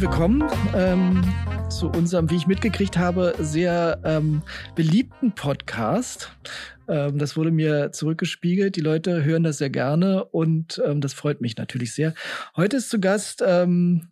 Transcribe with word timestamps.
herzlich 0.00 0.18
willkommen 0.18 0.48
ähm, 0.74 1.22
zu 1.68 1.90
unserem, 1.90 2.30
wie 2.30 2.36
ich 2.36 2.46
mitgekriegt 2.46 2.96
habe, 2.96 3.34
sehr 3.38 4.00
ähm, 4.02 4.40
beliebten 4.74 5.32
Podcast. 5.32 6.34
Ähm, 6.88 7.18
das 7.18 7.36
wurde 7.36 7.50
mir 7.50 7.92
zurückgespiegelt. 7.92 8.76
Die 8.76 8.80
Leute 8.80 9.24
hören 9.24 9.42
das 9.42 9.58
sehr 9.58 9.68
gerne 9.68 10.24
und 10.24 10.80
ähm, 10.86 11.02
das 11.02 11.12
freut 11.12 11.42
mich 11.42 11.58
natürlich 11.58 11.92
sehr. 11.92 12.14
Heute 12.56 12.78
ist 12.78 12.88
zu 12.88 12.98
Gast 12.98 13.42
ähm, 13.46 14.08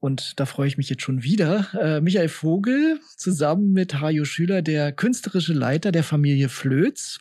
und 0.00 0.40
da 0.40 0.46
freue 0.46 0.68
ich 0.68 0.78
mich 0.78 0.88
jetzt 0.88 1.02
schon 1.02 1.22
wieder. 1.22 1.66
Äh, 1.78 2.00
Michael 2.00 2.30
Vogel 2.30 2.98
zusammen 3.14 3.72
mit 3.72 4.00
Hajo 4.00 4.24
Schüler, 4.24 4.62
der 4.62 4.92
künstlerische 4.92 5.52
Leiter 5.52 5.92
der 5.92 6.04
Familie 6.04 6.48
Flöz, 6.48 7.18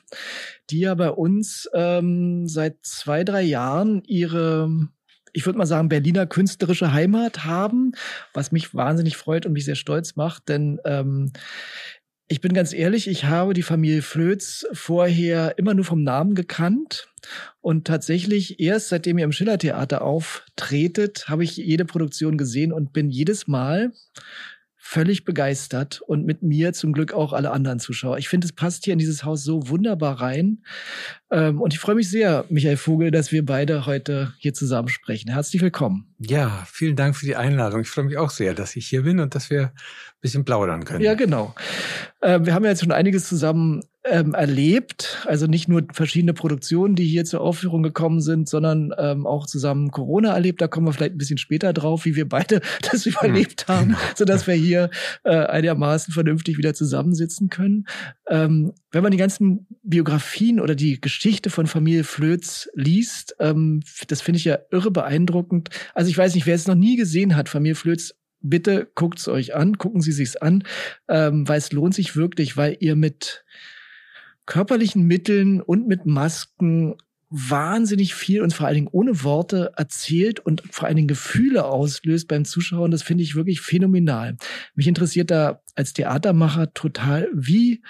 die 0.69 0.79
ja 0.79 0.95
bei 0.95 1.09
uns 1.09 1.69
ähm, 1.73 2.47
seit 2.47 2.77
zwei, 2.83 3.25
drei 3.25 3.41
Jahren 3.41 4.03
ihre 4.05 4.69
ich 5.37 5.45
würde 5.45 5.59
mal 5.59 5.67
sagen, 5.67 5.87
Berliner 5.87 6.25
künstlerische 6.25 6.93
Heimat 6.93 7.45
haben, 7.45 7.91
was 8.33 8.51
mich 8.51 8.73
wahnsinnig 8.73 9.17
freut 9.17 9.45
und 9.45 9.53
mich 9.53 9.65
sehr 9.65 9.75
stolz 9.75 10.15
macht, 10.15 10.49
denn 10.49 10.79
ähm, 10.83 11.31
ich 12.27 12.41
bin 12.41 12.53
ganz 12.53 12.73
ehrlich, 12.73 13.07
ich 13.07 13.25
habe 13.25 13.53
die 13.53 13.61
Familie 13.61 14.01
Flöz 14.01 14.65
vorher 14.73 15.59
immer 15.59 15.75
nur 15.75 15.85
vom 15.85 16.03
Namen 16.03 16.33
gekannt. 16.33 17.07
Und 17.61 17.85
tatsächlich 17.85 18.59
erst 18.59 18.89
seitdem 18.89 19.19
ihr 19.19 19.25
im 19.25 19.31
Schillertheater 19.31 20.01
auftretet, 20.01 21.29
habe 21.29 21.43
ich 21.43 21.55
jede 21.55 21.85
Produktion 21.85 22.37
gesehen 22.37 22.73
und 22.73 22.91
bin 22.91 23.11
jedes 23.11 23.47
Mal 23.47 23.93
völlig 24.87 25.25
begeistert 25.25 25.99
und 25.99 26.25
mit 26.25 26.43
mir 26.43 26.71
zum 26.71 26.93
Glück 26.93 27.11
auch 27.11 27.33
alle 27.33 27.51
anderen 27.51 27.77
Zuschauer. 27.77 28.19
Ich 28.19 28.29
finde, 28.29 28.45
es 28.45 28.53
passt 28.53 28.85
hier 28.85 28.93
in 28.93 28.99
dieses 28.99 29.25
Haus 29.25 29.43
so 29.43 29.67
wunderbar 29.67 30.21
rein. 30.21 30.63
Ähm, 31.29 31.59
und 31.59 31.73
ich 31.73 31.79
freue 31.79 31.95
mich 31.95 32.09
sehr, 32.09 32.45
Michael 32.47 32.77
Vogel, 32.77 33.11
dass 33.11 33.33
wir 33.33 33.45
beide 33.45 33.85
heute 33.85 34.33
hier 34.37 34.53
zusammen 34.53 34.87
sprechen. 34.87 35.29
Herzlich 35.29 35.61
willkommen. 35.61 36.15
Ja, 36.19 36.65
vielen 36.71 36.95
Dank 36.95 37.17
für 37.17 37.25
die 37.25 37.35
Einladung. 37.35 37.81
Ich 37.81 37.89
freue 37.89 38.05
mich 38.05 38.15
auch 38.17 38.29
sehr, 38.29 38.53
dass 38.53 38.77
ich 38.77 38.87
hier 38.87 39.03
bin 39.03 39.19
und 39.19 39.35
dass 39.35 39.49
wir 39.49 39.61
ein 39.63 39.71
bisschen 40.21 40.45
plaudern 40.45 40.85
können. 40.85 41.03
Ja, 41.03 41.15
genau. 41.15 41.53
Äh, 42.21 42.39
wir 42.43 42.53
haben 42.53 42.63
ja 42.63 42.69
jetzt 42.69 42.81
schon 42.81 42.93
einiges 42.93 43.27
zusammen 43.27 43.83
ähm, 44.09 44.33
erlebt. 44.33 45.25
Also 45.25 45.47
nicht 45.47 45.67
nur 45.67 45.83
verschiedene 45.93 46.33
Produktionen, 46.33 46.95
die 46.95 47.05
hier 47.05 47.25
zur 47.25 47.41
Aufführung 47.41 47.83
gekommen 47.83 48.21
sind, 48.21 48.49
sondern 48.49 48.93
ähm, 48.97 49.25
auch 49.25 49.47
zusammen 49.47 49.91
Corona 49.91 50.33
erlebt. 50.33 50.61
Da 50.61 50.67
kommen 50.67 50.87
wir 50.87 50.93
vielleicht 50.93 51.13
ein 51.13 51.17
bisschen 51.17 51.37
später 51.37 51.73
drauf, 51.73 52.05
wie 52.05 52.15
wir 52.15 52.27
beide 52.27 52.61
das 52.91 53.05
überlebt 53.05 53.67
hm, 53.67 53.75
haben, 53.75 53.87
genau. 53.89 53.99
sodass 54.15 54.47
wir 54.47 54.53
hier 54.53 54.89
äh, 55.23 55.35
einigermaßen 55.35 56.13
vernünftig 56.13 56.57
wieder 56.57 56.73
zusammensitzen 56.73 57.49
können. 57.49 57.87
Ähm, 58.27 58.73
wenn 58.91 59.03
man 59.03 59.11
die 59.11 59.17
ganzen 59.17 59.67
Biografien 59.83 60.59
oder 60.59 60.75
die 60.75 60.99
Geschichte 60.99 61.49
von 61.49 61.67
Familie 61.67 62.03
Flöz 62.03 62.69
liest, 62.73 63.35
ähm, 63.39 63.81
das 64.07 64.21
finde 64.21 64.37
ich 64.39 64.45
ja 64.45 64.57
irre 64.71 64.91
beeindruckend. 64.91 65.69
Also 65.93 66.09
ich 66.09 66.17
weiß 66.17 66.35
nicht, 66.35 66.45
wer 66.45 66.55
es 66.55 66.67
noch 66.67 66.75
nie 66.75 66.95
gesehen 66.95 67.35
hat, 67.35 67.49
Familie 67.49 67.75
Flöz 67.75 68.15
bitte 68.41 68.87
guckt's 68.95 69.27
euch 69.27 69.55
an, 69.55 69.77
gucken 69.77 70.01
Sie 70.01 70.11
sich's 70.11 70.35
an, 70.35 70.63
ähm, 71.07 71.47
weil 71.47 71.57
es 71.57 71.71
lohnt 71.71 71.95
sich 71.95 72.15
wirklich, 72.15 72.55
weil 72.57 72.77
ihr 72.79 72.95
mit 72.95 73.43
körperlichen 74.47 75.03
Mitteln 75.03 75.61
und 75.61 75.87
mit 75.87 76.07
Masken 76.07 76.95
wahnsinnig 77.29 78.15
viel 78.15 78.41
und 78.41 78.53
vor 78.53 78.65
allen 78.65 78.75
Dingen 78.75 78.89
ohne 78.91 79.23
Worte 79.23 79.73
erzählt 79.75 80.39
und 80.39 80.63
vor 80.71 80.87
allen 80.87 80.95
Dingen 80.95 81.09
Gefühle 81.09 81.65
auslöst 81.65 82.27
beim 82.27 82.45
Zuschauen. 82.45 82.89
Das 82.89 83.03
finde 83.03 83.23
ich 83.23 83.35
wirklich 83.35 83.61
phänomenal. 83.61 84.37
Mich 84.75 84.87
interessiert 84.87 85.29
da 85.29 85.61
als 85.75 85.93
Theatermacher 85.93 86.73
total, 86.73 87.27
wie, 87.33 87.83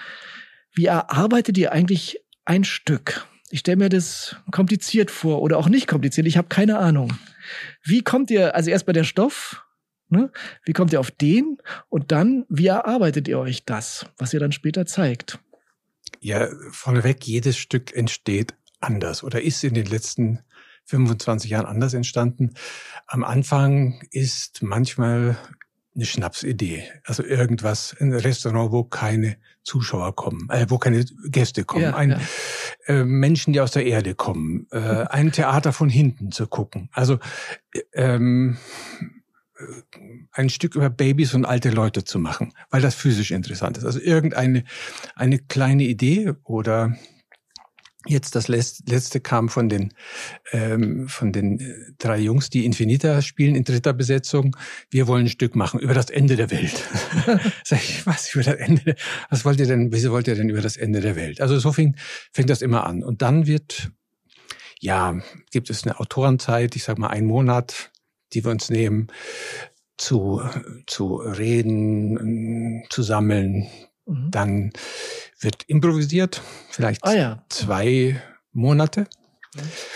wie 0.72 0.86
erarbeitet 0.86 1.56
ihr 1.56 1.72
eigentlich 1.72 2.18
ein 2.44 2.64
Stück? 2.64 3.26
Ich 3.50 3.60
stelle 3.60 3.76
mir 3.76 3.88
das 3.88 4.36
kompliziert 4.50 5.10
vor 5.10 5.40
oder 5.40 5.56
auch 5.56 5.68
nicht 5.68 5.86
kompliziert. 5.86 6.26
Ich 6.26 6.36
habe 6.36 6.48
keine 6.48 6.78
Ahnung. 6.78 7.16
Wie 7.82 8.02
kommt 8.02 8.30
ihr, 8.30 8.54
also 8.54 8.70
erst 8.70 8.86
bei 8.86 8.92
der 8.92 9.04
Stoff, 9.04 9.64
ne? 10.08 10.30
wie 10.64 10.72
kommt 10.72 10.92
ihr 10.92 11.00
auf 11.00 11.12
den 11.12 11.58
und 11.88 12.10
dann, 12.10 12.44
wie 12.48 12.66
erarbeitet 12.66 13.28
ihr 13.28 13.38
euch 13.38 13.64
das, 13.64 14.06
was 14.18 14.34
ihr 14.34 14.40
dann 14.40 14.52
später 14.52 14.84
zeigt? 14.84 15.38
Ja, 16.20 16.48
vorneweg, 16.70 17.24
jedes 17.24 17.56
Stück 17.56 17.94
entsteht 17.94 18.54
anders 18.80 19.22
oder 19.22 19.42
ist 19.42 19.64
in 19.64 19.74
den 19.74 19.86
letzten 19.86 20.40
25 20.86 21.50
Jahren 21.50 21.66
anders 21.66 21.94
entstanden. 21.94 22.54
Am 23.06 23.24
Anfang 23.24 24.00
ist 24.10 24.62
manchmal 24.62 25.36
eine 25.94 26.06
Schnapsidee. 26.06 26.84
Also 27.04 27.24
irgendwas, 27.24 27.94
ein 27.98 28.12
Restaurant, 28.12 28.72
wo 28.72 28.84
keine 28.84 29.36
Zuschauer 29.64 30.14
kommen, 30.14 30.48
äh, 30.50 30.66
wo 30.68 30.78
keine 30.78 31.04
Gäste 31.26 31.64
kommen, 31.64 31.82
ja, 31.82 31.96
ein, 31.96 32.10
ja. 32.10 32.20
Äh, 32.86 33.04
Menschen, 33.04 33.52
die 33.52 33.60
aus 33.60 33.72
der 33.72 33.84
Erde 33.84 34.14
kommen, 34.14 34.68
äh, 34.70 34.78
ein 34.78 35.32
Theater 35.32 35.72
von 35.72 35.88
hinten 35.88 36.30
zu 36.30 36.46
gucken. 36.46 36.88
Also 36.92 37.18
äh, 37.72 37.80
ähm, 37.94 38.58
ein 40.32 40.48
Stück 40.48 40.74
über 40.74 40.90
Babys 40.90 41.34
und 41.34 41.44
alte 41.44 41.70
Leute 41.70 42.04
zu 42.04 42.18
machen, 42.18 42.52
weil 42.70 42.80
das 42.80 42.94
physisch 42.94 43.30
interessant 43.30 43.78
ist. 43.78 43.84
Also 43.84 44.00
irgendeine 44.00 44.64
eine 45.14 45.38
kleine 45.38 45.84
Idee 45.84 46.32
oder 46.44 46.96
Jetzt 48.06 48.36
das 48.36 48.46
letzte 48.48 49.20
kam 49.20 49.48
von 49.48 49.68
den 49.68 49.92
ähm, 50.52 51.08
von 51.08 51.32
den 51.32 51.58
äh, 51.58 51.74
drei 51.98 52.18
Jungs, 52.18 52.48
die 52.48 52.64
Infinita 52.64 53.20
spielen 53.22 53.56
in 53.56 53.64
dritter 53.64 53.92
Besetzung. 53.92 54.56
Wir 54.88 55.08
wollen 55.08 55.26
ein 55.26 55.28
Stück 55.28 55.56
machen 55.56 55.80
über 55.80 55.94
das 55.94 56.08
Ende 56.08 56.36
der 56.36 56.50
Welt. 56.50 56.84
Sag 57.64 57.82
ich, 57.82 58.06
was 58.06 58.34
über 58.34 58.44
das 58.44 58.54
Ende? 58.54 58.94
Was 59.30 59.44
wollt 59.44 59.58
ihr 59.58 59.66
denn? 59.66 59.92
Wieso 59.92 60.12
wollt 60.12 60.28
ihr 60.28 60.36
denn 60.36 60.48
über 60.48 60.62
das 60.62 60.76
Ende 60.76 61.00
der 61.00 61.16
Welt? 61.16 61.40
Also 61.40 61.58
so 61.58 61.72
fing, 61.72 61.96
fängt 62.32 62.50
das 62.50 62.62
immer 62.62 62.86
an. 62.86 63.02
Und 63.02 63.20
dann 63.20 63.46
wird 63.46 63.90
ja 64.80 65.20
gibt 65.50 65.68
es 65.68 65.82
eine 65.82 65.98
Autorenzeit. 65.98 66.76
Ich 66.76 66.84
sag 66.84 66.98
mal 66.98 67.08
einen 67.08 67.26
Monat 67.26 67.90
die 68.32 68.44
wir 68.44 68.50
uns 68.50 68.70
nehmen, 68.70 69.08
zu, 69.96 70.40
zu 70.86 71.16
reden, 71.16 72.84
zu 72.90 73.02
sammeln. 73.02 73.68
Mhm. 74.06 74.30
Dann 74.30 74.72
wird 75.40 75.64
improvisiert, 75.64 76.40
vielleicht 76.70 77.04
ah, 77.04 77.14
ja. 77.14 77.44
zwei 77.48 78.22
Monate. 78.52 79.06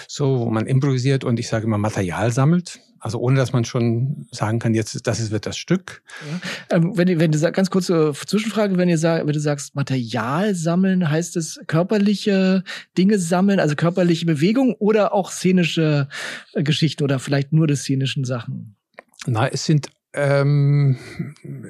So, 0.08 0.40
wo 0.40 0.50
man 0.50 0.66
improvisiert 0.66 1.24
und 1.24 1.38
ich 1.38 1.48
sage 1.48 1.66
immer 1.66 1.78
Material 1.78 2.32
sammelt. 2.32 2.80
Also 3.02 3.18
ohne, 3.18 3.34
dass 3.34 3.52
man 3.52 3.64
schon 3.64 4.28
sagen 4.30 4.60
kann, 4.60 4.74
jetzt 4.74 5.08
das 5.08 5.18
ist, 5.18 5.32
wird 5.32 5.44
das 5.44 5.58
Stück. 5.58 6.04
Ja. 6.70 6.76
Ähm, 6.76 6.96
wenn, 6.96 7.18
wenn 7.18 7.32
du 7.32 7.52
ganz 7.52 7.68
kurze 7.68 8.12
Zwischenfrage, 8.12 8.78
wenn, 8.78 8.88
ihr 8.88 8.96
sag, 8.96 9.26
wenn 9.26 9.32
du 9.32 9.40
sagst 9.40 9.74
Material 9.74 10.54
sammeln, 10.54 11.10
heißt 11.10 11.36
es 11.36 11.60
körperliche 11.66 12.62
Dinge 12.96 13.18
sammeln, 13.18 13.58
also 13.58 13.74
körperliche 13.74 14.24
Bewegung 14.24 14.76
oder 14.78 15.12
auch 15.12 15.32
szenische 15.32 16.06
äh, 16.52 16.62
Geschichten 16.62 17.02
oder 17.02 17.18
vielleicht 17.18 17.52
nur 17.52 17.66
die 17.66 17.74
szenischen 17.74 18.22
Sachen? 18.22 18.76
Na, 19.26 19.48
es 19.48 19.64
sind 19.64 19.88
ähm, 20.14 20.96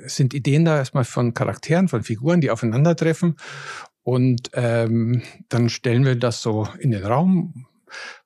es 0.05 0.17
sind 0.17 0.35
Ideen 0.35 0.67
da 0.67 0.77
erstmal 0.77 1.05
von 1.05 1.33
Charakteren, 1.33 1.89
von 1.89 2.03
Figuren, 2.03 2.43
die 2.43 2.51
aufeinandertreffen. 2.51 3.37
Und 4.03 4.51
ähm, 4.53 5.23
dann 5.49 5.71
stellen 5.71 6.05
wir 6.05 6.17
das 6.17 6.43
so 6.43 6.69
in 6.79 6.91
den 6.91 7.05
Raum, 7.05 7.67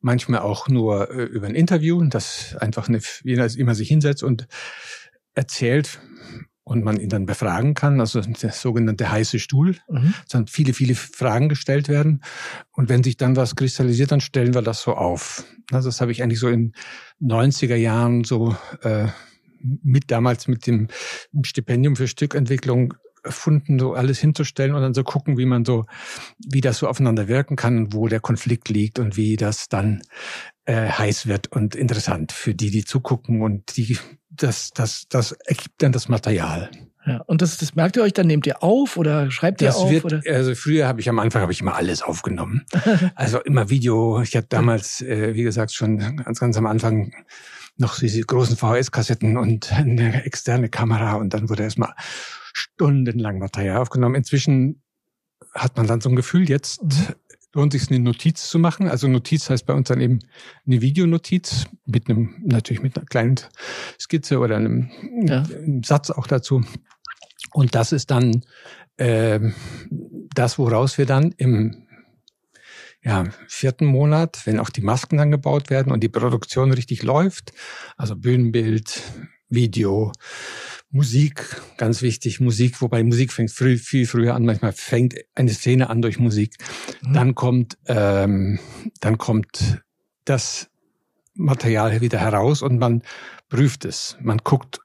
manchmal 0.00 0.41
auch 0.41 0.69
nur 0.69 1.10
äh, 1.10 1.25
über 1.25 1.47
ein 1.47 1.54
Interview, 1.54 2.03
dass 2.04 2.56
einfach 2.56 2.88
eine, 2.88 3.00
jeder 3.22 3.47
immer 3.56 3.75
sich 3.75 3.88
hinsetzt 3.88 4.22
und 4.22 4.47
erzählt 5.34 6.00
und 6.65 6.82
man 6.82 6.99
ihn 6.99 7.09
dann 7.09 7.27
befragen 7.27 7.75
kann, 7.75 8.00
also 8.00 8.21
der 8.21 8.50
sogenannte 8.50 9.09
heiße 9.09 9.38
Stuhl, 9.38 9.76
mhm. 9.88 10.14
sondern 10.26 10.49
viele, 10.49 10.73
viele 10.73 10.96
Fragen 10.96 11.49
gestellt 11.49 11.88
werden. 11.88 12.23
Und 12.73 12.88
wenn 12.88 13.05
sich 13.05 13.17
dann 13.17 13.37
was 13.37 13.55
kristallisiert, 13.55 14.11
dann 14.11 14.20
stellen 14.20 14.52
wir 14.52 14.62
das 14.62 14.82
so 14.82 14.94
auf. 14.94 15.44
Also 15.70 15.88
das 15.88 16.00
habe 16.00 16.11
ich 16.11 16.25
eigentlich 16.25 16.40
so 16.40 16.49
in 16.49 16.73
90er 17.20 17.76
Jahren 17.76 18.25
so 18.25 18.56
äh, 18.82 19.06
mit 19.61 20.11
damals 20.11 20.49
mit 20.49 20.67
dem 20.67 20.88
Stipendium 21.44 21.94
für 21.94 22.08
Stückentwicklung 22.08 22.94
erfunden, 23.26 23.78
so 23.78 23.94
alles 23.94 24.19
hinzustellen 24.19 24.75
und 24.75 24.82
dann 24.82 24.94
so 24.94 25.05
gucken, 25.05 25.37
wie 25.37 25.46
man 25.46 25.64
so, 25.64 25.84
wie 26.38 26.61
das 26.61 26.78
so 26.78 26.88
aufeinander 26.88 27.28
wirken 27.28 27.56
kann, 27.56 27.93
wo 27.93 28.08
der 28.08 28.20
Konflikt 28.20 28.69
liegt 28.69 28.99
und 28.99 29.17
wie 29.17 29.37
das 29.37 29.69
dann 29.69 30.02
äh, 30.64 30.88
heiß 30.88 31.26
wird 31.26 31.52
und 31.52 31.75
interessant 31.75 32.32
für 32.32 32.55
die, 32.55 32.70
die 32.70 32.84
zugucken 32.84 33.43
und 33.43 33.76
die, 33.76 33.99
das, 34.31 34.70
das, 34.70 35.06
das 35.08 35.32
ergibt 35.32 35.82
dann 35.82 35.93
das 35.93 36.08
Material. 36.08 36.70
Ja, 37.06 37.23
und 37.26 37.40
das, 37.40 37.56
das 37.56 37.76
merkt 37.76 37.96
ihr 37.96 38.02
euch 38.02 38.12
dann, 38.12 38.26
nehmt 38.26 38.46
ihr 38.46 38.64
auf 38.64 38.96
oder 38.96 39.31
schreibt 39.31 39.61
ihr 39.62 39.69
das 39.69 39.76
auf? 39.76 39.90
Wird, 39.90 40.05
oder? 40.05 40.23
Also 40.28 40.56
früher 40.56 40.88
habe 40.88 41.00
ich 41.00 41.08
am 41.08 41.20
Anfang 41.20 41.40
habe 41.40 41.52
ich 41.52 41.61
immer 41.61 41.76
alles 41.76 42.02
aufgenommen. 42.02 42.67
also 43.14 43.40
immer 43.40 43.70
Video. 43.70 44.20
Ich 44.23 44.34
habe 44.34 44.46
damals, 44.49 45.02
äh, 45.02 45.34
wie 45.34 45.44
gesagt, 45.44 45.73
schon 45.73 45.99
ganz, 45.99 46.40
ganz 46.40 46.56
am 46.56 46.67
Anfang 46.67 47.12
noch 47.76 47.99
diese 47.99 48.20
großen 48.23 48.56
VHS-Kassetten 48.56 49.37
und 49.37 49.73
eine 49.73 50.25
externe 50.25 50.69
Kamera 50.69 51.14
und 51.14 51.32
dann 51.32 51.49
wurde 51.49 51.62
erstmal 51.62 51.94
stundenlang 52.56 53.38
Material 53.38 53.79
aufgenommen. 53.79 54.14
Inzwischen 54.14 54.82
hat 55.55 55.76
man 55.76 55.87
dann 55.87 56.00
so 56.00 56.08
ein 56.08 56.17
Gefühl, 56.17 56.49
jetzt 56.49 56.82
mhm. 56.82 57.14
lohnt 57.55 57.73
sich 57.73 57.91
eine 57.91 58.00
Notiz 58.00 58.49
zu 58.49 58.58
machen. 58.58 58.88
Also 58.88 59.08
Notiz 59.08 59.50
heißt 59.50 59.67
bei 59.67 59.75
uns 59.75 59.88
dann 59.88 60.00
eben 60.00 60.20
eine 60.67 60.81
Videonotiz 60.81 61.67
mit 61.85 62.08
einem, 62.08 62.35
natürlich 62.44 62.82
mit 62.82 62.97
einer 62.97 63.06
kleinen 63.06 63.37
Skizze 64.00 64.38
oder 64.38 64.56
einem, 64.56 64.91
ja. 65.26 65.43
einem 65.43 65.82
Satz 65.82 66.11
auch 66.11 66.26
dazu. 66.26 66.64
Und 67.53 67.75
das 67.75 67.93
ist 67.93 68.11
dann 68.11 68.43
äh, 68.97 69.41
das, 70.35 70.59
woraus 70.59 70.97
wir 70.97 71.06
dann 71.06 71.32
im 71.37 71.87
ja, 73.02 73.25
vierten 73.49 73.85
Monat, 73.85 74.47
wenn 74.47 74.59
auch 74.59 74.70
die 74.70 74.81
Masken 74.81 75.19
dann 75.19 75.31
gebaut 75.31 75.69
werden 75.69 75.93
und 75.93 76.00
die 76.00 76.09
Produktion 76.09 76.73
richtig 76.73 77.02
läuft, 77.02 77.52
also 77.97 78.17
Bühnenbild, 78.17 79.02
Video, 79.49 80.12
Musik, 80.91 81.61
ganz 81.77 82.00
wichtig, 82.00 82.41
Musik, 82.41 82.81
wobei 82.81 83.03
Musik 83.03 83.33
fängt 83.33 83.50
früh, 83.50 83.77
viel 83.77 84.06
früher 84.06 84.35
an, 84.35 84.44
manchmal 84.44 84.73
fängt 84.73 85.15
eine 85.35 85.50
Szene 85.50 85.91
an 85.91 86.00
durch 86.00 86.19
Musik. 86.19 86.56
Mhm. 87.03 87.12
Dann 87.12 87.35
kommt, 87.35 87.77
ähm, 87.87 88.59
dann 89.00 89.19
kommt 89.19 89.83
das 90.25 90.71
Material 91.35 92.00
wieder 92.00 92.19
heraus 92.19 92.62
und 92.62 92.79
man 92.79 93.03
prüft 93.49 93.85
es. 93.85 94.17
Man 94.21 94.38
guckt, 94.38 94.81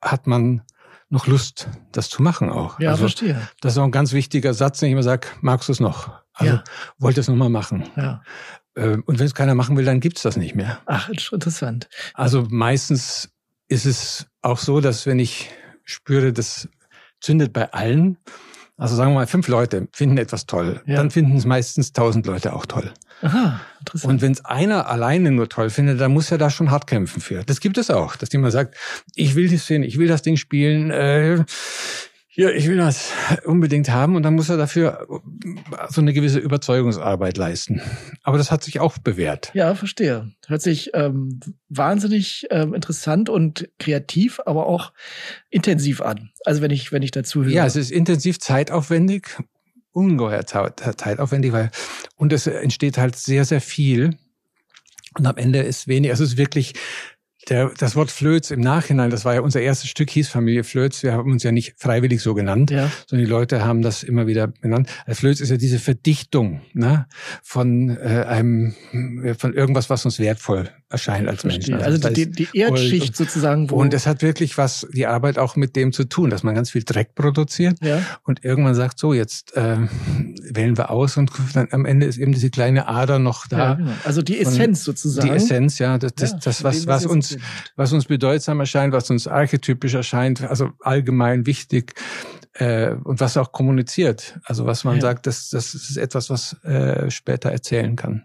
hat 0.00 0.26
man 0.26 0.62
noch 1.08 1.26
Lust, 1.26 1.68
das 1.92 2.08
zu 2.08 2.22
machen 2.22 2.48
auch. 2.48 2.80
Ja, 2.80 2.90
also, 2.90 3.02
verstehe. 3.02 3.48
Das 3.60 3.74
ist 3.74 3.78
auch 3.78 3.84
ein 3.84 3.90
ganz 3.90 4.12
wichtiger 4.12 4.54
Satz, 4.54 4.80
den 4.80 4.88
ich 4.88 4.92
immer 4.92 5.02
sage, 5.02 5.28
magst 5.42 5.68
du 5.68 5.72
es 5.72 5.80
noch? 5.80 6.22
Also 6.32 6.54
ja. 6.54 6.64
wollt 6.98 7.18
es 7.18 7.28
nochmal 7.28 7.50
machen. 7.50 7.84
Ja. 7.96 8.22
Ähm, 8.76 9.02
und 9.04 9.18
wenn 9.18 9.26
es 9.26 9.34
keiner 9.34 9.54
machen 9.54 9.76
will, 9.76 9.84
dann 9.84 10.00
gibt's 10.00 10.22
das 10.22 10.36
nicht 10.36 10.54
mehr. 10.54 10.80
Ach, 10.86 11.10
interessant. 11.10 11.88
Also 12.14 12.46
meistens 12.48 13.30
ist 13.68 13.84
es 13.84 14.26
auch 14.42 14.58
so, 14.58 14.80
dass 14.80 15.06
wenn 15.06 15.18
ich 15.18 15.50
spüre, 15.84 16.32
das 16.32 16.68
zündet 17.20 17.52
bei 17.52 17.72
allen, 17.72 18.18
also 18.76 18.96
sagen 18.96 19.12
wir 19.12 19.20
mal, 19.20 19.26
fünf 19.26 19.48
Leute 19.48 19.88
finden 19.92 20.18
etwas 20.18 20.46
toll, 20.46 20.82
ja. 20.86 20.96
dann 20.96 21.10
finden 21.10 21.36
es 21.36 21.44
meistens 21.44 21.92
tausend 21.92 22.26
Leute 22.26 22.52
auch 22.52 22.66
toll. 22.66 22.92
Aha, 23.22 23.60
interessant. 23.78 24.12
Und 24.12 24.22
wenn 24.22 24.32
es 24.32 24.44
einer 24.44 24.88
alleine 24.88 25.30
nur 25.30 25.48
toll 25.48 25.70
findet, 25.70 26.00
dann 26.00 26.12
muss 26.12 26.30
er 26.32 26.38
da 26.38 26.50
schon 26.50 26.72
hart 26.72 26.88
kämpfen 26.88 27.20
für. 27.20 27.44
Das 27.44 27.60
gibt 27.60 27.78
es 27.78 27.90
auch, 27.90 28.16
dass 28.16 28.32
jemand 28.32 28.52
sagt, 28.52 28.76
ich 29.14 29.36
will 29.36 29.48
das 29.48 29.66
sehen, 29.66 29.84
ich 29.84 29.98
will 29.98 30.08
das 30.08 30.22
Ding 30.22 30.36
spielen, 30.36 30.90
äh, 30.90 31.44
ja, 32.34 32.48
ich 32.48 32.66
will 32.66 32.78
das 32.78 33.12
unbedingt 33.44 33.90
haben 33.90 34.16
und 34.16 34.22
dann 34.22 34.34
muss 34.34 34.48
er 34.48 34.56
dafür 34.56 35.06
so 35.90 36.00
eine 36.00 36.14
gewisse 36.14 36.38
Überzeugungsarbeit 36.38 37.36
leisten. 37.36 37.82
Aber 38.22 38.38
das 38.38 38.50
hat 38.50 38.64
sich 38.64 38.80
auch 38.80 38.96
bewährt. 38.96 39.50
Ja, 39.52 39.74
verstehe. 39.74 40.32
Hört 40.46 40.62
sich 40.62 40.92
ähm, 40.94 41.40
wahnsinnig 41.68 42.46
ähm, 42.50 42.72
interessant 42.72 43.28
und 43.28 43.68
kreativ, 43.78 44.40
aber 44.46 44.66
auch 44.66 44.92
intensiv 45.50 46.00
an. 46.00 46.30
Also 46.46 46.62
wenn 46.62 46.70
ich 46.70 46.90
wenn 46.90 47.02
ich 47.02 47.10
dazu 47.10 47.44
höre. 47.44 47.52
Ja, 47.52 47.66
es 47.66 47.76
ist 47.76 47.90
intensiv 47.90 48.38
zeitaufwendig, 48.38 49.28
ungeheuer 49.92 50.46
zeitaufwendig, 50.46 51.52
weil 51.52 51.70
und 52.16 52.32
es 52.32 52.46
entsteht 52.46 52.96
halt 52.96 53.16
sehr 53.16 53.44
sehr 53.44 53.60
viel 53.60 54.16
und 55.18 55.26
am 55.26 55.36
Ende 55.36 55.58
ist 55.58 55.86
wenig. 55.86 56.10
Also 56.10 56.24
es 56.24 56.30
ist 56.30 56.38
wirklich 56.38 56.72
der, 57.52 57.70
das 57.76 57.96
Wort 57.96 58.10
Flöz 58.10 58.50
im 58.50 58.60
Nachhinein, 58.60 59.10
das 59.10 59.26
war 59.26 59.34
ja 59.34 59.40
unser 59.42 59.60
erstes 59.60 59.90
Stück, 59.90 60.08
hieß 60.08 60.28
Familie 60.28 60.64
Flöz. 60.64 61.02
Wir 61.02 61.12
haben 61.12 61.30
uns 61.30 61.42
ja 61.42 61.52
nicht 61.52 61.74
freiwillig 61.76 62.22
so 62.22 62.32
genannt, 62.32 62.70
ja. 62.70 62.90
sondern 63.06 63.26
die 63.26 63.30
Leute 63.30 63.62
haben 63.62 63.82
das 63.82 64.02
immer 64.02 64.26
wieder 64.26 64.46
benannt. 64.46 64.88
Also 65.04 65.20
Flöz 65.20 65.40
ist 65.40 65.50
ja 65.50 65.58
diese 65.58 65.78
Verdichtung 65.78 66.62
ne, 66.72 67.06
von 67.42 67.90
äh, 67.90 68.24
einem, 68.26 68.74
von 69.38 69.52
irgendwas, 69.52 69.90
was 69.90 70.04
uns 70.06 70.18
wertvoll 70.18 70.70
erscheint 70.92 71.28
als 71.28 71.44
Menschen. 71.44 71.74
Also, 71.74 72.06
also 72.06 72.08
die, 72.10 72.30
die 72.30 72.48
Erdschicht 72.52 73.08
und, 73.08 73.16
sozusagen. 73.16 73.70
Wo 73.70 73.76
und 73.76 73.94
es 73.94 74.06
hat 74.06 74.22
wirklich 74.22 74.58
was, 74.58 74.86
die 74.92 75.06
Arbeit 75.06 75.38
auch 75.38 75.56
mit 75.56 75.74
dem 75.74 75.92
zu 75.92 76.04
tun, 76.04 76.30
dass 76.30 76.42
man 76.42 76.54
ganz 76.54 76.70
viel 76.70 76.84
Dreck 76.84 77.14
produziert 77.14 77.78
ja. 77.82 78.00
und 78.24 78.44
irgendwann 78.44 78.74
sagt, 78.74 78.98
so 78.98 79.14
jetzt 79.14 79.56
äh, 79.56 79.76
wählen 80.42 80.76
wir 80.76 80.90
aus 80.90 81.16
und 81.16 81.32
dann 81.54 81.68
am 81.72 81.86
Ende 81.86 82.06
ist 82.06 82.18
eben 82.18 82.32
diese 82.32 82.50
kleine 82.50 82.88
Ader 82.88 83.18
noch 83.18 83.46
da. 83.46 83.58
Ja, 83.58 83.74
genau. 83.74 83.92
Also 84.04 84.22
die 84.22 84.38
Essenz 84.38 84.84
sozusagen. 84.84 85.28
Die 85.28 85.34
Essenz, 85.34 85.78
ja, 85.78 85.98
das, 85.98 86.14
das, 86.14 86.30
ja, 86.32 86.38
das 86.44 86.64
was, 86.64 86.86
was 86.86 87.06
uns, 87.06 87.36
was 87.76 87.92
uns 87.92 88.04
bedeutsam 88.04 88.60
erscheint, 88.60 88.92
was 88.92 89.10
uns 89.10 89.26
archetypisch 89.26 89.94
erscheint, 89.94 90.42
also 90.42 90.70
allgemein 90.80 91.46
wichtig 91.46 91.94
äh, 92.54 92.92
und 93.04 93.20
was 93.20 93.36
auch 93.36 93.52
kommuniziert. 93.52 94.38
Also 94.44 94.66
was 94.66 94.84
man 94.84 95.00
sagt, 95.00 95.26
das, 95.26 95.50
das 95.50 95.74
ist 95.74 95.96
etwas, 95.96 96.30
was 96.30 96.62
äh, 96.64 97.10
später 97.10 97.50
erzählen 97.50 97.96
kann. 97.96 98.24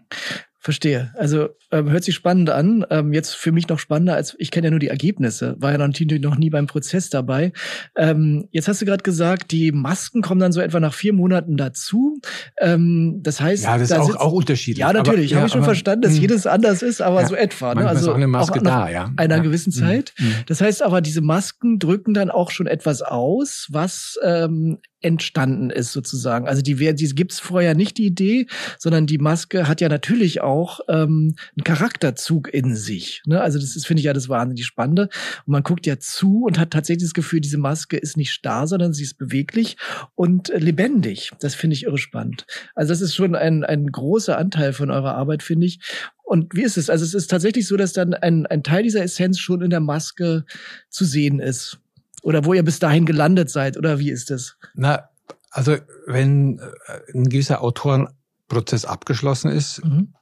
Verstehe. 0.68 1.10
Also 1.16 1.48
ähm, 1.72 1.88
hört 1.88 2.04
sich 2.04 2.14
spannend 2.14 2.50
an. 2.50 2.84
Ähm, 2.90 3.14
jetzt 3.14 3.34
für 3.34 3.52
mich 3.52 3.68
noch 3.68 3.78
spannender, 3.78 4.16
als 4.16 4.36
ich 4.38 4.50
kenne 4.50 4.66
ja 4.66 4.70
nur 4.70 4.80
die 4.80 4.88
Ergebnisse. 4.88 5.56
War 5.58 5.72
ja 5.72 5.78
natürlich 5.78 6.20
noch 6.20 6.36
nie 6.36 6.50
beim 6.50 6.66
Prozess 6.66 7.08
dabei. 7.08 7.52
Ähm, 7.96 8.48
jetzt 8.50 8.68
hast 8.68 8.82
du 8.82 8.84
gerade 8.84 9.02
gesagt, 9.02 9.50
die 9.50 9.72
Masken 9.72 10.20
kommen 10.20 10.42
dann 10.42 10.52
so 10.52 10.60
etwa 10.60 10.78
nach 10.78 10.92
vier 10.92 11.14
Monaten 11.14 11.56
dazu. 11.56 12.20
Ähm, 12.60 13.20
das 13.22 13.40
heißt, 13.40 13.64
ja, 13.64 13.78
das 13.78 13.88
da 13.88 14.02
ist 14.02 14.10
auch, 14.10 14.16
auch 14.16 14.32
unterschiedlich. 14.32 14.80
Ja, 14.80 14.92
natürlich. 14.92 15.32
Habe 15.32 15.40
ja, 15.40 15.46
ich 15.46 15.52
schon 15.52 15.64
verstanden, 15.64 16.02
dass 16.02 16.12
mh. 16.12 16.16
Hm. 16.16 16.22
jedes 16.22 16.46
anders 16.46 16.82
ist, 16.82 17.00
aber 17.00 17.22
ja, 17.22 17.28
so 17.28 17.34
etwa. 17.34 17.74
Ne? 17.74 17.88
Also 17.88 18.02
ist 18.02 18.08
auch 18.08 18.16
eine 18.16 18.26
Maske 18.26 18.58
auch 18.58 18.62
da, 18.62 18.90
ja. 18.90 19.10
Einer 19.16 19.36
ja. 19.36 19.42
gewissen 19.42 19.72
hm. 19.72 19.80
Zeit. 19.80 20.12
Mhm. 20.18 20.34
Das 20.48 20.60
heißt 20.60 20.82
aber, 20.82 21.00
diese 21.00 21.22
Masken 21.22 21.78
drücken 21.78 22.12
dann 22.12 22.30
auch 22.30 22.50
schon 22.50 22.66
etwas 22.66 23.00
aus, 23.00 23.68
was 23.70 24.18
ähm, 24.22 24.80
entstanden 25.00 25.70
ist 25.70 25.92
sozusagen. 25.92 26.48
Also 26.48 26.60
die, 26.60 26.74
die 26.74 27.14
gibt's 27.14 27.38
vorher 27.38 27.74
nicht 27.74 27.98
die 27.98 28.06
Idee, 28.06 28.46
sondern 28.78 29.06
die 29.06 29.18
Maske 29.18 29.68
hat 29.68 29.80
ja 29.80 29.88
natürlich 29.88 30.40
auch 30.40 30.57
ähm, 30.88 31.36
einen 31.56 31.64
Charakterzug 31.64 32.52
in 32.52 32.74
sich. 32.74 33.22
Ne? 33.26 33.40
Also 33.40 33.58
das 33.58 33.76
ist 33.76 33.86
finde 33.86 34.00
ich 34.00 34.06
ja 34.06 34.12
das 34.12 34.28
wahnsinnig 34.28 34.66
Spannende. 34.66 35.08
Und 35.46 35.52
man 35.52 35.62
guckt 35.62 35.86
ja 35.86 35.98
zu 35.98 36.44
und 36.44 36.58
hat 36.58 36.70
tatsächlich 36.70 37.04
das 37.04 37.14
Gefühl, 37.14 37.40
diese 37.40 37.58
Maske 37.58 37.96
ist 37.96 38.16
nicht 38.16 38.32
starr, 38.32 38.66
sondern 38.66 38.92
sie 38.92 39.04
ist 39.04 39.18
beweglich 39.18 39.76
und 40.14 40.48
lebendig. 40.54 41.30
Das 41.40 41.54
finde 41.54 41.74
ich 41.74 41.84
irre 41.84 41.98
spannend. 41.98 42.46
Also 42.74 42.92
das 42.92 43.00
ist 43.00 43.14
schon 43.14 43.34
ein 43.34 43.64
ein 43.64 43.86
großer 43.86 44.36
Anteil 44.38 44.72
von 44.72 44.90
eurer 44.90 45.14
Arbeit 45.14 45.42
finde 45.42 45.66
ich. 45.66 45.80
Und 46.28 46.54
wie 46.54 46.62
ist 46.62 46.76
es? 46.76 46.90
Also 46.90 47.04
es 47.04 47.14
ist 47.14 47.30
tatsächlich 47.30 47.66
so, 47.66 47.76
dass 47.76 47.94
dann 47.94 48.12
ein, 48.12 48.44
ein 48.46 48.62
Teil 48.62 48.82
dieser 48.82 49.02
Essenz 49.02 49.38
schon 49.38 49.62
in 49.62 49.70
der 49.70 49.80
Maske 49.80 50.44
zu 50.90 51.06
sehen 51.06 51.40
ist. 51.40 51.78
Oder 52.22 52.44
wo 52.44 52.52
ihr 52.52 52.62
bis 52.62 52.78
dahin 52.78 53.06
gelandet 53.06 53.48
seid, 53.48 53.78
oder 53.78 53.98
wie 53.98 54.10
ist 54.10 54.30
das? 54.30 54.56
Na, 54.74 55.08
also 55.50 55.76
wenn 56.06 56.58
äh, 56.58 57.14
ein 57.14 57.28
gewisser 57.28 57.62
Autorenprozess 57.62 58.84
abgeschlossen 58.84 59.50
ist, 59.50 59.82
mhm. 59.84 60.12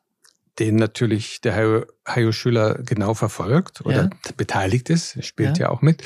Den 0.59 0.77
natürlich 0.77 1.41
der 1.41 1.55
Hayo, 1.55 1.87
Hayo 2.07 2.33
Schüler 2.33 2.83
genau 2.83 3.15
verfolgt 3.15 3.85
oder 3.85 4.05
ja. 4.05 4.33
beteiligt 4.37 4.91
ist, 4.91 5.23
spielt 5.25 5.59
ja. 5.59 5.67
ja 5.67 5.71
auch 5.71 5.83
mit 5.83 6.03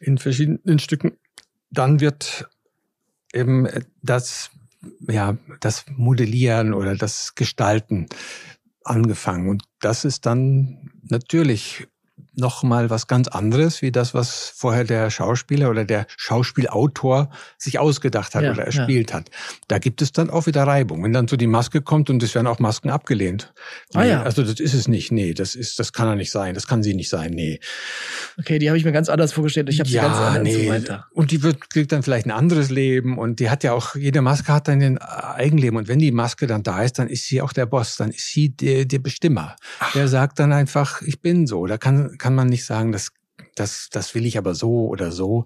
in 0.00 0.18
verschiedenen 0.18 0.78
Stücken, 0.78 1.12
dann 1.70 2.00
wird 2.00 2.48
eben 3.32 3.66
das, 4.02 4.50
ja, 5.08 5.36
das 5.60 5.84
Modellieren 5.88 6.74
oder 6.74 6.96
das 6.96 7.34
Gestalten 7.34 8.06
angefangen. 8.84 9.48
Und 9.48 9.64
das 9.80 10.04
ist 10.04 10.26
dann 10.26 10.90
natürlich 11.02 11.88
noch 12.34 12.62
mal 12.62 12.90
was 12.90 13.06
ganz 13.06 13.28
anderes, 13.28 13.82
wie 13.82 13.92
das, 13.92 14.14
was 14.14 14.52
vorher 14.54 14.84
der 14.84 15.10
Schauspieler 15.10 15.70
oder 15.70 15.84
der 15.84 16.06
Schauspielautor 16.16 17.30
sich 17.58 17.78
ausgedacht 17.78 18.34
hat 18.34 18.42
ja, 18.42 18.52
oder 18.52 18.64
erspielt 18.64 19.10
ja. 19.10 19.16
hat. 19.16 19.30
Da 19.68 19.78
gibt 19.78 20.02
es 20.02 20.12
dann 20.12 20.30
auch 20.30 20.46
wieder 20.46 20.64
Reibung. 20.64 21.04
Wenn 21.04 21.12
dann 21.12 21.28
so 21.28 21.36
die 21.36 21.46
Maske 21.46 21.82
kommt 21.82 22.10
und 22.10 22.22
es 22.22 22.34
werden 22.34 22.46
auch 22.46 22.58
Masken 22.58 22.90
abgelehnt. 22.90 23.52
Ah, 23.94 24.04
ja. 24.04 24.22
Also 24.22 24.42
das 24.42 24.60
ist 24.60 24.74
es 24.74 24.88
nicht. 24.88 25.12
Nee, 25.12 25.34
das 25.34 25.54
ist, 25.54 25.78
das 25.78 25.92
kann 25.92 26.08
er 26.08 26.16
nicht 26.16 26.30
sein. 26.30 26.54
Das 26.54 26.66
kann 26.66 26.82
sie 26.82 26.94
nicht 26.94 27.08
sein. 27.08 27.32
Nee. 27.32 27.60
Okay, 28.38 28.58
die 28.58 28.68
habe 28.68 28.78
ich 28.78 28.84
mir 28.84 28.92
ganz 28.92 29.08
anders 29.08 29.32
vorgestellt. 29.32 29.68
Ich 29.68 29.80
habe 29.80 29.88
sie 29.88 29.96
ganz 29.96 30.16
anders 30.16 30.42
nee. 30.42 30.56
und 30.56 30.64
so 30.64 30.70
weiter. 30.70 31.06
Und 31.12 31.30
die 31.30 31.42
wird, 31.42 31.70
kriegt 31.70 31.92
dann 31.92 32.02
vielleicht 32.02 32.26
ein 32.26 32.30
anderes 32.30 32.70
Leben 32.70 33.18
und 33.18 33.40
die 33.40 33.50
hat 33.50 33.64
ja 33.64 33.72
auch, 33.72 33.94
jede 33.94 34.22
Maske 34.22 34.52
hat 34.52 34.68
dann 34.68 34.82
ein 34.82 34.98
Eigenleben. 34.98 35.76
Und 35.76 35.88
wenn 35.88 35.98
die 35.98 36.12
Maske 36.12 36.46
dann 36.46 36.62
da 36.62 36.82
ist, 36.82 36.98
dann 36.98 37.08
ist 37.08 37.26
sie 37.26 37.42
auch 37.42 37.52
der 37.52 37.66
Boss. 37.66 37.96
Dann 37.96 38.10
ist 38.10 38.28
sie 38.28 38.50
der, 38.50 38.84
der 38.84 38.98
Bestimmer. 38.98 39.56
Ach. 39.80 39.92
Der 39.92 40.08
sagt 40.08 40.38
dann 40.38 40.52
einfach, 40.52 41.02
ich 41.02 41.20
bin 41.20 41.46
so. 41.46 41.66
Da 41.66 41.78
kann, 41.78 42.16
kann 42.22 42.36
man 42.36 42.46
nicht 42.46 42.64
sagen, 42.64 42.92
das, 42.92 43.08
das, 43.56 43.88
das 43.90 44.14
will 44.14 44.26
ich 44.26 44.38
aber 44.38 44.54
so 44.54 44.86
oder 44.86 45.10
so, 45.10 45.44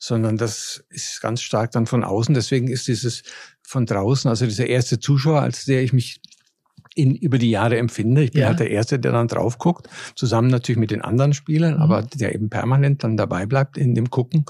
sondern 0.00 0.36
das 0.36 0.84
ist 0.90 1.20
ganz 1.20 1.42
stark 1.42 1.70
dann 1.70 1.86
von 1.86 2.02
außen. 2.02 2.34
Deswegen 2.34 2.66
ist 2.66 2.88
dieses 2.88 3.22
von 3.62 3.86
draußen, 3.86 4.28
also 4.28 4.44
dieser 4.44 4.66
erste 4.66 4.98
Zuschauer, 4.98 5.42
als 5.42 5.64
der 5.64 5.80
ich 5.84 5.92
mich 5.92 6.20
in, 6.96 7.14
über 7.14 7.38
die 7.38 7.50
Jahre 7.50 7.78
empfinde. 7.78 8.24
Ich 8.24 8.32
bin 8.32 8.40
ja. 8.40 8.48
halt 8.48 8.58
der 8.58 8.72
Erste, 8.72 8.98
der 8.98 9.12
dann 9.12 9.28
drauf 9.28 9.58
guckt, 9.58 9.88
zusammen 10.16 10.48
natürlich 10.48 10.80
mit 10.80 10.90
den 10.90 11.02
anderen 11.02 11.34
Spielern, 11.34 11.74
mhm. 11.74 11.82
aber 11.82 12.02
der 12.02 12.34
eben 12.34 12.50
permanent 12.50 13.04
dann 13.04 13.16
dabei 13.16 13.46
bleibt 13.46 13.78
in 13.78 13.94
dem 13.94 14.10
Gucken. 14.10 14.44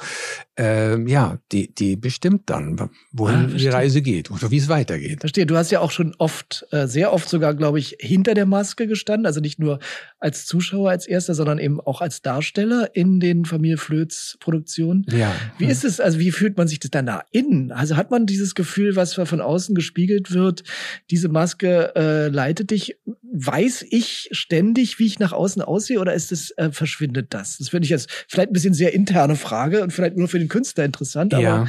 Äh, 0.59 1.09
ja, 1.09 1.39
die, 1.53 1.73
die 1.73 1.95
bestimmt 1.95 2.51
dann, 2.51 2.91
wohin 3.13 3.37
ah, 3.37 3.47
die 3.47 3.69
Reise 3.69 4.03
geht 4.03 4.31
oder 4.33 4.51
wie 4.51 4.57
es 4.57 4.69
weitergeht. 4.69 5.21
Verstehe. 5.21 5.47
Du 5.47 5.57
hast 5.57 5.71
ja 5.71 5.79
auch 5.79 5.93
schon 5.93 6.17
oft, 6.19 6.67
äh, 6.73 6.89
sehr 6.89 7.13
oft 7.13 7.29
sogar, 7.29 7.55
glaube 7.55 7.79
ich, 7.79 7.97
hinter 8.01 8.35
der 8.35 8.45
Maske 8.45 8.89
gestanden, 8.89 9.27
also 9.27 9.41
nicht 9.41 9.61
nur 9.61 9.79
als 10.19 10.47
Zuschauer 10.47 10.91
als 10.91 11.07
Erster, 11.07 11.35
sondern 11.35 11.59
eben 11.61 11.81
auch 11.81 12.01
als 12.01 12.23
Darsteller 12.23 12.91
in 12.95 13.21
den 13.21 13.45
Familie 13.45 13.77
Flöz 13.77 14.37
Produktionen. 14.41 15.07
Ja. 15.11 15.33
Wie 15.59 15.67
ist 15.67 15.85
es, 15.85 16.01
also 16.01 16.19
wie 16.19 16.33
fühlt 16.33 16.57
man 16.57 16.67
sich 16.67 16.81
das 16.81 16.91
dann 16.91 17.07
da 17.07 17.23
innen? 17.31 17.71
Also 17.71 17.97
hat 17.97 18.11
man 18.11 18.27
dieses 18.27 18.57
Gefühl, 18.57 18.97
was 18.97 19.15
von 19.15 19.41
außen 19.41 19.77
gespiegelt 19.77 20.33
wird, 20.33 20.65
diese 21.11 21.29
Maske 21.29 21.95
äh, 21.95 22.29
leitet 22.29 22.73
dich? 22.73 22.99
Weiß 23.23 23.87
ich 23.91 24.29
ständig, 24.33 24.99
wie 24.99 25.07
ich 25.07 25.21
nach 25.21 25.33
außen 25.33 25.63
aussehe 25.63 26.01
oder 26.01 26.15
ist 26.15 26.33
es, 26.33 26.51
äh, 26.53 26.73
verschwindet 26.73 27.33
das? 27.33 27.59
Das 27.59 27.69
finde 27.69 27.85
ich 27.85 27.91
jetzt 27.91 28.11
vielleicht 28.27 28.51
ein 28.51 28.55
bisschen 28.55 28.75
sehr 28.75 28.93
interne 28.93 29.37
Frage 29.37 29.83
und 29.83 29.93
vielleicht 29.93 30.17
nur 30.17 30.27
für 30.27 30.41
den 30.41 30.48
Künstler 30.49 30.85
interessant, 30.85 31.35
aber. 31.35 31.43
Ja, 31.43 31.67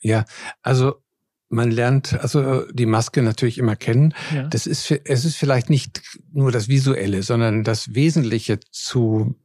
ja. 0.00 0.24
Also, 0.62 1.02
man 1.48 1.70
lernt 1.70 2.18
also 2.18 2.64
die 2.72 2.86
Maske 2.86 3.22
natürlich 3.22 3.58
immer 3.58 3.76
kennen. 3.76 4.14
Ja. 4.34 4.44
Das 4.44 4.66
ist 4.66 4.90
es 4.90 5.24
ist 5.24 5.36
vielleicht 5.36 5.68
nicht 5.68 6.00
nur 6.32 6.50
das 6.50 6.68
Visuelle, 6.68 7.22
sondern 7.22 7.62
das 7.62 7.94
Wesentliche 7.94 8.58
zu 8.70 9.36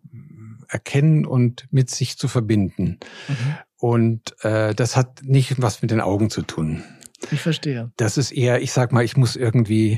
erkennen 0.70 1.26
und 1.26 1.68
mit 1.72 1.90
sich 1.90 2.18
zu 2.18 2.28
verbinden. 2.28 3.00
Mhm. 3.28 3.58
Und 3.80 4.44
äh, 4.44 4.74
das 4.74 4.96
hat 4.96 5.22
nicht 5.24 5.62
was 5.62 5.82
mit 5.82 5.92
den 5.92 6.02
Augen 6.02 6.30
zu 6.30 6.42
tun. 6.42 6.84
Ich 7.32 7.42
verstehe. 7.42 7.92
Das 7.98 8.18
ist 8.18 8.32
eher, 8.32 8.62
ich 8.62 8.72
sag 8.72 8.92
mal, 8.92 9.04
ich 9.04 9.18
muss 9.18 9.36
irgendwie 9.36 9.98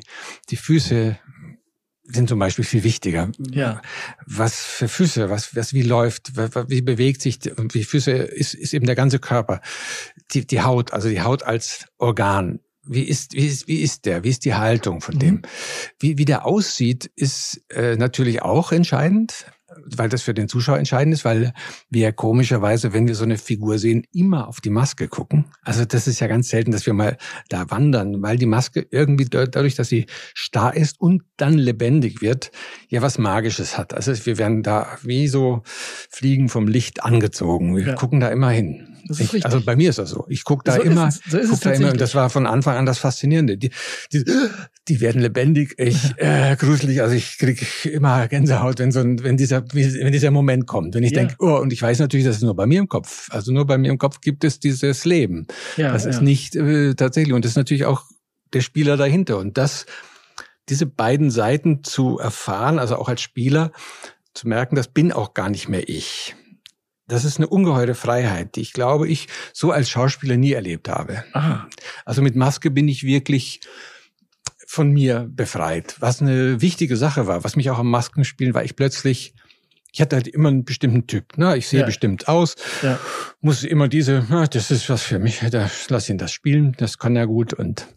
die 0.49 0.55
Füße 0.55 1.17
sind 2.11 2.29
zum 2.29 2.39
Beispiel 2.39 2.65
viel 2.65 2.83
wichtiger. 2.83 3.31
Ja. 3.51 3.81
Was 4.25 4.55
für 4.55 4.87
Füße, 4.87 5.29
was, 5.29 5.55
was 5.55 5.73
wie 5.73 5.83
läuft, 5.83 6.31
wie 6.35 6.81
bewegt 6.81 7.21
sich, 7.21 7.39
wie 7.71 7.83
Füße 7.83 8.11
ist, 8.11 8.53
ist 8.53 8.73
eben 8.73 8.85
der 8.85 8.95
ganze 8.95 9.19
Körper. 9.19 9.61
Die, 10.31 10.45
die 10.45 10.61
Haut, 10.61 10.93
also 10.93 11.09
die 11.09 11.21
Haut 11.21 11.43
als 11.43 11.85
Organ. 11.97 12.59
Wie 12.83 13.03
ist, 13.03 13.33
wie 13.33 13.45
ist, 13.45 13.67
wie 13.67 13.81
ist 13.81 14.05
der? 14.05 14.23
Wie 14.23 14.29
ist 14.29 14.45
die 14.45 14.55
Haltung 14.55 15.01
von 15.01 15.19
dem? 15.19 15.35
Mhm. 15.35 15.41
Wie, 15.99 16.17
wie 16.17 16.25
der 16.25 16.45
aussieht, 16.45 17.11
ist 17.15 17.61
äh, 17.69 17.95
natürlich 17.95 18.41
auch 18.41 18.71
entscheidend 18.71 19.45
weil 19.95 20.09
das 20.09 20.21
für 20.21 20.33
den 20.33 20.47
Zuschauer 20.47 20.77
entscheidend 20.77 21.13
ist, 21.13 21.25
weil 21.25 21.53
wir 21.89 22.11
komischerweise, 22.11 22.93
wenn 22.93 23.07
wir 23.07 23.15
so 23.15 23.23
eine 23.23 23.37
Figur 23.37 23.77
sehen, 23.77 24.03
immer 24.13 24.47
auf 24.47 24.61
die 24.61 24.69
Maske 24.69 25.07
gucken. 25.07 25.45
Also 25.63 25.85
das 25.85 26.07
ist 26.07 26.19
ja 26.19 26.27
ganz 26.27 26.49
selten, 26.49 26.71
dass 26.71 26.85
wir 26.85 26.93
mal 26.93 27.17
da 27.49 27.69
wandern, 27.69 28.21
weil 28.21 28.37
die 28.37 28.45
Maske 28.45 28.87
irgendwie 28.91 29.25
dadurch, 29.25 29.75
dass 29.75 29.89
sie 29.89 30.05
starr 30.33 30.75
ist 30.75 30.99
und 30.99 31.23
dann 31.37 31.53
lebendig 31.53 32.21
wird, 32.21 32.51
ja 32.89 33.01
was 33.01 33.17
Magisches 33.17 33.77
hat. 33.77 33.93
Also 33.93 34.13
wir 34.25 34.37
werden 34.37 34.63
da 34.63 34.97
wie 35.03 35.27
so 35.27 35.61
Fliegen 35.65 36.49
vom 36.49 36.67
Licht 36.67 37.03
angezogen. 37.03 37.75
Wir 37.75 37.87
ja. 37.87 37.95
gucken 37.95 38.19
da 38.19 38.29
immer 38.29 38.49
hin. 38.49 38.97
Das 39.07 39.19
ist 39.19 39.33
ich, 39.33 39.45
also 39.45 39.61
bei 39.61 39.75
mir 39.75 39.89
ist 39.89 39.97
das 39.97 40.11
so. 40.11 40.25
Ich 40.29 40.43
gucke 40.43 40.63
da 40.63 40.75
so 40.75 40.81
immer, 40.81 41.11
so 41.11 41.37
ist 41.37 41.49
guck 41.49 41.61
da 41.61 41.71
immer, 41.71 41.91
und 41.91 41.99
das 41.99 42.13
war 42.15 42.29
von 42.29 42.45
Anfang 42.45 42.77
an 42.77 42.85
das 42.85 42.99
Faszinierende. 42.99 43.57
Die, 43.57 43.71
die, 44.13 44.23
die 44.89 45.01
werden 45.01 45.21
lebendig, 45.21 45.75
ich 45.77 46.17
äh, 46.17 46.55
gruselig, 46.57 47.01
also 47.01 47.13
ich 47.15 47.37
kriege 47.37 47.65
immer 47.89 48.27
Gänsehaut, 48.27 48.79
wenn 48.79 48.91
so 48.91 48.99
ein, 48.99 49.23
wenn 49.23 49.37
dieser, 49.37 49.63
wenn 49.71 50.11
dieser 50.11 50.31
Moment 50.31 50.65
kommt. 50.65 50.95
Wenn 50.95 51.03
ich 51.03 51.11
ja. 51.11 51.19
denke, 51.19 51.35
oh, 51.39 51.57
und 51.57 51.71
ich 51.71 51.81
weiß 51.81 51.99
natürlich, 51.99 52.25
das 52.25 52.37
ist 52.37 52.41
nur 52.41 52.55
bei 52.55 52.65
mir 52.65 52.79
im 52.79 52.89
Kopf. 52.89 53.29
Also 53.31 53.51
nur 53.51 53.65
bei 53.65 53.77
mir 53.77 53.91
im 53.91 53.99
Kopf 53.99 54.19
gibt 54.19 54.43
es 54.43 54.59
dieses 54.59 55.05
Leben. 55.05 55.45
Ja, 55.77 55.93
das 55.93 56.05
ja. 56.05 56.09
ist 56.09 56.21
nicht 56.21 56.55
äh, 56.55 56.95
tatsächlich, 56.95 57.33
und 57.33 57.45
das 57.45 57.51
ist 57.51 57.57
natürlich 57.57 57.85
auch 57.85 58.03
der 58.53 58.61
Spieler 58.61 58.97
dahinter. 58.97 59.37
Und 59.37 59.57
das, 59.57 59.85
diese 60.69 60.87
beiden 60.87 61.29
Seiten 61.29 61.83
zu 61.83 62.17
erfahren, 62.17 62.79
also 62.79 62.95
auch 62.95 63.09
als 63.09 63.21
Spieler, 63.21 63.71
zu 64.33 64.47
merken, 64.47 64.75
das 64.75 64.87
bin 64.87 65.11
auch 65.11 65.33
gar 65.33 65.49
nicht 65.49 65.69
mehr 65.69 65.87
ich. 65.87 66.35
Das 67.07 67.25
ist 67.25 67.37
eine 67.37 67.47
ungeheure 67.47 67.95
Freiheit, 67.95 68.55
die 68.55 68.61
ich 68.61 68.73
glaube, 68.73 69.07
ich 69.07 69.27
so 69.53 69.71
als 69.71 69.89
Schauspieler 69.89 70.37
nie 70.37 70.53
erlebt 70.53 70.89
habe. 70.89 71.23
Aha. 71.33 71.67
Also 72.05 72.21
mit 72.21 72.35
Maske 72.35 72.69
bin 72.69 72.87
ich 72.87 73.03
wirklich 73.03 73.61
von 74.71 74.91
mir 74.91 75.27
befreit, 75.27 75.95
was 75.99 76.21
eine 76.21 76.61
wichtige 76.61 76.95
Sache 76.95 77.25
war. 77.25 77.43
Was 77.43 77.55
mich 77.55 77.71
auch 77.71 77.79
am 77.79 77.89
Maskenspielen 77.89 78.53
war, 78.53 78.63
ich 78.63 78.75
plötzlich, 78.75 79.33
ich 79.91 79.99
hatte 79.99 80.15
halt 80.15 80.27
immer 80.27 80.49
einen 80.49 80.63
bestimmten 80.63 81.07
Typ. 81.07 81.39
Ne? 81.39 81.57
Ich 81.57 81.67
sehe 81.67 81.79
ja. 81.79 81.85
bestimmt 81.87 82.27
aus, 82.27 82.55
ja. 82.83 82.99
muss 83.41 83.63
immer 83.63 83.87
diese, 83.87 84.27
na, 84.29 84.45
das 84.45 84.69
ist 84.69 84.87
was 84.87 85.01
für 85.01 85.17
mich, 85.17 85.39
da, 85.49 85.71
lass 85.87 86.07
ihn 86.07 86.19
das 86.19 86.31
spielen, 86.31 86.75
das 86.77 86.99
kann 86.99 87.15
er 87.15 87.25
gut 87.25 87.51
und 87.51 87.87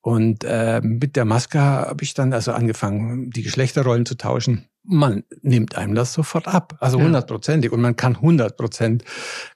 und 0.00 0.42
äh, 0.42 0.80
mit 0.82 1.14
der 1.14 1.24
Maske 1.24 1.60
habe 1.60 2.02
ich 2.02 2.14
dann 2.14 2.32
also 2.32 2.50
angefangen, 2.52 3.30
die 3.30 3.42
Geschlechterrollen 3.42 4.04
zu 4.04 4.16
tauschen 4.16 4.66
man 4.88 5.24
nimmt 5.42 5.76
einem 5.76 5.94
das 5.94 6.12
sofort 6.12 6.48
ab. 6.48 6.76
Also 6.80 7.00
hundertprozentig. 7.00 7.72
Und 7.72 7.80
man 7.80 7.96
kann 7.96 8.20
hundertprozent 8.20 9.04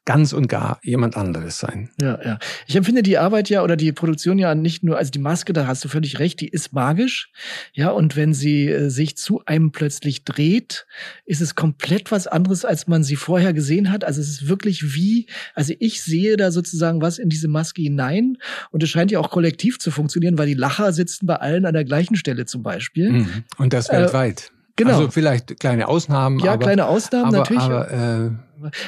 ganz 0.05 0.33
und 0.33 0.49
gar 0.49 0.81
jemand 0.83 1.17
anderes 1.17 1.59
sein. 1.59 1.91
Ja, 2.01 2.19
ja. 2.25 2.39
Ich 2.67 2.77
empfinde 2.77 3.03
die 3.03 3.19
Arbeit 3.19 3.49
ja 3.49 3.63
oder 3.63 3.77
die 3.77 3.93
Produktion 3.93 4.39
ja 4.39 4.55
nicht 4.55 4.83
nur, 4.83 4.99
also 4.99 5.11
die 5.11 5.19
Maske, 5.19 5.53
da 5.53 5.67
hast 5.67 5.85
du 5.85 5.89
völlig 5.89 6.19
recht, 6.19 6.41
die 6.41 6.49
ist 6.49 6.73
magisch. 6.73 7.31
Ja, 7.73 7.91
und 7.91 8.17
wenn 8.17 8.35
sie 8.35 8.69
äh, 8.69 8.89
sich 8.91 9.17
zu 9.17 9.43
einem 9.47 9.73
plötzlich 9.73 10.25
dreht, 10.25 10.87
ist 11.25 11.41
es 11.41 11.55
komplett 11.55 12.11
was 12.11 12.27
anderes, 12.27 12.65
als 12.65 12.87
man 12.87 13.05
sie 13.05 13.17
vorher 13.17 13.53
gesehen 13.53 13.91
hat. 13.91 14.05
Also 14.05 14.21
es 14.21 14.29
ist 14.29 14.49
wirklich 14.49 14.95
wie, 14.95 15.27
also 15.55 15.75
ich 15.79 16.03
sehe 16.03 16.37
da 16.37 16.51
sozusagen 16.51 17.01
was 17.01 17.19
in 17.19 17.29
diese 17.29 17.49
Maske 17.49 17.83
hinein. 17.83 18.39
Und 18.71 18.83
es 18.83 18.91
scheint 18.91 19.11
ja 19.11 19.21
auch 19.21 19.31
kollektiv 19.31 19.79
zu 19.79 19.91
funktionieren, 19.91 20.39
weil 20.39 20.47
die 20.47 20.55
Lacher 20.55 20.93
sitzen 20.93 21.27
bei 21.27 21.37
allen 21.37 21.67
an 21.67 21.75
der 21.75 21.85
gleichen 21.85 22.17
Stelle 22.17 22.47
zum 22.47 22.63
Beispiel. 22.63 23.13
Mhm. 23.13 23.45
Und 23.59 23.73
das 23.73 23.91
weltweit. 23.91 24.51
Äh, 24.55 24.60
Genau. 24.77 24.91
Also 24.91 25.11
vielleicht 25.11 25.61
kleine 25.61 25.89
Ausnahmen. 25.89 26.39
Ja, 26.41 26.53
aber, 26.53 26.65
kleine 26.65 26.87
Ausnahmen 26.87 27.27
aber, 27.27 27.39
natürlich. 27.39 27.63
Aber, 27.63 27.91
äh, 27.91 28.31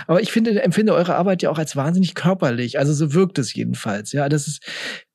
aber 0.07 0.21
ich 0.21 0.33
finde, 0.33 0.62
empfinde 0.62 0.95
eure 0.95 1.15
Arbeit 1.15 1.43
ja 1.43 1.51
auch 1.51 1.59
als 1.59 1.77
wahnsinnig 1.77 2.15
körperlich. 2.15 2.79
Also 2.79 2.93
so 2.93 3.15
wirkt 3.15 3.39
es 3.39 3.55
jedenfalls. 3.55 4.12
Ja, 4.12 4.29
das 4.29 4.47
ist 4.47 4.62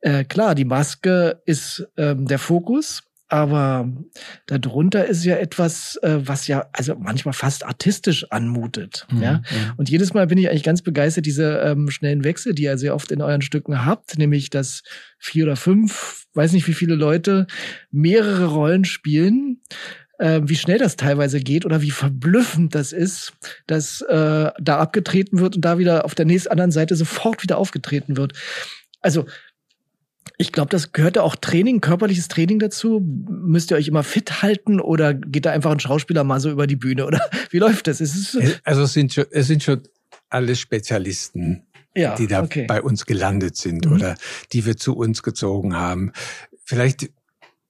äh, 0.02 0.24
klar. 0.24 0.56
Die 0.56 0.66
Maske 0.66 1.42
ist 1.46 1.88
ähm, 1.98 2.26
der 2.26 2.40
Fokus. 2.40 3.04
Aber 3.30 3.92
darunter 4.46 5.06
ist 5.06 5.26
ja 5.26 5.36
etwas, 5.36 5.98
äh, 6.02 6.20
was 6.20 6.48
ja 6.48 6.70
also 6.72 6.96
manchmal 6.96 7.34
fast 7.34 7.66
artistisch 7.66 8.32
anmutet. 8.32 9.06
Mhm, 9.12 9.22
ja? 9.22 9.42
Und 9.76 9.90
jedes 9.90 10.14
Mal 10.14 10.28
bin 10.28 10.38
ich 10.38 10.50
eigentlich 10.50 10.64
ganz 10.64 10.82
begeistert, 10.82 11.26
diese 11.26 11.58
ähm, 11.58 11.90
schnellen 11.90 12.24
Wechsel, 12.24 12.56
die 12.56 12.64
ihr 12.64 12.78
sehr 12.78 12.96
oft 12.96 13.12
in 13.12 13.22
euren 13.22 13.42
Stücken 13.42 13.86
habt, 13.86 14.18
nämlich 14.18 14.50
dass 14.50 14.82
vier 15.20 15.44
oder 15.44 15.58
fünf, 15.58 16.26
weiß 16.36 16.54
nicht 16.54 16.68
wie 16.68 16.74
viele 16.74 16.96
Leute, 16.96 17.48
mehrere 17.92 18.46
Rollen 18.46 18.86
spielen 18.86 19.62
äh, 20.18 20.42
wie 20.44 20.56
schnell 20.56 20.78
das 20.78 20.96
teilweise 20.96 21.40
geht 21.40 21.66
oder 21.66 21.82
wie 21.82 21.92
verblüffend 21.92 22.76
das 22.76 22.92
ist, 22.92 23.34
dass 23.68 24.02
äh, 24.02 24.52
da 24.60 24.80
abgetreten 24.80 25.40
wird 25.40 25.56
und 25.56 25.66
da 25.66 25.78
wieder 25.78 26.06
auf 26.06 26.16
der 26.16 26.26
nächsten 26.26 26.50
anderen 26.50 26.72
Seite 26.72 26.96
sofort 26.96 27.44
wieder 27.44 27.58
aufgetreten 27.58 28.18
wird. 28.18 28.34
Also 29.02 29.26
ich 30.38 30.52
glaube, 30.52 30.70
das 30.70 30.92
gehört 30.92 31.16
ja 31.16 31.24
auch 31.24 31.36
Training, 31.36 31.82
körperliches 31.82 32.28
Training 32.28 32.60
dazu. 32.60 33.00
Müsst 33.00 33.72
ihr 33.72 33.78
euch 33.78 33.88
immer 33.88 34.04
fit 34.04 34.42
halten 34.42 34.80
oder 34.80 35.14
geht 35.14 35.46
da 35.46 35.52
einfach 35.52 35.72
ein 35.72 35.80
Schauspieler 35.80 36.24
mal 36.24 36.40
so 36.40 36.52
über 36.52 36.68
die 36.68 36.76
Bühne 36.76 37.06
oder 37.06 37.22
wie 37.50 37.58
läuft 37.58 37.88
das? 37.88 38.02
Es 38.02 38.38
also 38.64 38.84
es 38.84 38.94
sind 38.94 39.14
schon, 39.14 39.26
es 39.32 39.48
sind 39.48 39.64
schon 39.64 39.82
alle 40.30 40.56
Spezialisten, 40.56 41.64
ja, 41.96 42.16
die 42.16 42.28
da 42.28 42.44
okay. 42.44 42.66
bei 42.68 42.82
uns 42.82 43.06
gelandet 43.06 43.56
sind 43.58 43.86
mhm. 43.86 43.94
oder 43.94 44.16
die 44.52 44.66
wir 44.66 44.78
zu 44.78 44.96
uns 44.96 45.24
gezogen 45.24 45.76
haben. 45.76 46.12
Vielleicht 46.64 47.10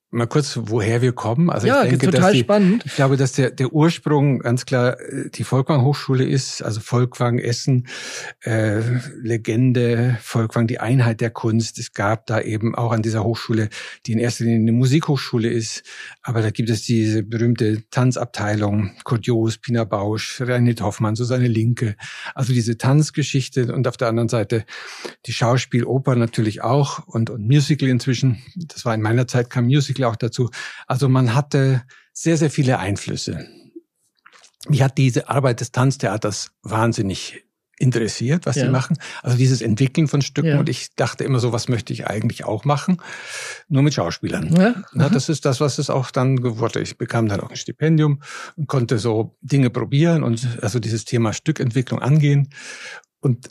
Mal 0.09 0.25
kurz, 0.25 0.57
woher 0.61 1.01
wir 1.01 1.11
kommen. 1.11 1.49
Also 1.49 1.67
ja, 1.67 1.83
ich 1.83 1.89
denke, 1.89 2.05
total 2.05 2.21
dass 2.21 2.31
die, 2.31 2.39
spannend. 2.39 2.83
Ich 2.85 2.95
glaube, 2.95 3.17
dass 3.17 3.33
der, 3.33 3.51
der 3.51 3.73
Ursprung 3.73 4.39
ganz 4.39 4.65
klar 4.65 4.97
äh, 5.01 5.29
die 5.29 5.43
Volkwang 5.43 5.83
Hochschule 5.83 6.23
ist, 6.23 6.61
also 6.61 6.79
Volkwang 6.79 7.39
Essen, 7.39 7.87
äh, 8.39 8.79
Legende, 9.21 10.17
Volkwang 10.21 10.65
die 10.65 10.79
Einheit 10.79 11.19
der 11.19 11.29
Kunst. 11.29 11.77
Es 11.77 11.91
gab 11.91 12.25
da 12.25 12.39
eben 12.39 12.73
auch 12.73 12.93
an 12.93 13.01
dieser 13.01 13.25
Hochschule, 13.25 13.67
die 14.05 14.13
in 14.13 14.19
erster 14.19 14.45
Linie 14.45 14.61
eine 14.61 14.71
Musikhochschule 14.71 15.49
ist, 15.49 15.83
aber 16.21 16.41
da 16.41 16.51
gibt 16.51 16.69
es 16.69 16.83
diese 16.83 17.23
berühmte 17.23 17.83
Tanzabteilung, 17.91 18.91
Kurt 19.03 19.27
Pina 19.61 19.83
Bausch, 19.83 20.39
Reinhard 20.39 20.79
Hoffmann, 20.79 21.17
so 21.17 21.25
seine 21.25 21.49
Linke. 21.49 21.97
Also 22.33 22.53
diese 22.53 22.77
Tanzgeschichte 22.77 23.73
und 23.73 23.85
auf 23.89 23.97
der 23.97 24.07
anderen 24.07 24.29
Seite 24.29 24.63
die 25.25 25.33
Schauspieloper 25.33 26.15
natürlich 26.15 26.61
auch 26.61 27.05
und, 27.07 27.29
und 27.29 27.45
Musical 27.45 27.89
inzwischen. 27.89 28.41
Das 28.55 28.85
war 28.85 28.95
in 28.95 29.01
meiner 29.01 29.27
Zeit 29.27 29.49
kam 29.49 29.65
Musical 29.65 29.96
Artikel 29.97 30.03
auch 30.05 30.15
dazu. 30.15 30.49
Also 30.87 31.09
man 31.09 31.33
hatte 31.33 31.83
sehr, 32.13 32.37
sehr 32.37 32.49
viele 32.49 32.79
Einflüsse. 32.79 33.47
Mich 34.69 34.81
hat 34.81 34.97
diese 34.97 35.29
Arbeit 35.29 35.61
des 35.61 35.71
Tanztheaters 35.71 36.51
wahnsinnig 36.61 37.43
interessiert, 37.79 38.47
was 38.47 38.55
ja. 38.55 38.65
sie 38.65 38.71
machen. 38.71 38.97
Also 39.21 39.37
dieses 39.37 39.61
Entwickeln 39.61 40.07
von 40.07 40.23
Stücken. 40.23 40.49
Ja. 40.49 40.59
Und 40.59 40.67
ich 40.67 40.95
dachte 40.95 41.23
immer 41.23 41.39
so, 41.39 41.53
was 41.53 41.69
möchte 41.69 41.93
ich 41.93 42.07
eigentlich 42.07 42.43
auch 42.43 42.65
machen? 42.65 42.97
Nur 43.69 43.83
mit 43.83 43.93
Schauspielern. 43.93 44.53
Ja. 44.55 44.83
Na, 44.93 45.09
das 45.09 45.29
ist 45.29 45.45
das, 45.45 45.61
was 45.61 45.77
es 45.77 45.91
auch 45.91 46.09
dann 46.09 46.37
geworden 46.37 46.81
Ich 46.81 46.97
bekam 46.97 47.27
dann 47.27 47.39
auch 47.39 47.51
ein 47.51 47.55
Stipendium 47.55 48.21
und 48.55 48.67
konnte 48.67 48.97
so 48.97 49.37
Dinge 49.41 49.69
probieren 49.69 50.23
und 50.23 50.57
also 50.61 50.79
dieses 50.79 51.05
Thema 51.05 51.33
Stückentwicklung 51.33 52.01
angehen. 52.01 52.49
Und 53.19 53.49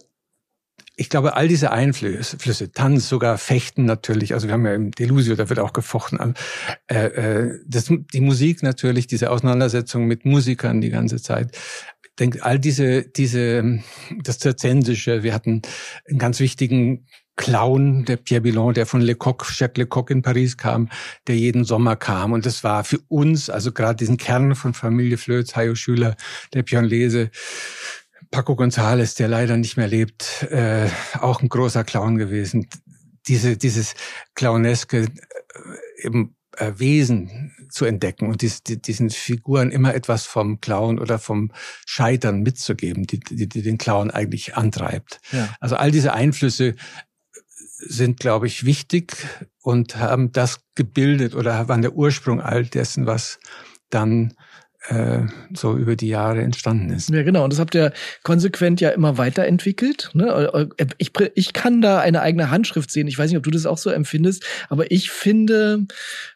ich 0.96 1.10
glaube, 1.10 1.36
all 1.36 1.46
diese 1.46 1.70
Einflüsse, 1.70 2.72
Tanz, 2.72 3.08
sogar 3.08 3.36
Fechten 3.36 3.84
natürlich, 3.84 4.32
also 4.32 4.48
wir 4.48 4.54
haben 4.54 4.64
ja 4.64 4.74
im 4.74 4.90
Delusio, 4.90 5.36
da 5.36 5.48
wird 5.50 5.58
auch 5.58 5.74
gefochten, 5.74 6.34
äh, 6.86 7.06
äh, 7.06 7.60
das, 7.66 7.92
die 8.12 8.20
Musik 8.22 8.62
natürlich, 8.62 9.06
diese 9.06 9.30
Auseinandersetzung 9.30 10.06
mit 10.06 10.24
Musikern 10.24 10.80
die 10.80 10.90
ganze 10.90 11.20
Zeit. 11.20 11.56
Ich 12.02 12.14
denke, 12.18 12.42
all 12.42 12.58
diese, 12.58 13.02
diese, 13.02 13.80
das 14.22 14.38
Zirzensische, 14.38 15.22
wir 15.22 15.34
hatten 15.34 15.60
einen 16.08 16.18
ganz 16.18 16.40
wichtigen 16.40 17.06
Clown, 17.36 18.06
der 18.06 18.16
Pierre 18.16 18.40
Billon, 18.40 18.72
der 18.72 18.86
von 18.86 19.02
Lecoq, 19.02 19.46
Jacques 19.54 19.76
Lecoq 19.76 20.10
in 20.10 20.22
Paris 20.22 20.56
kam, 20.56 20.88
der 21.26 21.36
jeden 21.36 21.64
Sommer 21.64 21.94
kam. 21.94 22.32
Und 22.32 22.46
das 22.46 22.64
war 22.64 22.82
für 22.84 23.00
uns, 23.08 23.50
also 23.50 23.72
gerade 23.72 23.96
diesen 23.96 24.16
Kern 24.16 24.54
von 24.54 24.72
Familie 24.72 25.18
Flöz, 25.18 25.54
Hayo 25.54 25.74
Schüler, 25.74 26.16
der 26.54 26.62
Pion 26.62 26.86
Lese, 26.86 27.30
Paco 28.30 28.54
González, 28.54 29.16
der 29.16 29.28
leider 29.28 29.56
nicht 29.56 29.76
mehr 29.76 29.88
lebt, 29.88 30.44
äh, 30.50 30.88
auch 31.20 31.42
ein 31.42 31.48
großer 31.48 31.84
Clown 31.84 32.16
gewesen. 32.18 32.68
Diese, 33.28 33.56
dieses 33.56 33.94
clowneske 34.34 35.02
äh, 35.02 35.08
eben 36.02 36.36
äh, 36.56 36.72
Wesen 36.76 37.52
zu 37.70 37.84
entdecken 37.84 38.28
und 38.28 38.42
dies, 38.42 38.62
die, 38.62 38.80
diesen 38.80 39.10
Figuren 39.10 39.70
immer 39.70 39.94
etwas 39.94 40.24
vom 40.24 40.60
Clown 40.60 40.98
oder 40.98 41.18
vom 41.18 41.52
Scheitern 41.84 42.42
mitzugeben, 42.42 43.06
die, 43.06 43.20
die, 43.20 43.48
die 43.48 43.62
den 43.62 43.78
Clown 43.78 44.10
eigentlich 44.10 44.56
antreibt. 44.56 45.20
Ja. 45.32 45.54
Also 45.60 45.76
all 45.76 45.90
diese 45.90 46.12
Einflüsse 46.12 46.74
sind, 47.78 48.20
glaube 48.20 48.46
ich, 48.46 48.64
wichtig 48.64 49.16
und 49.60 49.96
haben 49.96 50.32
das 50.32 50.60
gebildet 50.74 51.34
oder 51.34 51.68
waren 51.68 51.82
der 51.82 51.94
Ursprung 51.94 52.40
all 52.40 52.64
dessen, 52.64 53.06
was 53.06 53.38
dann 53.90 54.34
äh, 54.88 55.22
so 55.52 55.76
über 55.76 55.96
die 55.96 56.08
Jahre 56.08 56.42
entstanden 56.42 56.90
ist. 56.90 57.10
Ja, 57.10 57.22
genau. 57.22 57.44
Und 57.44 57.52
das 57.52 57.60
habt 57.60 57.74
ihr 57.74 57.92
konsequent 58.22 58.80
ja 58.80 58.90
immer 58.90 59.18
weiterentwickelt. 59.18 60.10
Ne? 60.14 60.68
Ich, 60.98 61.12
ich 61.34 61.52
kann 61.52 61.80
da 61.80 62.00
eine 62.00 62.22
eigene 62.22 62.50
Handschrift 62.50 62.90
sehen. 62.90 63.08
Ich 63.08 63.18
weiß 63.18 63.30
nicht, 63.30 63.38
ob 63.38 63.44
du 63.44 63.50
das 63.50 63.66
auch 63.66 63.78
so 63.78 63.90
empfindest, 63.90 64.44
aber 64.68 64.90
ich 64.90 65.10
finde, 65.10 65.86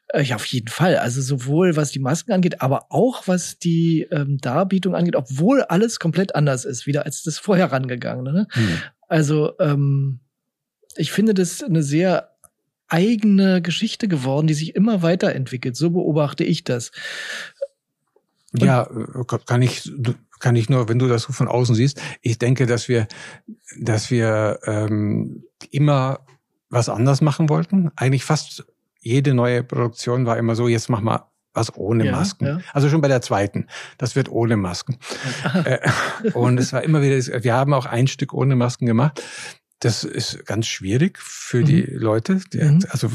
äh, 0.08 0.22
ja, 0.22 0.36
auf 0.36 0.46
jeden 0.46 0.68
Fall. 0.68 0.96
Also 0.96 1.20
sowohl 1.20 1.76
was 1.76 1.90
die 1.90 2.00
Masken 2.00 2.32
angeht, 2.32 2.60
aber 2.60 2.86
auch 2.90 3.28
was 3.28 3.58
die 3.58 4.08
ähm, 4.10 4.38
Darbietung 4.38 4.94
angeht, 4.94 5.16
obwohl 5.16 5.62
alles 5.62 5.98
komplett 5.98 6.34
anders 6.34 6.64
ist, 6.64 6.86
wieder 6.86 7.04
als 7.04 7.22
das 7.22 7.38
vorher 7.38 7.70
rangegangen. 7.70 8.24
Ne? 8.24 8.46
Hm. 8.50 8.68
Also 9.08 9.52
ähm, 9.60 10.20
ich 10.96 11.12
finde 11.12 11.34
das 11.34 11.62
eine 11.62 11.82
sehr 11.82 12.30
eigene 12.88 13.62
Geschichte 13.62 14.08
geworden, 14.08 14.48
die 14.48 14.54
sich 14.54 14.74
immer 14.74 15.02
weiterentwickelt. 15.02 15.76
So 15.76 15.90
beobachte 15.90 16.44
ich 16.44 16.64
das. 16.64 16.90
Und 18.52 18.62
ja, 18.62 18.88
kann 19.46 19.62
ich 19.62 19.92
kann 20.40 20.56
ich 20.56 20.68
nur, 20.68 20.88
wenn 20.88 20.98
du 20.98 21.06
das 21.06 21.22
so 21.22 21.32
von 21.32 21.48
außen 21.48 21.74
siehst. 21.74 22.00
Ich 22.22 22.38
denke, 22.38 22.66
dass 22.66 22.88
wir 22.88 23.06
dass 23.78 24.10
wir 24.10 24.58
ähm, 24.64 25.44
immer 25.70 26.20
was 26.68 26.88
anders 26.88 27.20
machen 27.20 27.48
wollten. 27.48 27.90
Eigentlich 27.96 28.24
fast 28.24 28.64
jede 29.00 29.34
neue 29.34 29.62
Produktion 29.62 30.26
war 30.26 30.38
immer 30.38 30.54
so, 30.54 30.68
jetzt 30.68 30.88
mach 30.88 31.00
mal 31.00 31.30
was 31.52 31.76
ohne 31.76 32.06
ja, 32.06 32.12
Masken. 32.12 32.46
Ja. 32.46 32.60
Also 32.72 32.88
schon 32.88 33.00
bei 33.00 33.08
der 33.08 33.22
zweiten. 33.22 33.66
Das 33.98 34.14
wird 34.14 34.28
ohne 34.28 34.56
Masken. 34.56 34.98
Äh, 35.64 35.78
und 36.32 36.58
es 36.58 36.72
war 36.72 36.82
immer 36.82 37.02
wieder, 37.02 37.42
wir 37.42 37.54
haben 37.54 37.74
auch 37.74 37.86
ein 37.86 38.06
Stück 38.06 38.32
ohne 38.32 38.54
Masken 38.56 38.86
gemacht. 38.86 39.22
Das 39.80 40.04
ist 40.04 40.46
ganz 40.46 40.66
schwierig 40.66 41.18
für 41.18 41.60
mhm. 41.60 41.64
die 41.64 41.82
Leute, 41.82 42.40
die, 42.52 42.58
mhm. 42.58 42.84
also 42.90 43.10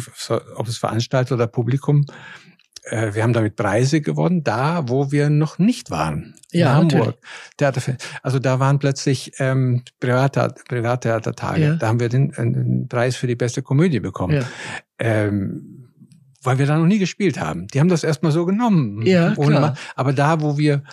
ob 0.56 0.68
es 0.68 0.78
Veranstalter 0.78 1.36
oder 1.36 1.48
Publikum. 1.48 2.06
Äh, 2.86 3.14
wir 3.14 3.24
haben 3.24 3.34
damit 3.34 3.56
Preise 3.56 4.02
gewonnen, 4.02 4.44
da 4.44 4.88
wo 4.88 5.12
wir 5.12 5.30
noch 5.30 5.60
nicht 5.60 5.92
waren. 5.92 6.36
Ja, 6.52 6.72
in 6.72 6.92
Hamburg. 6.94 7.18
Theaterfest. 7.58 8.08
Also 8.22 8.40
da 8.40 8.60
waren 8.60 8.80
plötzlich 8.80 9.34
ähm, 9.40 9.84
Privattheater, 10.00 10.64
Privattheatertage. 10.68 11.62
Ja. 11.62 11.76
Da 11.76 11.88
haben 11.88 12.00
wir 12.00 12.10
den, 12.10 12.32
den 12.32 12.88
Preis 12.88 13.16
für 13.16 13.28
die 13.28 13.36
beste 13.36 13.62
Komödie 13.62 14.00
bekommen. 14.00 14.36
Ja. 14.36 14.48
Ähm, 15.00 15.90
weil 16.42 16.60
wir 16.60 16.68
da 16.68 16.78
noch 16.78 16.86
nie 16.86 17.00
gespielt 17.00 17.40
haben. 17.40 17.68
Die 17.68 17.80
haben 17.80 17.90
das 17.90 18.04
erstmal 18.04 18.32
so 18.32 18.46
genommen. 18.46 19.02
Ja, 19.06 19.34
klar. 19.34 19.76
aber 19.96 20.14
da, 20.14 20.42
wo 20.42 20.58
wir 20.58 20.84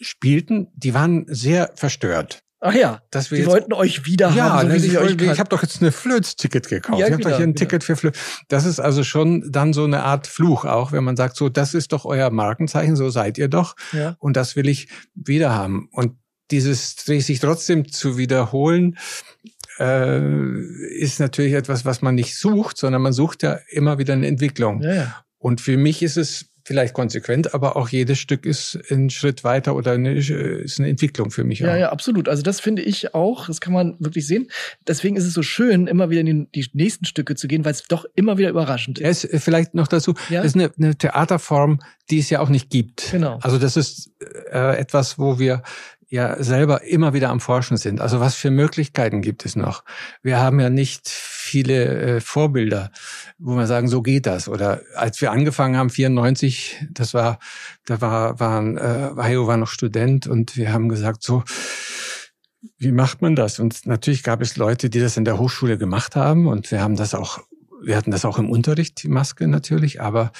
spielten, 0.00 0.68
die 0.74 0.92
waren 0.92 1.24
sehr 1.28 1.70
verstört. 1.74 2.44
Ach 2.60 2.74
ja, 2.74 3.02
dass 3.10 3.30
wir 3.30 3.38
die 3.38 3.46
wollten 3.46 3.72
euch 3.72 4.04
wieder 4.04 4.30
ja, 4.30 4.50
haben. 4.50 4.70
So 4.70 4.76
ich, 4.76 4.94
ich, 4.94 5.22
ich 5.22 5.38
habe 5.38 5.48
doch 5.48 5.62
jetzt 5.62 5.80
eine 5.80 5.92
Flöz-Ticket 5.92 6.68
gekauft. 6.68 6.98
Ja, 6.98 7.06
ich 7.06 7.12
habe 7.12 7.22
genau, 7.22 7.30
doch 7.30 7.36
hier 7.36 7.46
ein 7.46 7.54
genau. 7.54 7.58
Ticket 7.58 7.84
für 7.84 7.94
Flöz. 7.94 8.18
Das 8.48 8.64
ist 8.64 8.80
also 8.80 9.04
schon 9.04 9.50
dann 9.52 9.72
so 9.72 9.84
eine 9.84 10.02
Art 10.02 10.26
Fluch 10.26 10.64
auch, 10.64 10.90
wenn 10.90 11.04
man 11.04 11.16
sagt, 11.16 11.36
so 11.36 11.48
das 11.48 11.74
ist 11.74 11.92
doch 11.92 12.04
euer 12.04 12.30
Markenzeichen, 12.30 12.96
so 12.96 13.10
seid 13.10 13.38
ihr 13.38 13.48
doch. 13.48 13.76
Ja. 13.92 14.16
Und 14.18 14.36
das 14.36 14.56
will 14.56 14.68
ich 14.68 14.88
wieder 15.14 15.54
haben. 15.54 15.88
Und 15.92 16.16
dieses 16.50 16.96
sich 16.96 17.38
trotzdem 17.38 17.92
zu 17.92 18.18
wiederholen, 18.18 18.98
äh, 19.78 20.20
ist 20.98 21.20
natürlich 21.20 21.52
etwas, 21.52 21.84
was 21.84 22.02
man 22.02 22.16
nicht 22.16 22.36
sucht, 22.36 22.78
sondern 22.78 23.02
man 23.02 23.12
sucht 23.12 23.42
ja 23.42 23.58
immer 23.70 23.98
wieder 23.98 24.14
eine 24.14 24.26
Entwicklung. 24.26 24.82
Ja, 24.82 24.94
ja. 24.94 25.24
Und 25.38 25.60
für 25.60 25.76
mich 25.76 26.02
ist 26.02 26.16
es 26.16 26.47
vielleicht 26.68 26.92
konsequent, 26.92 27.54
aber 27.54 27.76
auch 27.76 27.88
jedes 27.88 28.18
Stück 28.18 28.44
ist 28.44 28.78
ein 28.90 29.08
Schritt 29.08 29.42
weiter 29.42 29.74
oder 29.74 29.92
eine, 29.92 30.12
ist 30.12 30.78
eine 30.78 30.90
Entwicklung 30.90 31.30
für 31.30 31.42
mich. 31.42 31.60
Ja, 31.60 31.72
auch. 31.72 31.78
ja, 31.78 31.88
absolut. 31.90 32.28
Also 32.28 32.42
das 32.42 32.60
finde 32.60 32.82
ich 32.82 33.14
auch, 33.14 33.46
das 33.46 33.62
kann 33.62 33.72
man 33.72 33.96
wirklich 34.00 34.26
sehen. 34.26 34.50
Deswegen 34.86 35.16
ist 35.16 35.24
es 35.24 35.32
so 35.32 35.40
schön, 35.40 35.86
immer 35.86 36.10
wieder 36.10 36.20
in 36.20 36.46
die, 36.54 36.66
nächsten 36.74 37.06
Stücke 37.06 37.36
zu 37.36 37.48
gehen, 37.48 37.64
weil 37.64 37.72
es 37.72 37.84
doch 37.84 38.04
immer 38.14 38.36
wieder 38.36 38.50
überraschend 38.50 38.98
ist. 38.98 39.22
Ja, 39.24 39.30
ist 39.30 39.42
vielleicht 39.44 39.74
noch 39.74 39.88
dazu, 39.88 40.12
ja? 40.28 40.42
ist 40.42 40.56
eine, 40.56 40.70
eine 40.76 40.94
Theaterform, 40.94 41.80
die 42.10 42.18
es 42.18 42.28
ja 42.28 42.40
auch 42.40 42.50
nicht 42.50 42.68
gibt. 42.68 43.12
Genau. 43.12 43.38
Also 43.40 43.56
das 43.56 43.78
ist 43.78 44.10
äh, 44.52 44.76
etwas, 44.76 45.18
wo 45.18 45.38
wir 45.38 45.62
ja 46.08 46.42
selber 46.42 46.84
immer 46.84 47.12
wieder 47.12 47.28
am 47.28 47.40
Forschen 47.40 47.76
sind. 47.76 48.00
Also 48.00 48.18
was 48.20 48.34
für 48.34 48.50
Möglichkeiten 48.50 49.20
gibt 49.20 49.44
es 49.44 49.56
noch? 49.56 49.84
Wir 50.22 50.38
haben 50.38 50.58
ja 50.58 50.70
nicht 50.70 51.08
viele 51.08 52.16
äh, 52.16 52.20
Vorbilder, 52.20 52.90
wo 53.38 53.52
man 53.52 53.66
sagen, 53.66 53.88
so 53.88 54.02
geht 54.02 54.26
das. 54.26 54.48
Oder 54.48 54.80
als 54.94 55.20
wir 55.20 55.30
angefangen 55.30 55.76
haben, 55.76 55.90
94, 55.90 56.86
das 56.90 57.14
war, 57.14 57.38
da 57.84 58.00
war, 58.00 58.40
waren, 58.40 58.78
äh, 58.78 59.10
Hayo 59.16 59.46
war 59.46 59.56
noch 59.58 59.68
Student 59.68 60.26
und 60.26 60.56
wir 60.56 60.72
haben 60.72 60.88
gesagt, 60.88 61.22
so, 61.22 61.44
wie 62.78 62.92
macht 62.92 63.22
man 63.22 63.36
das? 63.36 63.58
Und 63.58 63.86
natürlich 63.86 64.22
gab 64.22 64.40
es 64.40 64.56
Leute, 64.56 64.90
die 64.90 65.00
das 65.00 65.16
in 65.16 65.24
der 65.24 65.38
Hochschule 65.38 65.78
gemacht 65.78 66.16
haben 66.16 66.46
und 66.46 66.70
wir 66.70 66.80
haben 66.80 66.96
das 66.96 67.14
auch 67.14 67.40
wir 67.82 67.96
hatten 67.96 68.10
das 68.10 68.24
auch 68.24 68.38
im 68.38 68.50
Unterricht, 68.50 69.02
die 69.02 69.08
Maske 69.08 69.48
natürlich, 69.48 70.00
aber 70.00 70.32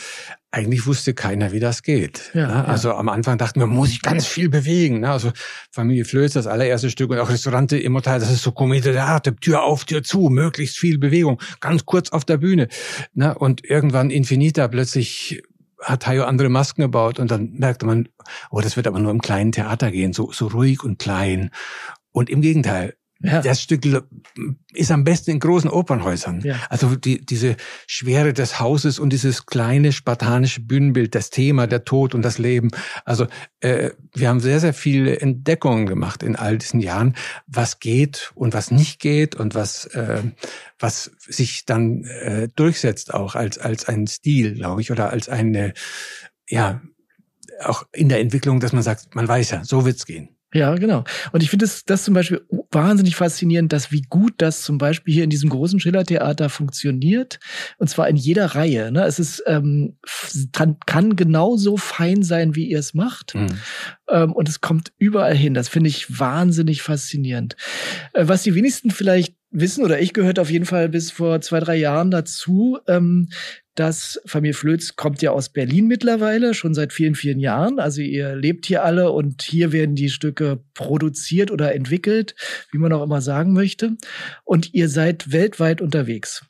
eigentlich 0.51 0.87
wusste 0.87 1.15
keiner, 1.15 1.53
wie 1.53 1.61
das 1.61 1.83
geht. 1.83 2.31
Ja, 2.35 2.47
ne? 2.49 2.65
Also 2.67 2.93
am 2.93 3.09
Anfang 3.09 3.39
dachten 3.39 3.61
wir, 3.61 3.67
muss 3.67 3.91
ich 3.91 4.03
ganz 4.03 4.27
viel 4.27 4.49
bewegen. 4.49 5.01
Ne? 5.01 5.11
Also 5.11 5.33
Familie 5.71 6.05
Flöß, 6.05 6.33
das 6.33 6.47
allererste 6.47 6.91
Stück 6.91 7.11
und 7.11 7.19
auch 7.19 7.29
Restaurante 7.29 7.79
Immortal, 7.79 8.21
das 8.21 8.31
ist 8.31 8.43
so 8.43 8.53
Komödie 8.53 8.93
der 8.93 9.07
Arte, 9.07 9.37
Tür 9.37 9.63
auf, 9.63 9.85
Tür 9.85 10.03
zu, 10.03 10.31
möglichst 10.31 10.79
viel 10.79 10.99
Bewegung, 10.99 11.41
ganz 11.61 11.85
kurz 11.85 12.11
auf 12.11 12.25
der 12.25 12.39
Bühne. 12.39 12.69
Ne? 13.15 13.37
Und 13.37 13.65
irgendwann 13.65 14.11
Infinita 14.11 14.69
plötzlich 14.69 15.43
hat 15.83 16.07
Hayo 16.07 16.25
andere 16.25 16.49
Masken 16.49 16.83
gebaut 16.83 17.19
und 17.19 17.31
dann 17.31 17.53
merkte 17.53 17.87
man, 17.87 18.09
oh, 18.51 18.61
das 18.61 18.77
wird 18.77 18.87
aber 18.87 18.99
nur 18.99 19.13
im 19.13 19.21
kleinen 19.21 19.53
Theater 19.53 19.91
gehen, 19.91 20.13
so, 20.13 20.33
so 20.33 20.49
ruhig 20.49 20.83
und 20.83 20.99
klein. 20.99 21.51
Und 22.11 22.31
im 22.31 22.41
Gegenteil, 22.41 22.95
ja. 23.21 23.43
Das 23.43 23.61
Stück 23.61 23.85
ist 24.75 24.91
am 24.93 25.03
besten 25.03 25.33
in 25.33 25.41
großen 25.41 25.69
Opernhäusern. 25.69 26.41
Ja. 26.43 26.57
Also 26.69 26.95
die, 26.95 27.25
diese 27.25 27.57
Schwere 27.89 28.33
des 28.33 28.61
Hauses 28.61 29.01
und 29.01 29.13
dieses 29.13 29.45
kleine 29.47 29.91
spartanische 29.91 30.61
Bühnenbild, 30.61 31.17
das 31.17 31.31
Thema, 31.31 31.67
der 31.67 31.85
Tod 31.85 32.15
und 32.15 32.23
das 32.23 32.39
Leben. 32.39 32.71
Also 33.05 33.27
äh, 33.59 33.91
wir 34.15 34.29
haben 34.29 34.39
sehr, 34.39 34.61
sehr 34.61 34.73
viele 34.73 35.21
Entdeckungen 35.21 35.87
gemacht 35.87 36.23
in 36.23 36.37
all 36.37 36.59
diesen 36.59 36.79
Jahren, 36.79 37.17
was 37.49 37.81
geht 37.81 38.31
und 38.37 38.55
was 38.55 38.71
nicht 38.71 39.01
geht 39.01 39.35
und 39.35 39.57
was, 39.57 39.87
äh, 39.87 40.23
was 40.79 41.11
sich 41.27 41.65
dann 41.67 42.05
äh, 42.05 42.49
durchsetzt 42.55 43.13
auch 43.13 43.35
als, 43.35 43.59
als 43.59 43.89
ein 43.89 44.07
Stil, 44.07 44.55
glaube 44.55 44.81
ich, 44.81 44.93
oder 44.93 45.11
als 45.11 45.29
eine, 45.29 45.75
ja, 46.49 46.81
auch 47.65 47.85
in 47.93 48.09
der 48.09 48.21
Entwicklung, 48.21 48.61
dass 48.61 48.73
man 48.73 48.85
sagt, 48.85 49.17
man 49.17 49.27
weiß 49.27 49.51
ja, 49.51 49.65
so 49.65 49.85
wird's 49.85 50.07
gehen. 50.07 50.38
Ja, 50.55 50.75
genau. 50.77 51.05
Und 51.33 51.43
ich 51.43 51.51
finde 51.51 51.67
das, 51.67 51.85
das 51.85 52.05
zum 52.05 52.15
Beispiel 52.15 52.41
wahnsinnig 52.71 53.17
faszinierend, 53.17 53.71
dass 53.73 53.93
wie 53.93 54.01
gut 54.01 54.33
das 54.39 54.63
zum 54.63 54.79
Beispiel 54.79 55.13
hier 55.13 55.25
in 55.25 55.31
diesem 55.31 55.51
großen 55.51 55.79
Schillertheater 55.79 56.49
funktioniert. 56.49 57.39
Und 57.77 57.89
zwar 57.89 58.09
in 58.09 58.17
jeder 58.17 58.47
Reihe. 58.47 58.91
Ne? 58.91 59.05
Es 59.05 59.19
ist, 59.19 59.43
ähm, 59.47 59.99
kann, 60.87 61.17
genauso 61.17 61.77
fein 61.77 62.23
sein, 62.23 62.55
wie 62.55 62.67
ihr 62.67 62.79
es 62.79 62.95
macht. 62.95 63.35
Mhm. 63.35 63.49
Ähm, 64.09 64.33
und 64.33 64.49
es 64.49 64.63
kommt 64.63 64.93
überall 64.97 65.37
hin. 65.37 65.53
Das 65.53 65.69
finde 65.69 65.91
ich 65.91 66.19
wahnsinnig 66.19 66.81
faszinierend. 66.81 67.57
Äh, 68.15 68.27
was 68.27 68.43
die 68.43 68.55
wenigsten 68.55 68.91
vielleicht 68.91 69.35
wissen, 69.51 69.85
oder 69.85 70.01
ich 70.01 70.15
gehört 70.15 70.39
auf 70.39 70.51
jeden 70.51 70.67
Fall 70.67 70.89
bis 70.89 71.11
vor 71.11 71.41
zwei, 71.43 71.61
drei 71.61 71.77
Jahren 71.77 72.11
dazu, 72.11 72.79
ähm, 72.87 73.29
dass 73.79 74.21
Familie 74.27 74.55
Flöz 74.55 74.97
kommt 74.97 75.23
ja 75.23 75.31
aus 75.31 75.51
Berlin 75.51 75.87
mittlerweile, 75.87 76.53
schon 76.53 76.75
seit 76.75 76.93
vielen, 76.93 77.15
vielen 77.15 77.39
Jahren. 77.39 77.79
Also 77.79 78.01
ihr 78.01 78.35
lebt 78.35 78.67
hier 78.67 78.85
alle 78.85 79.13
und 79.13 79.43
hier 79.43 79.71
werden 79.71 79.95
die 79.95 80.11
Stücke 80.11 80.65
produziert 80.75 81.53
oder 81.53 81.73
entwickelt, 81.75 82.35
wie 82.73 82.79
man 82.79 82.93
auch 82.93 83.05
immer 83.05 83.21
sagen 83.21 83.53
möchte. 83.53 83.97
Und 84.45 84.75
ihr 84.75 84.89
seid 84.89 85.31
weltweit 85.31 85.81
unterwegs. 85.81 86.45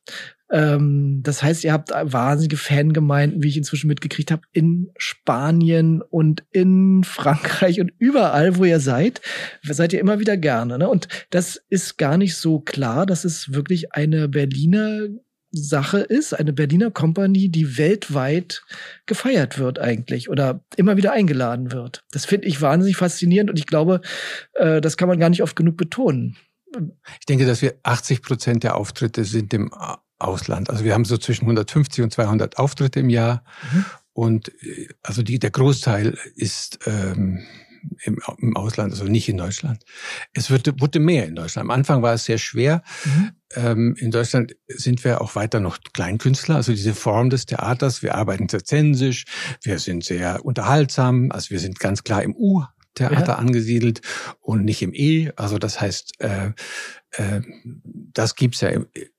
Ähm, 0.51 1.21
das 1.23 1.43
heißt, 1.43 1.65
ihr 1.65 1.75
habt 1.75 1.91
wahnsinnige 1.91 2.57
Fangemeinden, 2.57 3.43
wie 3.43 3.49
ich 3.49 3.59
inzwischen 3.59 3.89
mitgekriegt 3.89 4.31
habe, 4.31 4.43
in 4.53 4.91
Spanien 4.97 6.01
und 6.01 6.45
in 6.51 7.05
Frankreich 7.05 7.79
und 7.79 7.93
überall, 7.99 8.57
wo 8.57 8.65
ihr 8.65 8.81
seid, 8.81 9.21
seid 9.63 9.93
ihr 9.93 10.01
immer 10.01 10.19
wieder 10.19 10.39
gerne. 10.39 10.79
Ne? 10.79 10.89
Und 10.89 11.09
das 11.29 11.61
ist 11.69 11.99
gar 11.99 12.17
nicht 12.17 12.37
so 12.37 12.61
klar. 12.61 13.05
Das 13.05 13.27
ist 13.27 13.53
wirklich 13.53 13.93
eine 13.93 14.29
Berliner 14.29 15.09
Sache 15.51 15.99
ist, 15.99 16.35
eine 16.35 16.53
Berliner 16.53 16.91
Company, 16.91 17.49
die 17.49 17.79
weltweit 17.79 18.63
gefeiert 19.07 19.59
wird 19.59 19.79
eigentlich 19.79 20.29
oder 20.29 20.63
immer 20.77 20.97
wieder 20.97 21.13
eingeladen 21.13 21.73
wird. 21.73 22.05
Das 22.11 22.27
finde 22.27 22.49
ich 22.49 22.61
wahnsinnig 22.61 22.97
faszinierend 22.97 23.51
und 23.51 23.59
ich 23.59 23.67
glaube, 23.67 24.01
äh, 24.55 24.81
das 24.81 24.97
kann 24.97 25.09
man 25.09 25.19
gar 25.19 25.31
nicht 25.31 25.43
oft 25.43 25.57
genug 25.57 25.77
betonen. 25.77 26.37
Ich 27.19 27.27
denke, 27.27 27.47
dass 27.47 27.63
wir 27.63 27.75
80 27.83 28.23
Prozent 28.23 28.63
der 28.63 28.77
Auftritte 28.77 29.25
sind 29.25 29.55
im 29.55 29.73
Ausland. 30.19 30.69
Also 30.69 30.85
wir 30.85 30.93
haben 30.93 31.07
so 31.07 31.17
zwischen 31.17 31.45
150 31.45 32.05
und 32.05 32.13
200 32.13 32.59
Auftritte 32.59 33.01
im 33.01 33.09
Jahr 33.09 33.43
mhm. 33.73 33.85
und 34.13 34.49
äh, 34.63 34.89
also 35.03 35.23
die, 35.23 35.39
der 35.39 35.51
Großteil 35.51 36.19
ist 36.35 36.81
ähm, 36.87 37.43
im, 38.05 38.19
im 38.39 38.57
Ausland, 38.57 38.93
also 38.93 39.05
nicht 39.05 39.29
in 39.29 39.37
Deutschland. 39.37 39.85
Es 40.33 40.51
wird, 40.51 40.81
wurde 40.81 41.01
mehr 41.01 41.27
in 41.27 41.35
Deutschland. 41.35 41.67
Am 41.67 41.71
Anfang 41.71 42.03
war 42.03 42.15
es 42.15 42.25
sehr 42.25 42.39
schwer. 42.39 42.83
Mhm. 43.05 43.31
Ähm, 43.55 43.97
in 43.99 44.11
Deutschland 44.11 44.57
sind 44.67 45.05
wir 45.05 45.21
auch 45.21 45.35
weiter 45.35 45.61
noch 45.61 45.79
Kleinkünstler, 45.93 46.57
also 46.57 46.73
diese 46.73 46.95
Form 46.95 47.31
des 47.31 47.47
Theaters. 47.47 48.03
Wir 48.03 48.15
arbeiten 48.15 48.49
sehr 48.49 48.65
zensisch, 48.65 49.25
wir 49.63 49.79
sind 49.79 50.05
sehr 50.05 50.45
unterhaltsam, 50.45 51.31
also 51.33 51.51
wir 51.51 51.61
sind 51.61 51.81
ganz 51.81 52.05
klar 52.05 52.23
im 52.23 52.35
U 52.37 52.65
Theater 52.99 53.33
ja. 53.33 53.35
angesiedelt 53.37 54.01
und 54.41 54.65
nicht 54.65 54.83
im 54.83 54.93
E. 54.95 55.31
Also 55.37 55.59
das 55.59 55.81
heißt, 55.81 56.21
äh, 56.21 56.51
äh, 57.13 57.41
das 58.13 58.35
gibt's 58.35 58.61
ja 58.61 58.71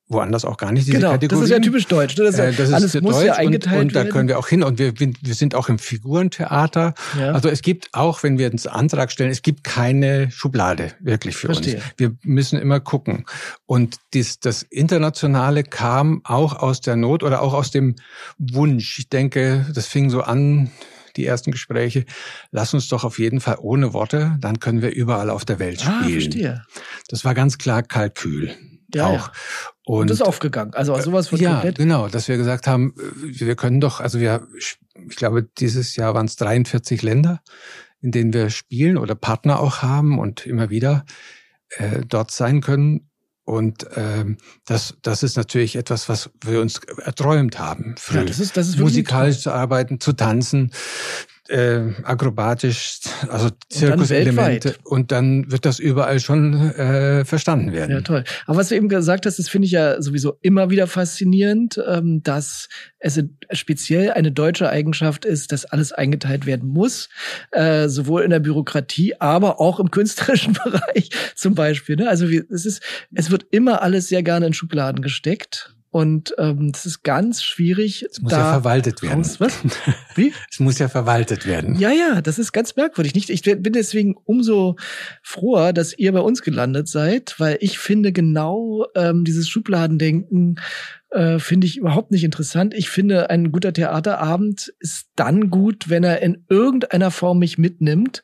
woanders 0.10 0.44
auch 0.44 0.58
gar 0.58 0.72
nicht, 0.72 0.88
diese 0.88 0.98
genau, 0.98 1.12
Kategorien. 1.12 1.42
Das 1.42 1.50
ist 1.50 1.56
ja 1.56 1.60
typisch 1.60 1.86
deutsch. 1.86 2.18
Ne? 2.18 2.26
Das, 2.26 2.40
äh, 2.40 2.52
das 2.52 2.74
alles 2.74 2.96
ist 2.96 3.02
muss 3.04 3.16
deutsch 3.16 3.28
ja 3.28 3.34
eingeteilt 3.36 3.76
und, 3.76 3.88
und 3.88 3.96
da 3.96 4.04
können 4.06 4.28
wir 4.28 4.40
auch 4.40 4.48
hin. 4.48 4.64
Und 4.64 4.80
wir, 4.80 4.94
wir 4.98 5.34
sind 5.36 5.54
auch 5.54 5.70
im 5.70 5.78
Figurentheater. 5.78 6.96
Ja. 7.18 7.32
Also 7.32 7.48
es 7.48 7.62
gibt 7.62 7.90
auch, 7.94 8.24
wenn 8.24 8.40
wir 8.40 8.52
uns 8.52 8.66
Antrag 8.66 9.12
stellen, 9.12 9.30
es 9.30 9.44
gibt 9.44 9.64
keine 9.64 10.32
Schublade 10.32 10.94
wirklich 11.00 11.38
für 11.38 11.48
Verstehe. 11.48 11.76
uns. 11.76 11.84
Wir 11.98 12.16
müssen 12.24 12.60
immer 12.60 12.80
gucken. 12.80 13.26
Und 13.68 13.98
dies, 14.14 14.40
das 14.40 14.64
Internationale 14.64 15.64
kam 15.64 16.22
auch 16.24 16.56
aus 16.56 16.82
der 16.82 16.96
Not 16.96 17.22
oder 17.22 17.44
auch 17.44 17.54
aus 17.54 17.70
dem 17.70 17.96
Wunsch. 18.40 18.98
Ich 18.98 19.10
denke, 19.10 19.68
das 19.74 19.86
fing 19.86 20.10
so 20.10 20.22
an, 20.22 20.72
die 21.20 21.26
ersten 21.26 21.52
Gespräche, 21.52 22.06
lass 22.52 22.74
uns 22.74 22.88
doch 22.88 23.04
auf 23.04 23.20
jeden 23.20 23.42
Fall 23.42 23.58
ohne 23.60 23.94
Worte, 23.94 24.38
dann 24.40 24.60
können 24.60 24.82
wir 24.82 24.92
überall 24.92 25.30
auf 25.30 25.46
der 25.46 25.60
Welt 25.60 25.86
ah, 25.86 26.02
spielen. 26.02 26.18
Ah, 26.18 26.22
verstehe. 26.22 26.66
Das 27.10 27.26
war 27.26 27.34
ganz 27.36 27.58
klar 27.58 27.84
Kalkül. 27.84 28.56
Ja, 28.94 29.06
auch. 29.06 29.28
Ja. 29.28 29.32
Und, 29.86 30.02
und 30.02 30.10
das 30.10 30.20
ist 30.20 30.26
aufgegangen. 30.26 30.74
Also 30.74 31.00
sowas 31.00 31.32
wird 31.32 31.42
ja, 31.42 31.54
komplett. 31.54 31.78
genau, 31.78 32.08
dass 32.08 32.28
wir 32.28 32.38
gesagt 32.38 32.68
haben, 32.68 32.94
äh, 32.98 33.40
wir 33.46 33.56
können 33.56 33.82
doch, 33.82 34.00
also 34.00 34.20
wir, 34.20 34.48
ich 34.58 34.78
glaube, 35.16 35.44
dieses 35.44 35.96
Jahr 35.96 36.14
waren 36.14 36.26
es 36.26 36.38
43 36.38 37.02
Länder, 37.02 37.42
in 38.02 38.12
denen 38.12 38.34
wir 38.34 38.50
spielen 38.50 38.98
oder 38.98 39.16
Partner 39.16 39.60
auch 39.60 39.82
haben 39.82 40.18
und 40.20 40.46
immer 40.46 40.70
wieder 40.70 41.06
äh, 41.70 42.02
dort 42.08 42.32
sein 42.32 42.62
können. 42.62 43.09
Und 43.50 43.88
ähm, 43.96 44.38
das, 44.68 44.94
das 45.02 45.24
ist 45.24 45.36
natürlich 45.36 45.76
etwas, 45.76 46.08
was 46.08 46.30
wir 46.42 46.62
uns 46.62 46.82
erträumt 47.04 47.58
haben. 47.58 47.96
Früh. 47.98 48.18
Ja, 48.18 48.24
das 48.24 48.38
ist, 48.40 48.56
das 48.58 48.68
ist 48.68 48.78
musikalisch 48.78 49.40
zu 49.40 49.52
arbeiten, 49.52 50.00
zu 50.00 50.14
tanzen, 50.14 50.72
äh, 51.50 51.94
akrobatisch, 52.04 53.00
also 53.28 53.50
Zirkuselemente 53.70 54.76
und 54.84 55.12
dann 55.12 55.52
wird 55.52 55.66
das 55.66 55.80
überall 55.80 56.20
schon 56.20 56.72
äh, 56.72 57.26
verstanden 57.26 57.74
werden. 57.74 57.92
Ja, 57.92 58.02
toll. 58.02 58.24
Aber 58.46 58.58
was 58.58 58.70
du 58.70 58.76
eben 58.76 58.90
gesagt 58.90 59.26
hast, 59.26 59.40
das 59.40 59.50
finde 59.50 59.66
ich 59.66 59.72
ja 59.72 60.02
sowieso 60.02 60.38
immer 60.42 60.70
wieder 60.70 60.88
faszinierend, 60.88 61.82
ähm, 61.88 62.22
dass 62.24 62.70
es 63.00 63.24
speziell 63.52 64.12
eine 64.12 64.32
deutsche 64.32 64.70
Eigenschaft 64.70 65.26
ist, 65.26 65.52
dass 65.52 65.66
alles 65.66 65.92
eingeteilt 65.92 66.46
werden 66.46 66.70
muss, 66.70 67.10
äh, 67.52 67.88
sowohl 67.88 68.22
in 68.24 68.30
der 68.30 68.40
Bürokratie, 68.40 69.16
aber 69.20 69.60
auch 69.60 69.80
im 69.80 69.90
künstlerischen 69.90 70.54
Bereich 70.64 71.10
zum 71.36 71.56
Beispiel. 71.56 71.96
Ne? 71.96 72.10
Also 72.10 72.30
wie, 72.30 72.44
es 72.50 72.66
ist, 72.66 72.84
es 73.14 73.32
wird 73.32 73.46
immer 73.52 73.82
alles 73.82 74.08
sehr 74.08 74.22
gerne 74.22 74.48
in 74.48 74.54
Schubladen 74.54 75.02
gesteckt 75.02 75.74
und 75.92 76.36
ähm, 76.38 76.72
das 76.72 76.86
ist 76.86 77.04
ganz 77.04 77.44
schwierig. 77.44 78.06
Es 78.10 78.22
muss 78.22 78.32
ja 78.32 78.52
verwaltet 78.52 79.02
werden. 79.02 79.18
Raus, 79.18 79.40
was? 79.40 79.54
Wie? 80.16 80.32
es 80.52 80.60
muss 80.60 80.78
ja 80.78 80.88
verwaltet 80.88 81.48
werden. 81.48 81.80
Ja, 81.80 81.92
ja, 81.92 82.22
das 82.22 82.38
ist 82.38 82.52
ganz 82.52 82.76
merkwürdig. 82.76 83.16
Nicht? 83.16 83.32
Ich 83.32 83.42
bin 83.42 83.74
deswegen 83.74 84.16
umso 84.26 84.76
froher, 85.24 85.74
dass 85.74 85.98
ihr 85.98 86.12
bei 86.12 86.20
uns 86.20 86.44
gelandet 86.44 86.88
seid, 86.88 87.36
weil 87.40 87.58
ich 87.60 87.80
finde 87.80 88.12
genau 88.12 88.86
ähm, 88.96 89.26
dieses 89.26 89.50
Schubladendenken 89.50 90.60
äh, 91.10 91.40
finde 91.40 91.66
ich 91.66 91.78
überhaupt 91.78 92.12
nicht 92.12 92.24
interessant. 92.24 92.76
Ich 92.76 92.90
finde, 92.90 93.32
ein 93.32 93.52
guter 93.52 93.74
Theaterabend 93.74 94.72
ist 94.80 95.08
dann 95.16 95.50
gut, 95.50 95.90
wenn 95.90 96.04
er 96.04 96.22
in 96.22 96.46
irgendeiner 96.50 97.10
Form 97.10 97.40
mich 97.40 97.58
mitnimmt 97.58 98.22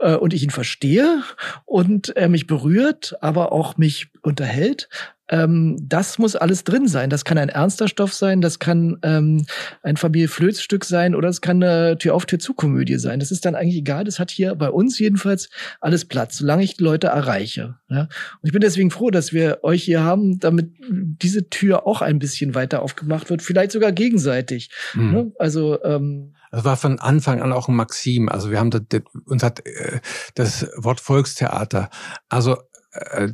äh, 0.00 0.16
und 0.16 0.34
ich 0.34 0.42
ihn 0.42 0.50
verstehe 0.50 1.22
und 1.64 2.10
er 2.10 2.28
mich 2.28 2.46
berührt, 2.46 3.16
aber 3.22 3.52
auch 3.52 3.78
mich 3.78 4.08
unterhält 4.20 4.90
ähm, 5.28 5.76
das 5.80 6.18
muss 6.18 6.36
alles 6.36 6.64
drin 6.64 6.88
sein. 6.88 7.10
Das 7.10 7.24
kann 7.24 7.38
ein 7.38 7.48
ernster 7.48 7.88
Stoff 7.88 8.12
sein, 8.12 8.40
das 8.40 8.58
kann 8.58 8.98
ähm, 9.02 9.44
ein 9.82 9.96
Familie 9.96 10.28
Flöz-Stück 10.28 10.84
sein 10.84 11.14
oder 11.14 11.28
es 11.28 11.40
kann 11.40 11.62
eine 11.62 11.98
Tür 11.98 12.14
auf 12.14 12.26
Tür 12.26 12.38
zu 12.38 12.54
Komödie 12.54 12.98
sein. 12.98 13.20
Das 13.20 13.30
ist 13.30 13.44
dann 13.44 13.54
eigentlich 13.54 13.76
egal. 13.76 14.04
Das 14.04 14.18
hat 14.18 14.30
hier 14.30 14.54
bei 14.54 14.70
uns 14.70 14.98
jedenfalls 14.98 15.48
alles 15.80 16.04
Platz, 16.04 16.38
solange 16.38 16.62
ich 16.62 16.76
die 16.76 16.84
Leute 16.84 17.08
erreiche. 17.08 17.76
Ja? 17.88 18.02
Und 18.02 18.44
ich 18.44 18.52
bin 18.52 18.60
deswegen 18.60 18.90
froh, 18.90 19.10
dass 19.10 19.32
wir 19.32 19.60
euch 19.62 19.82
hier 19.82 20.02
haben, 20.02 20.38
damit 20.38 20.70
diese 20.88 21.48
Tür 21.48 21.86
auch 21.86 22.02
ein 22.02 22.18
bisschen 22.18 22.54
weiter 22.54 22.82
aufgemacht 22.82 23.30
wird, 23.30 23.42
vielleicht 23.42 23.72
sogar 23.72 23.92
gegenseitig. 23.92 24.70
Mhm. 24.94 25.12
Ne? 25.12 25.32
Also 25.38 25.82
ähm, 25.82 26.34
das 26.52 26.64
war 26.64 26.76
von 26.76 26.98
Anfang 27.00 27.42
an 27.42 27.52
auch 27.52 27.68
ein 27.68 27.74
Maxim. 27.74 28.28
Also 28.28 28.50
wir 28.50 28.58
haben 28.58 28.70
das, 28.70 28.82
uns 29.24 29.42
hat 29.42 29.66
äh, 29.66 30.00
das 30.34 30.68
Wort 30.76 31.00
Volkstheater. 31.00 31.90
Also 32.28 32.56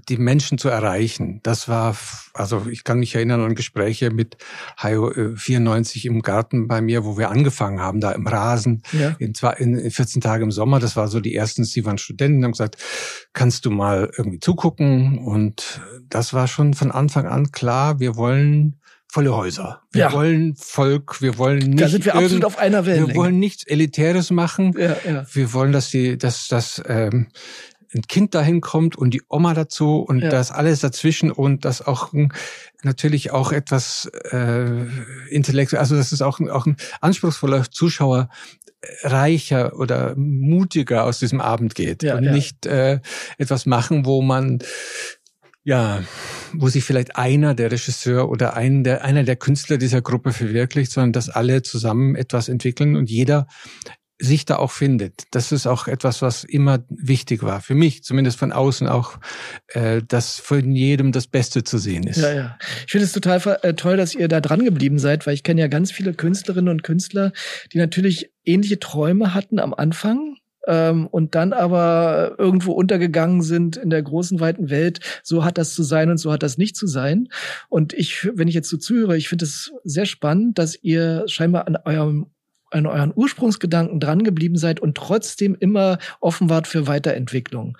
die 0.08 0.16
Menschen 0.16 0.58
zu 0.58 0.68
erreichen. 0.68 1.40
Das 1.42 1.68
war, 1.68 1.96
also 2.34 2.66
ich 2.70 2.84
kann 2.84 2.98
mich 2.98 3.14
erinnern 3.14 3.40
an 3.40 3.54
Gespräche 3.54 4.10
mit 4.10 4.36
Hayo 4.80 5.12
94 5.36 6.04
äh, 6.04 6.08
im 6.08 6.22
Garten 6.22 6.68
bei 6.68 6.80
mir, 6.80 7.04
wo 7.04 7.18
wir 7.18 7.30
angefangen 7.30 7.80
haben, 7.80 8.00
da 8.00 8.12
im 8.12 8.26
Rasen, 8.26 8.82
ja. 8.92 9.14
in, 9.18 9.34
zwei, 9.34 9.52
in 9.54 9.90
14 9.90 10.20
Tagen 10.20 10.44
im 10.44 10.50
Sommer. 10.50 10.80
Das 10.80 10.96
war 10.96 11.08
so 11.08 11.20
die 11.20 11.34
ersten, 11.34 11.62
die 11.64 11.84
waren 11.84 11.98
Studenten, 11.98 12.44
haben 12.44 12.52
gesagt, 12.52 12.76
kannst 13.32 13.64
du 13.64 13.70
mal 13.70 14.10
irgendwie 14.16 14.40
zugucken? 14.40 15.18
Und 15.18 15.80
das 16.08 16.32
war 16.32 16.48
schon 16.48 16.74
von 16.74 16.90
Anfang 16.90 17.26
an 17.26 17.50
klar, 17.52 18.00
wir 18.00 18.16
wollen 18.16 18.78
volle 19.12 19.36
Häuser. 19.36 19.82
Wir 19.92 20.04
ja. 20.04 20.12
wollen 20.14 20.56
Volk, 20.56 21.20
wir 21.20 21.36
wollen 21.36 21.58
nicht. 21.58 21.82
Da 21.82 21.88
sind 21.88 22.06
wir 22.06 22.14
absolut 22.14 22.46
auf 22.46 22.56
einer 22.56 22.86
Welt. 22.86 23.08
Wir 23.08 23.14
wollen 23.14 23.38
nichts 23.38 23.62
Elitäres 23.66 24.30
machen. 24.30 24.74
Ja, 24.78 24.96
ja. 25.06 25.26
Wir 25.30 25.52
wollen, 25.52 25.70
dass 25.70 25.90
die, 25.90 26.16
dass, 26.16 26.48
dass 26.48 26.82
ähm, 26.86 27.28
ein 27.94 28.02
Kind 28.02 28.34
dahin 28.34 28.60
kommt 28.60 28.96
und 28.96 29.12
die 29.12 29.22
Oma 29.28 29.54
dazu 29.54 29.98
und 29.98 30.20
ja. 30.20 30.30
das 30.30 30.50
alles 30.50 30.80
dazwischen 30.80 31.30
und 31.30 31.64
das 31.64 31.86
auch 31.86 32.12
natürlich 32.82 33.30
auch 33.30 33.52
etwas 33.52 34.10
äh, 34.30 34.86
intellektuell, 35.28 35.80
also 35.80 35.96
das 35.96 36.12
ist 36.12 36.22
auch, 36.22 36.40
auch 36.40 36.66
ein 36.66 36.76
anspruchsvoller 37.00 37.70
Zuschauer 37.70 38.28
reicher 39.02 39.78
oder 39.78 40.14
mutiger 40.16 41.04
aus 41.04 41.18
diesem 41.18 41.40
Abend 41.40 41.74
geht 41.74 42.02
ja, 42.02 42.16
und 42.16 42.24
ja. 42.24 42.32
nicht 42.32 42.66
äh, 42.66 43.00
etwas 43.38 43.66
machen, 43.66 44.06
wo 44.06 44.22
man 44.22 44.60
ja, 45.64 46.02
wo 46.52 46.68
sich 46.68 46.82
vielleicht 46.82 47.14
einer 47.14 47.54
der 47.54 47.70
Regisseur 47.70 48.28
oder 48.28 48.54
ein 48.54 48.82
der, 48.82 49.04
einer 49.04 49.22
der 49.22 49.36
Künstler 49.36 49.78
dieser 49.78 50.02
Gruppe 50.02 50.32
verwirklicht, 50.32 50.90
sondern 50.90 51.12
dass 51.12 51.28
alle 51.28 51.62
zusammen 51.62 52.16
etwas 52.16 52.48
entwickeln 52.48 52.96
und 52.96 53.08
jeder 53.08 53.46
sich 54.22 54.44
da 54.44 54.56
auch 54.56 54.70
findet. 54.70 55.24
Das 55.32 55.50
ist 55.50 55.66
auch 55.66 55.88
etwas, 55.88 56.22
was 56.22 56.44
immer 56.44 56.84
wichtig 56.88 57.42
war. 57.42 57.60
Für 57.60 57.74
mich, 57.74 58.04
zumindest 58.04 58.38
von 58.38 58.52
außen 58.52 58.86
auch, 58.86 59.18
äh, 59.68 60.00
dass 60.06 60.38
von 60.38 60.74
jedem 60.74 61.12
das 61.12 61.26
Beste 61.26 61.64
zu 61.64 61.78
sehen 61.78 62.06
ist. 62.06 62.18
Ja, 62.18 62.32
ja. 62.32 62.58
Ich 62.86 62.92
finde 62.92 63.04
es 63.04 63.12
total 63.12 63.40
äh, 63.62 63.74
toll, 63.74 63.96
dass 63.96 64.14
ihr 64.14 64.28
da 64.28 64.40
dran 64.40 64.64
geblieben 64.64 64.98
seid, 64.98 65.26
weil 65.26 65.34
ich 65.34 65.42
kenne 65.42 65.60
ja 65.60 65.68
ganz 65.68 65.90
viele 65.90 66.14
Künstlerinnen 66.14 66.68
und 66.68 66.82
Künstler, 66.82 67.32
die 67.72 67.78
natürlich 67.78 68.30
ähnliche 68.44 68.78
Träume 68.78 69.34
hatten 69.34 69.58
am 69.58 69.74
Anfang, 69.74 70.36
ähm, 70.66 71.06
und 71.08 71.34
dann 71.34 71.52
aber 71.52 72.36
irgendwo 72.38 72.72
untergegangen 72.72 73.42
sind 73.42 73.76
in 73.76 73.90
der 73.90 74.02
großen, 74.02 74.40
weiten 74.40 74.70
Welt. 74.70 75.00
So 75.22 75.44
hat 75.44 75.58
das 75.58 75.74
zu 75.74 75.82
sein 75.82 76.10
und 76.10 76.18
so 76.18 76.32
hat 76.32 76.42
das 76.42 76.58
nicht 76.58 76.76
zu 76.76 76.86
sein. 76.86 77.28
Und 77.68 77.92
ich, 77.92 78.28
wenn 78.34 78.48
ich 78.48 78.54
jetzt 78.54 78.68
so 78.68 78.76
zuhöre, 78.76 79.16
ich 79.16 79.28
finde 79.28 79.44
es 79.44 79.72
sehr 79.84 80.06
spannend, 80.06 80.58
dass 80.58 80.78
ihr 80.80 81.24
scheinbar 81.26 81.66
an 81.66 81.76
eurem 81.84 82.26
an 82.72 82.86
euren 82.86 83.12
Ursprungsgedanken 83.14 84.00
drangeblieben 84.00 84.56
seid 84.56 84.80
und 84.80 84.96
trotzdem 84.96 85.56
immer 85.58 85.98
offen 86.20 86.50
wart 86.50 86.66
für 86.66 86.86
Weiterentwicklung. 86.86 87.78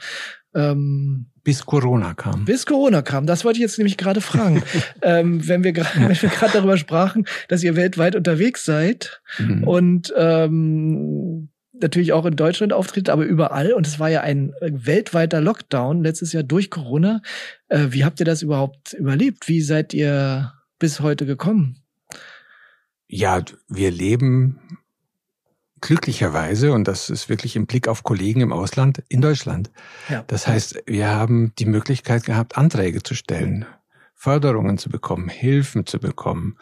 Ähm, 0.55 1.26
bis 1.44 1.66
Corona 1.66 2.14
kam. 2.14 2.44
Bis 2.44 2.66
Corona 2.66 3.02
kam. 3.02 3.26
Das 3.26 3.44
wollte 3.44 3.59
ich 3.59 3.62
jetzt 3.62 3.78
nämlich 3.78 3.96
gerade 3.96 4.20
fragen. 4.20 4.62
ähm, 5.02 5.46
wenn 5.48 5.64
wir 5.64 5.72
gerade 5.72 6.52
darüber 6.52 6.76
sprachen, 6.76 7.26
dass 7.48 7.64
ihr 7.64 7.74
weltweit 7.74 8.14
unterwegs 8.14 8.64
seid 8.64 9.22
mhm. 9.38 9.64
und 9.64 10.14
ähm, 10.16 11.48
natürlich 11.72 12.12
auch 12.12 12.26
in 12.26 12.37
Deutschland 12.37 12.72
auftritt, 12.72 13.09
aber 13.09 13.24
überall. 13.24 13.72
Und 13.72 13.87
es 13.87 13.98
war 13.98 14.09
ja 14.09 14.20
ein 14.20 14.52
weltweiter 14.61 15.40
Lockdown 15.40 16.02
letztes 16.02 16.33
Jahr 16.33 16.44
durch 16.44 16.70
Corona. 16.70 17.22
Äh, 17.68 17.88
wie 17.90 18.05
habt 18.05 18.20
ihr 18.20 18.26
das 18.26 18.42
überhaupt 18.42 18.92
überlebt? 18.92 19.48
Wie 19.48 19.62
seid 19.62 19.92
ihr 19.94 20.52
bis 20.78 21.00
heute 21.00 21.26
gekommen? 21.26 21.78
Ja, 23.09 23.42
wir 23.68 23.90
leben 23.90 24.61
glücklicherweise, 25.83 26.73
und 26.73 26.88
das 26.88 27.11
ist 27.11 27.29
wirklich 27.29 27.57
im 27.57 27.66
Blick 27.66 27.88
auf 27.88 28.03
Kollegen 28.03 28.40
im 28.40 28.53
Ausland, 28.53 29.03
in 29.09 29.21
Deutschland. 29.21 29.71
Ja. 30.09 30.25
Das 30.27 30.47
heißt, 30.47 30.83
wir 30.87 31.09
haben 31.09 31.53
die 31.59 31.66
Möglichkeit 31.66 32.25
gehabt, 32.25 32.57
Anträge 32.57 33.03
zu 33.03 33.14
stellen, 33.14 33.66
Förderungen 34.14 34.79
zu 34.79 34.88
bekommen, 34.88 35.29
Hilfen 35.29 35.85
zu 35.85 35.99
bekommen 35.99 36.57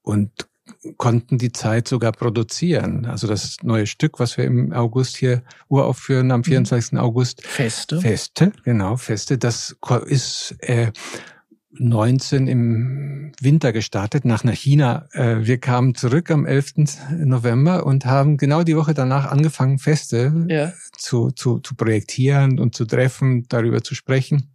und 0.00 0.48
konnten 0.96 1.38
die 1.38 1.52
Zeit 1.52 1.88
sogar 1.88 2.12
produzieren. 2.12 3.04
Also 3.04 3.26
das 3.26 3.56
neue 3.62 3.86
Stück, 3.86 4.20
was 4.20 4.36
wir 4.36 4.44
im 4.44 4.72
August 4.72 5.16
hier 5.16 5.42
uraufführen, 5.68 6.30
am 6.30 6.44
24. 6.44 6.92
Mhm. 6.92 6.98
August. 6.98 7.44
Feste. 7.44 8.00
Feste, 8.00 8.52
genau, 8.64 8.96
Feste. 8.96 9.38
Das 9.38 9.76
ist 10.06 10.56
äh, 10.60 10.92
19 11.78 12.48
im 12.48 13.32
Winter 13.40 13.72
gestartet, 13.72 14.24
nach 14.24 14.44
nach 14.44 14.54
China. 14.54 15.08
Äh, 15.12 15.46
wir 15.46 15.58
kamen 15.58 15.94
zurück 15.94 16.30
am 16.30 16.44
11. 16.44 16.74
November 17.24 17.86
und 17.86 18.04
haben 18.04 18.36
genau 18.36 18.62
die 18.62 18.76
Woche 18.76 18.94
danach 18.94 19.30
angefangen, 19.30 19.78
Feste 19.78 20.46
ja. 20.48 20.72
zu, 20.96 21.30
zu, 21.30 21.60
zu 21.60 21.74
projektieren 21.74 22.58
und 22.58 22.74
zu 22.74 22.84
treffen, 22.84 23.46
darüber 23.48 23.82
zu 23.82 23.94
sprechen. 23.94 24.52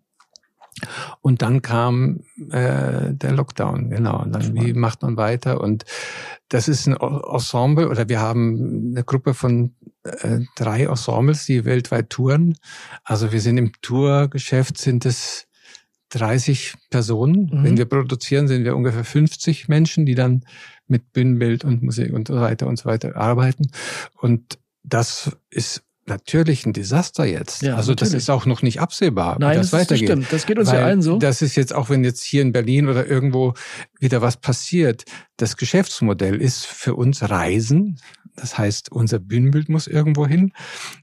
Und 1.21 1.41
dann 1.41 1.61
kam 1.61 2.21
äh, 2.51 3.13
der 3.13 3.31
Lockdown, 3.31 3.89
genau. 3.89 4.21
Und 4.21 4.31
dann, 4.31 4.53
wie 4.53 4.73
macht 4.73 5.01
man 5.01 5.17
weiter? 5.17 5.59
Und 5.59 5.85
das 6.49 6.67
ist 6.67 6.87
ein 6.87 6.95
Ensemble 6.95 7.89
oder 7.89 8.07
wir 8.09 8.21
haben 8.21 8.91
eine 8.91 9.03
Gruppe 9.03 9.33
von 9.33 9.75
äh, 10.03 10.41
drei 10.55 10.83
Ensembles, 10.83 11.45
die 11.45 11.65
weltweit 11.65 12.09
touren. 12.09 12.57
Also 13.03 13.31
wir 13.31 13.41
sind 13.41 13.57
im 13.57 13.71
Tourgeschäft, 13.81 14.77
sind 14.77 15.05
es 15.05 15.46
30 16.09 16.75
Personen. 16.89 17.49
Mhm. 17.51 17.63
Wenn 17.63 17.77
wir 17.77 17.85
produzieren, 17.85 18.47
sind 18.47 18.63
wir 18.63 18.75
ungefähr 18.75 19.03
50 19.03 19.67
Menschen, 19.67 20.05
die 20.05 20.15
dann 20.15 20.45
mit 20.87 21.11
Bühnenbild 21.13 21.63
und 21.63 21.83
Musik 21.83 22.13
und 22.13 22.27
so 22.27 22.35
weiter 22.35 22.67
und 22.67 22.77
so 22.77 22.85
weiter 22.85 23.15
arbeiten. 23.15 23.71
Und 24.15 24.59
das 24.83 25.37
ist 25.49 25.83
natürlich 26.09 26.65
ein 26.65 26.73
Desaster 26.73 27.25
jetzt. 27.25 27.61
Ja, 27.61 27.75
also 27.75 27.91
natürlich. 27.91 28.13
das 28.13 28.23
ist 28.23 28.29
auch 28.29 28.45
noch 28.45 28.61
nicht 28.61 28.79
absehbar, 28.79 29.37
Nein, 29.39 29.51
wie 29.51 29.57
das, 29.57 29.71
das 29.71 29.81
weitergeht. 29.81 30.09
Stimmt. 30.09 30.27
Das 30.31 30.45
geht 30.45 30.59
uns 30.59 30.69
Weil 30.69 30.79
ja 30.79 30.85
allen 30.85 31.01
so. 31.01 31.17
Das 31.17 31.41
ist 31.41 31.55
jetzt 31.55 31.73
auch, 31.73 31.89
wenn 31.89 32.03
jetzt 32.03 32.23
hier 32.23 32.41
in 32.41 32.51
Berlin 32.51 32.87
oder 32.87 33.07
irgendwo 33.07 33.53
wieder 33.99 34.21
was 34.21 34.37
passiert. 34.37 35.05
Das 35.37 35.57
Geschäftsmodell 35.57 36.41
ist 36.41 36.65
für 36.65 36.95
uns 36.95 37.29
Reisen. 37.29 37.99
Das 38.37 38.57
heißt, 38.57 38.91
unser 38.91 39.19
Bühnenbild 39.19 39.67
muss 39.67 39.87
irgendwo 39.87 40.27
hin. 40.27 40.53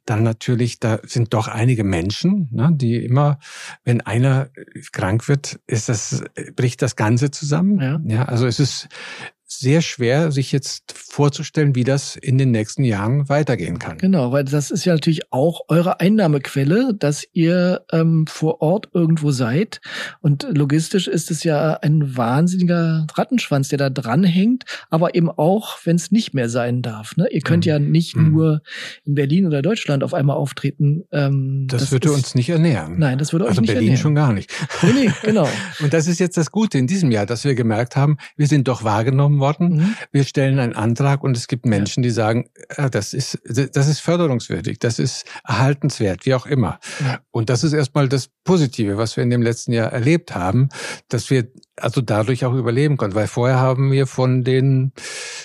Dann 0.06 0.22
natürlich, 0.22 0.78
da 0.78 1.00
sind 1.02 1.34
doch 1.34 1.48
einige 1.48 1.82
Menschen, 1.82 2.48
ne, 2.52 2.70
die 2.72 3.04
immer, 3.04 3.40
wenn 3.82 4.00
einer 4.00 4.50
krank 4.92 5.28
wird, 5.28 5.58
ist 5.66 5.88
das, 5.88 6.22
bricht 6.54 6.80
das 6.80 6.94
Ganze 6.94 7.32
zusammen. 7.32 7.80
Ja. 7.80 8.00
ja 8.04 8.24
also 8.26 8.46
es 8.46 8.60
ist 8.60 8.88
sehr 9.46 9.82
schwer, 9.82 10.32
sich 10.32 10.52
jetzt 10.52 10.92
vorzustellen, 10.92 11.74
wie 11.74 11.84
das 11.84 12.16
in 12.16 12.38
den 12.38 12.50
nächsten 12.50 12.82
Jahren 12.82 13.28
weitergehen 13.28 13.78
kann. 13.78 13.98
Genau, 13.98 14.32
weil 14.32 14.44
das 14.44 14.70
ist 14.70 14.84
ja 14.84 14.94
natürlich 14.94 15.32
auch 15.32 15.62
eure 15.68 16.00
Einnahmequelle, 16.00 16.94
dass 16.94 17.24
ihr 17.32 17.84
ähm, 17.92 18.26
vor 18.26 18.62
Ort 18.62 18.88
irgendwo 18.94 19.30
seid. 19.30 19.80
Und 20.20 20.46
logistisch 20.50 21.08
ist 21.08 21.30
es 21.30 21.44
ja 21.44 21.74
ein 21.74 22.16
wahnsinniger 22.16 23.06
Rattenschwanz, 23.14 23.68
der 23.68 23.78
da 23.78 23.90
dranhängt, 23.90 24.64
aber 24.90 25.14
eben 25.14 25.30
auch, 25.30 25.78
wenn 25.84 25.96
es 25.96 26.10
nicht 26.10 26.34
mehr 26.34 26.48
sein 26.48 26.82
darf. 26.82 27.16
Ne? 27.16 27.28
Ihr 27.30 27.42
könnt 27.42 27.66
mhm. 27.66 27.70
ja 27.70 27.78
nicht 27.78 28.16
mhm. 28.16 28.30
nur 28.30 28.62
in 29.04 29.14
Berlin 29.14 29.46
oder 29.46 29.62
Deutschland 29.62 30.02
auf 30.02 30.14
einmal 30.14 30.36
auftreten. 30.36 31.04
Ähm, 31.12 31.66
das, 31.68 31.82
das 31.82 31.92
würde 31.92 32.08
ist, 32.08 32.14
uns 32.14 32.34
nicht 32.34 32.48
ernähren. 32.48 32.98
Nein, 32.98 33.18
das 33.18 33.32
würde 33.32 33.44
euch 33.44 33.50
also 33.50 33.60
nicht 33.60 33.68
Berlin 33.68 33.88
ernähren. 33.88 34.02
schon 34.02 34.14
gar 34.14 34.32
nicht. 34.32 34.50
Nee, 34.82 34.92
nee, 34.92 35.12
genau. 35.22 35.48
Und 35.80 35.92
das 35.92 36.06
ist 36.06 36.18
jetzt 36.18 36.36
das 36.36 36.50
Gute 36.50 36.78
in 36.78 36.86
diesem 36.86 37.10
Jahr, 37.10 37.26
dass 37.26 37.44
wir 37.44 37.54
gemerkt 37.54 37.94
haben, 37.94 38.16
wir 38.36 38.46
sind 38.46 38.68
doch 38.68 38.84
wahrgenommen 38.84 39.33
worden. 39.40 39.76
Mhm. 39.76 39.96
Wir 40.12 40.24
stellen 40.24 40.58
einen 40.58 40.74
Antrag 40.74 41.22
und 41.22 41.36
es 41.36 41.48
gibt 41.48 41.66
Menschen, 41.66 42.02
die 42.02 42.10
sagen, 42.10 42.48
ja, 42.76 42.88
das 42.88 43.14
ist, 43.14 43.38
das 43.44 43.88
ist 43.88 44.00
förderungswürdig, 44.00 44.78
das 44.78 44.98
ist 44.98 45.24
erhaltenswert, 45.46 46.26
wie 46.26 46.34
auch 46.34 46.46
immer. 46.46 46.78
Ja. 47.00 47.20
Und 47.30 47.50
das 47.50 47.64
ist 47.64 47.72
erstmal 47.72 48.08
das 48.08 48.28
Positive, 48.44 48.96
was 48.96 49.16
wir 49.16 49.24
in 49.24 49.30
dem 49.30 49.42
letzten 49.42 49.72
Jahr 49.72 49.92
erlebt 49.92 50.34
haben, 50.34 50.68
dass 51.08 51.30
wir 51.30 51.48
also 51.76 52.00
dadurch 52.00 52.44
auch 52.44 52.54
überleben 52.54 52.96
konnten, 52.96 53.16
weil 53.16 53.26
vorher 53.26 53.58
haben 53.58 53.90
wir 53.90 54.06
von 54.06 54.44
den 54.44 54.92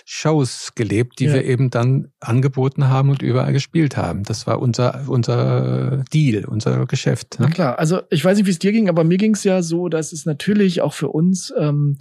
Shows 0.06 0.73
gelebt, 0.75 1.19
die 1.19 1.25
ja. 1.25 1.34
wir 1.34 1.45
eben 1.45 1.71
dann 1.71 2.12
angeboten 2.19 2.88
haben 2.88 3.10
und 3.10 3.21
überall 3.23 3.52
gespielt 3.52 3.97
haben. 3.97 4.23
Das 4.23 4.45
war 4.45 4.60
unser 4.60 5.08
unser 5.08 6.04
Deal, 6.13 6.45
unser 6.45 6.86
Geschäft. 6.86 7.39
Ne? 7.39 7.47
Na 7.47 7.54
klar, 7.54 7.80
also 7.80 8.02
ich 8.10 8.23
weiß 8.23 8.38
nicht, 8.38 8.45
wie 8.45 8.52
es 8.52 8.60
dir 8.60 8.71
ging, 8.71 8.89
aber 8.89 9.04
mir 9.04 9.17
ging 9.17 9.34
es 9.34 9.43
ja 9.43 9.62
so, 9.62 9.89
dass 9.89 10.12
es 10.12 10.25
natürlich 10.25 10.82
auch 10.82 10.93
für 10.93 11.10
uns 11.10 11.54
ähm, 11.58 11.97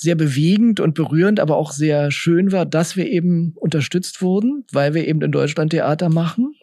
sehr 0.00 0.14
bewegend 0.14 0.78
und 0.78 0.94
berührend, 0.94 1.40
aber 1.40 1.56
auch 1.56 1.72
sehr 1.72 2.10
schön 2.12 2.52
war, 2.52 2.64
dass 2.64 2.96
wir 2.96 3.06
eben 3.06 3.52
unterstützt 3.56 4.22
wurden, 4.22 4.64
weil 4.72 4.94
wir 4.94 5.06
eben 5.06 5.20
in 5.22 5.32
Deutschland 5.32 5.72
Theater 5.72 6.08
machen 6.08 6.54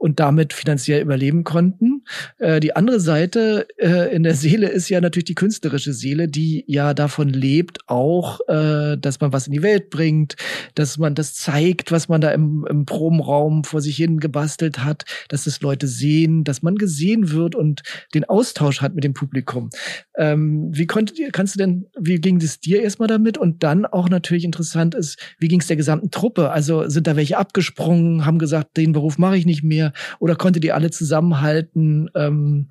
und 0.00 0.18
damit 0.18 0.54
finanziell 0.54 1.02
überleben 1.02 1.44
konnten. 1.44 2.04
Äh, 2.38 2.60
die 2.60 2.74
andere 2.74 3.00
Seite 3.00 3.66
äh, 3.76 4.14
in 4.14 4.22
der 4.22 4.34
Seele 4.34 4.68
ist 4.68 4.88
ja 4.88 5.00
natürlich 5.00 5.26
die 5.26 5.34
künstlerische 5.34 5.92
Seele, 5.92 6.26
die 6.26 6.64
ja 6.66 6.94
davon 6.94 7.28
lebt, 7.28 7.80
auch, 7.86 8.40
äh, 8.48 8.96
dass 8.96 9.20
man 9.20 9.32
was 9.34 9.46
in 9.46 9.52
die 9.52 9.62
Welt 9.62 9.90
bringt, 9.90 10.36
dass 10.74 10.96
man 10.96 11.14
das 11.14 11.34
zeigt, 11.34 11.92
was 11.92 12.08
man 12.08 12.22
da 12.22 12.30
im, 12.30 12.66
im 12.68 12.86
Probenraum 12.86 13.62
vor 13.64 13.82
sich 13.82 13.96
hin 13.96 14.20
gebastelt 14.20 14.82
hat, 14.82 15.04
dass 15.28 15.46
es 15.46 15.60
Leute 15.60 15.86
sehen, 15.86 16.44
dass 16.44 16.62
man 16.62 16.76
gesehen 16.76 17.30
wird 17.30 17.54
und 17.54 17.82
den 18.14 18.24
Austausch 18.24 18.80
hat 18.80 18.94
mit 18.94 19.04
dem 19.04 19.12
Publikum. 19.12 19.68
Ähm, 20.16 20.70
wie 20.72 20.86
konntet 20.86 21.18
ihr, 21.18 21.30
kannst 21.30 21.56
du 21.56 21.58
denn, 21.58 21.86
wie 21.98 22.16
ging 22.16 22.40
es 22.40 22.60
dir 22.60 22.82
erstmal 22.82 23.08
damit? 23.08 23.36
Und 23.36 23.62
dann 23.62 23.84
auch 23.84 24.08
natürlich 24.08 24.44
interessant 24.44 24.94
ist, 24.94 25.18
wie 25.38 25.48
ging 25.48 25.60
es 25.60 25.66
der 25.66 25.76
gesamten 25.76 26.10
Truppe? 26.10 26.50
Also 26.50 26.88
sind 26.88 27.06
da 27.06 27.16
welche 27.16 27.36
abgesprungen, 27.36 28.24
haben 28.24 28.38
gesagt, 28.38 28.78
den 28.78 28.92
Beruf 28.92 29.18
mache 29.18 29.36
ich 29.36 29.44
nicht 29.44 29.49
mehr 29.62 29.92
oder 30.18 30.36
konntet 30.36 30.64
ihr 30.64 30.74
alle 30.74 30.90
zusammenhalten? 30.90 32.10
Ähm, 32.14 32.68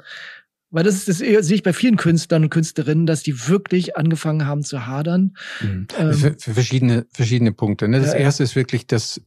weil 0.72 0.84
das, 0.84 0.96
ist, 0.96 1.10
das 1.10 1.18
sehe 1.18 1.56
ich 1.56 1.64
bei 1.64 1.74
vielen 1.74 1.96
Künstlern 1.96 2.44
und 2.44 2.50
Künstlerinnen, 2.50 3.08
dass 3.08 3.24
die 3.24 3.48
wirklich 3.48 3.98
angefangen 3.98 4.46
haben 4.46 4.64
zu 4.64 4.86
hadern. 4.86 5.36
Mhm. 5.62 5.88
Ähm, 5.98 6.14
für, 6.14 6.36
für, 6.38 6.54
verschiedene, 6.54 7.08
verschiedene 7.12 7.52
Punkte. 7.52 7.88
Ne? 7.88 8.00
Das 8.00 8.14
ja, 8.14 8.20
erste 8.20 8.44
ist 8.44 8.56
wirklich 8.56 8.86
das, 8.86 9.20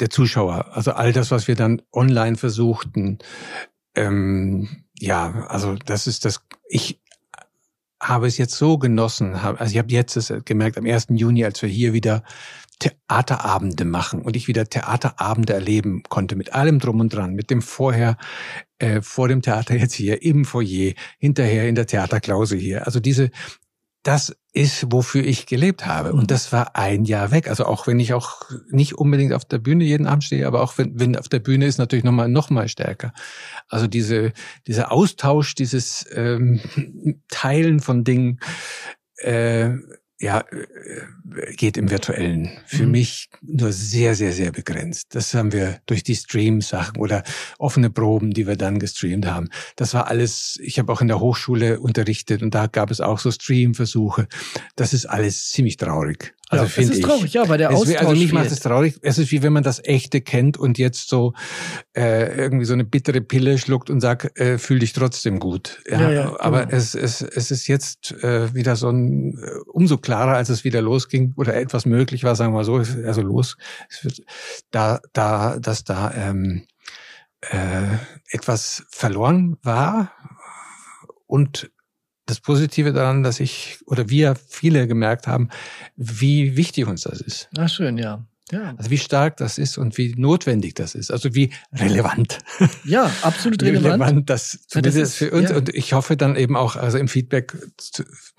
der 0.00 0.10
Zuschauer. 0.10 0.76
Also 0.76 0.92
all 0.92 1.12
das, 1.12 1.30
was 1.30 1.46
wir 1.46 1.54
dann 1.54 1.82
online 1.92 2.36
versuchten. 2.36 3.18
Ähm, 3.94 4.84
ja, 4.98 5.46
also 5.48 5.76
das 5.76 6.08
ist 6.08 6.24
das, 6.24 6.40
ich 6.68 7.00
habe 8.00 8.26
es 8.26 8.36
jetzt 8.38 8.56
so 8.56 8.78
genossen. 8.78 9.34
Also 9.34 9.72
ich 9.72 9.78
habe 9.78 9.92
jetzt 9.92 10.32
gemerkt, 10.44 10.76
am 10.78 10.86
1. 10.86 11.06
Juni, 11.10 11.44
als 11.44 11.62
wir 11.62 11.68
hier 11.68 11.92
wieder 11.92 12.24
Theaterabende 12.78 13.84
machen 13.84 14.22
und 14.22 14.36
ich 14.36 14.48
wieder 14.48 14.68
Theaterabende 14.68 15.52
erleben 15.52 16.02
konnte 16.08 16.36
mit 16.36 16.52
allem 16.52 16.78
drum 16.78 17.00
und 17.00 17.12
dran, 17.12 17.34
mit 17.34 17.50
dem 17.50 17.62
vorher 17.62 18.16
äh, 18.78 19.02
vor 19.02 19.28
dem 19.28 19.42
Theater 19.42 19.74
jetzt 19.74 19.94
hier 19.94 20.22
im 20.22 20.44
Foyer, 20.44 20.94
hinterher 21.18 21.68
in 21.68 21.74
der 21.74 21.86
Theaterklause 21.86 22.56
hier. 22.56 22.86
Also 22.86 23.00
diese 23.00 23.30
das 24.08 24.34
ist, 24.52 24.86
wofür 24.90 25.22
ich 25.22 25.46
gelebt 25.46 25.84
habe. 25.84 26.12
Und 26.12 26.22
mhm. 26.22 26.26
das 26.28 26.52
war 26.52 26.76
ein 26.76 27.04
Jahr 27.04 27.30
weg. 27.30 27.48
Also 27.48 27.66
auch 27.66 27.86
wenn 27.86 28.00
ich 28.00 28.14
auch 28.14 28.42
nicht 28.70 28.94
unbedingt 28.94 29.32
auf 29.32 29.44
der 29.44 29.58
Bühne 29.58 29.84
jeden 29.84 30.06
Abend 30.06 30.24
stehe, 30.24 30.46
aber 30.46 30.62
auch 30.62 30.78
wenn, 30.78 30.98
wenn 30.98 31.16
auf 31.16 31.28
der 31.28 31.40
Bühne 31.40 31.66
ist 31.66 31.78
natürlich 31.78 32.04
nochmal 32.04 32.28
noch 32.28 32.48
mal 32.48 32.68
stärker. 32.68 33.12
Also 33.68 33.86
diese, 33.86 34.32
dieser 34.66 34.92
Austausch, 34.92 35.54
dieses 35.54 36.06
ähm, 36.12 36.60
Teilen 37.28 37.80
von 37.80 38.04
Dingen, 38.04 38.40
äh, 39.18 39.72
ja, 40.20 40.40
äh, 40.40 41.54
geht 41.54 41.76
im 41.76 41.90
Virtuellen. 41.90 42.50
Für 42.66 42.84
mhm. 42.84 42.90
mich 42.90 43.30
nur 43.40 43.72
sehr, 43.72 44.14
sehr, 44.14 44.32
sehr 44.32 44.50
begrenzt. 44.50 45.14
Das 45.14 45.32
haben 45.34 45.52
wir 45.52 45.80
durch 45.86 46.02
die 46.02 46.16
Stream-Sachen 46.16 46.96
oder 46.96 47.22
offene 47.58 47.90
Proben, 47.90 48.32
die 48.32 48.46
wir 48.46 48.56
dann 48.56 48.78
gestreamt 48.78 49.26
haben. 49.26 49.48
Das 49.76 49.94
war 49.94 50.08
alles, 50.08 50.58
ich 50.62 50.78
habe 50.78 50.92
auch 50.92 51.00
in 51.00 51.08
der 51.08 51.20
Hochschule 51.20 51.80
unterrichtet 51.80 52.42
und 52.42 52.54
da 52.54 52.66
gab 52.66 52.90
es 52.90 53.00
auch 53.00 53.18
so 53.18 53.30
Stream-Versuche. 53.30 54.26
Das 54.74 54.92
ist 54.92 55.06
alles 55.06 55.48
ziemlich 55.48 55.76
traurig. 55.76 56.34
Also 56.50 56.64
ja, 56.64 56.70
finde 56.70 56.92
ich. 56.92 56.98
Es 56.98 57.04
ist 57.04 57.04
traurig, 57.04 57.32
ja, 57.34 57.48
weil 57.48 57.58
der 57.58 57.70
es, 57.70 57.76
Austausch 57.76 57.96
Also 57.96 58.12
mich 58.12 58.32
macht 58.32 58.50
es 58.50 58.60
traurig. 58.60 58.98
Es 59.02 59.18
ist 59.18 59.30
wie 59.30 59.42
wenn 59.42 59.52
man 59.52 59.62
das 59.62 59.84
Echte 59.84 60.20
kennt 60.20 60.56
und 60.56 60.78
jetzt 60.78 61.08
so 61.08 61.34
äh, 61.94 62.36
irgendwie 62.36 62.64
so 62.64 62.72
eine 62.72 62.84
bittere 62.84 63.20
Pille 63.20 63.58
schluckt 63.58 63.90
und 63.90 64.00
sagt, 64.00 64.38
äh, 64.38 64.58
fühl 64.58 64.78
dich 64.78 64.94
trotzdem 64.94 65.40
gut. 65.40 65.82
Ja, 65.90 66.00
ja, 66.00 66.10
ja 66.10 66.40
aber 66.40 66.66
genau. 66.66 66.76
es, 66.76 66.94
es, 66.94 67.20
es 67.20 67.50
ist 67.50 67.66
jetzt 67.66 68.12
äh, 68.22 68.54
wieder 68.54 68.76
so 68.76 68.88
ein 68.88 69.38
äh, 69.38 69.50
umso 69.66 69.98
klarer, 69.98 70.36
als 70.36 70.48
es 70.48 70.64
wieder 70.64 70.80
losging 70.80 71.34
oder 71.36 71.54
etwas 71.54 71.84
möglich 71.84 72.24
war, 72.24 72.34
sagen 72.34 72.52
wir 72.52 72.58
mal 72.58 72.64
so, 72.64 72.76
also 72.76 73.20
los, 73.20 73.56
es 73.90 74.04
wird, 74.04 74.22
da, 74.70 75.00
da, 75.12 75.58
dass 75.58 75.84
da 75.84 76.12
ähm, 76.14 76.66
äh, 77.42 77.96
etwas 78.30 78.84
verloren 78.90 79.56
war 79.62 80.12
und 81.26 81.70
das 82.28 82.40
Positive 82.40 82.92
daran, 82.92 83.22
dass 83.22 83.40
ich 83.40 83.78
oder 83.86 84.10
wir 84.10 84.36
viele 84.36 84.86
gemerkt 84.86 85.26
haben, 85.26 85.48
wie 85.96 86.56
wichtig 86.56 86.86
uns 86.86 87.02
das 87.02 87.20
ist. 87.20 87.48
Na 87.56 87.68
schön, 87.68 87.96
ja. 87.98 88.24
Ja. 88.50 88.74
Also 88.76 88.90
wie 88.90 88.98
stark 88.98 89.36
das 89.36 89.58
ist 89.58 89.78
und 89.78 89.98
wie 89.98 90.14
notwendig 90.16 90.74
das 90.74 90.94
ist. 90.94 91.10
Also 91.10 91.34
wie 91.34 91.50
relevant. 91.72 92.38
Ja, 92.84 93.10
absolut 93.22 93.62
relevant. 93.64 94.02
relevant 94.02 94.30
das 94.30 94.60
zumindest 94.66 94.96
ja, 94.96 95.02
das 95.02 95.10
ist, 95.10 95.16
für 95.16 95.30
uns. 95.30 95.50
Ja. 95.50 95.56
Und 95.56 95.68
ich 95.74 95.92
hoffe 95.92 96.16
dann 96.16 96.36
eben 96.36 96.56
auch, 96.56 96.76
also 96.76 96.98
im 96.98 97.08
Feedback 97.08 97.56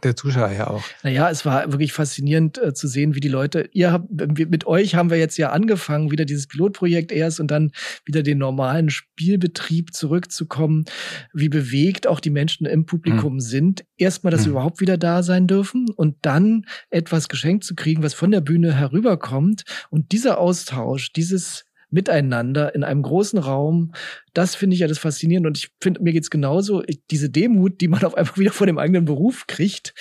der 0.04 0.16
Zuschauer 0.16 0.52
ja 0.52 0.68
auch. 0.68 0.84
Naja, 1.04 1.30
es 1.30 1.46
war 1.46 1.72
wirklich 1.72 1.94
faszinierend 1.94 2.58
äh, 2.58 2.74
zu 2.74 2.88
sehen, 2.88 3.16
wie 3.16 3.20
die 3.20 3.28
Leute, 3.28 3.70
ihr 3.74 3.92
habt, 3.92 4.10
mit 4.10 4.66
euch 4.66 4.96
haben 4.96 5.10
wir 5.10 5.18
jetzt 5.18 5.38
ja 5.38 5.52
angefangen, 5.52 6.12
wieder 6.12 6.26
dieses 6.26 6.48
Pilotprojekt 6.48 7.12
erst 7.12 7.40
und 7.40 7.52
dann 7.52 7.72
wieder 8.06 8.24
den 8.24 8.38
normalen 8.38 8.90
Spielbetrieb 8.90 9.94
zurückzukommen, 9.94 10.86
wie 11.34 11.50
bewegt 11.50 12.08
auch 12.08 12.20
die 12.20 12.30
Menschen 12.30 12.66
im 12.66 12.86
Publikum 12.86 13.36
mhm. 13.36 13.40
sind. 13.42 13.86
Erstmal, 14.00 14.32
dass 14.32 14.42
mhm. 14.42 14.46
sie 14.46 14.50
überhaupt 14.52 14.82
wieder 14.82 14.98
da 14.98 15.22
sein 15.24 15.46
dürfen 15.46 15.90
und 15.96 16.16
dann 16.22 16.66
etwas 16.90 17.30
geschenkt 17.30 17.64
zu 17.64 17.76
kriegen, 17.76 18.02
was 18.02 18.14
von 18.14 18.32
der 18.32 18.42
Bühne 18.42 18.74
herüberkommt 18.74 19.64
und 19.90 20.12
dieser 20.12 20.40
Austausch, 20.40 21.14
dieses 21.14 21.66
Miteinander 21.92 22.76
in 22.76 22.84
einem 22.84 23.02
großen 23.02 23.40
Raum, 23.40 23.94
das 24.34 24.54
finde 24.54 24.76
ich 24.76 24.82
ja 24.82 24.88
das 24.88 25.00
Faszinierende. 25.00 25.48
Und 25.48 25.58
ich 25.58 25.72
finde, 25.82 26.04
mir 26.04 26.14
geht's 26.14 26.30
genauso. 26.30 26.84
Diese 27.10 27.32
Demut, 27.32 27.82
die 27.82 27.88
man 27.88 28.04
auf 28.06 28.16
einmal 28.16 28.38
wieder 28.38 28.52
vor 28.52 28.68
dem 28.68 28.78
eigenen 28.78 29.06
Beruf 29.06 29.48
kriegt, 29.48 29.96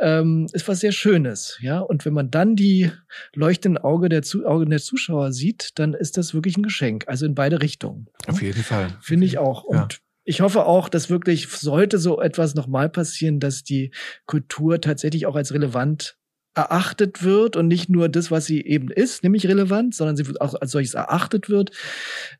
ähm, 0.00 0.46
ist 0.52 0.68
was 0.68 0.80
sehr 0.80 0.92
Schönes. 0.92 1.58
Ja, 1.62 1.80
und 1.80 2.04
wenn 2.04 2.12
man 2.12 2.30
dann 2.30 2.56
die 2.56 2.90
leuchtenden 3.34 3.82
Auge 3.82 4.10
der, 4.10 4.22
Zu 4.22 4.46
Augen 4.46 4.68
der 4.68 4.80
Zuschauer 4.80 5.32
sieht, 5.32 5.78
dann 5.78 5.94
ist 5.94 6.18
das 6.18 6.34
wirklich 6.34 6.58
ein 6.58 6.62
Geschenk. 6.62 7.04
Also 7.08 7.24
in 7.24 7.34
beide 7.34 7.62
Richtungen. 7.62 8.08
Auf 8.26 8.42
jeden 8.42 8.62
Fall. 8.62 8.88
Finde 9.00 9.24
ich 9.24 9.38
auch. 9.38 9.64
Und 9.64 10.02
ich 10.24 10.40
hoffe 10.40 10.64
auch, 10.64 10.88
dass 10.88 11.10
wirklich, 11.10 11.48
sollte 11.48 11.98
so 11.98 12.20
etwas 12.20 12.54
nochmal 12.54 12.88
passieren, 12.88 13.40
dass 13.40 13.64
die 13.64 13.90
Kultur 14.26 14.80
tatsächlich 14.80 15.26
auch 15.26 15.36
als 15.36 15.52
relevant 15.52 16.16
erachtet 16.54 17.22
wird 17.22 17.56
und 17.56 17.68
nicht 17.68 17.88
nur 17.88 18.08
das, 18.08 18.30
was 18.30 18.44
sie 18.44 18.64
eben 18.64 18.90
ist, 18.90 19.22
nämlich 19.22 19.46
relevant, 19.46 19.94
sondern 19.94 20.16
sie 20.16 20.24
auch 20.40 20.54
als 20.54 20.72
solches 20.72 20.94
erachtet 20.94 21.48
wird, 21.48 21.70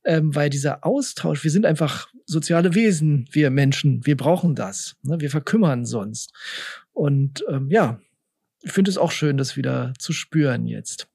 ähm, 0.05 0.35
weil 0.35 0.51
dieser 0.51 0.85
Austausch, 0.85 1.45
wir 1.45 1.51
sind 1.51 1.65
einfach 1.65 2.09
soziale 2.27 2.75
Wesen, 2.75 3.29
wir 3.31 3.51
Menschen, 3.51 4.05
wir 4.05 4.17
brauchen 4.17 4.55
das, 4.55 4.97
ne? 5.03 5.21
wir 5.21 5.31
verkümmern 5.31 5.85
sonst. 5.85 6.33
Und 6.93 7.45
ähm, 7.49 7.71
ja, 7.71 8.01
ich 8.63 8.73
finde 8.73 8.91
es 8.91 8.99
auch 8.99 9.13
schön, 9.13 9.37
das 9.37 9.57
wieder 9.57 9.95
zu 9.99 10.13
spüren 10.13 10.67
jetzt. 10.67 11.09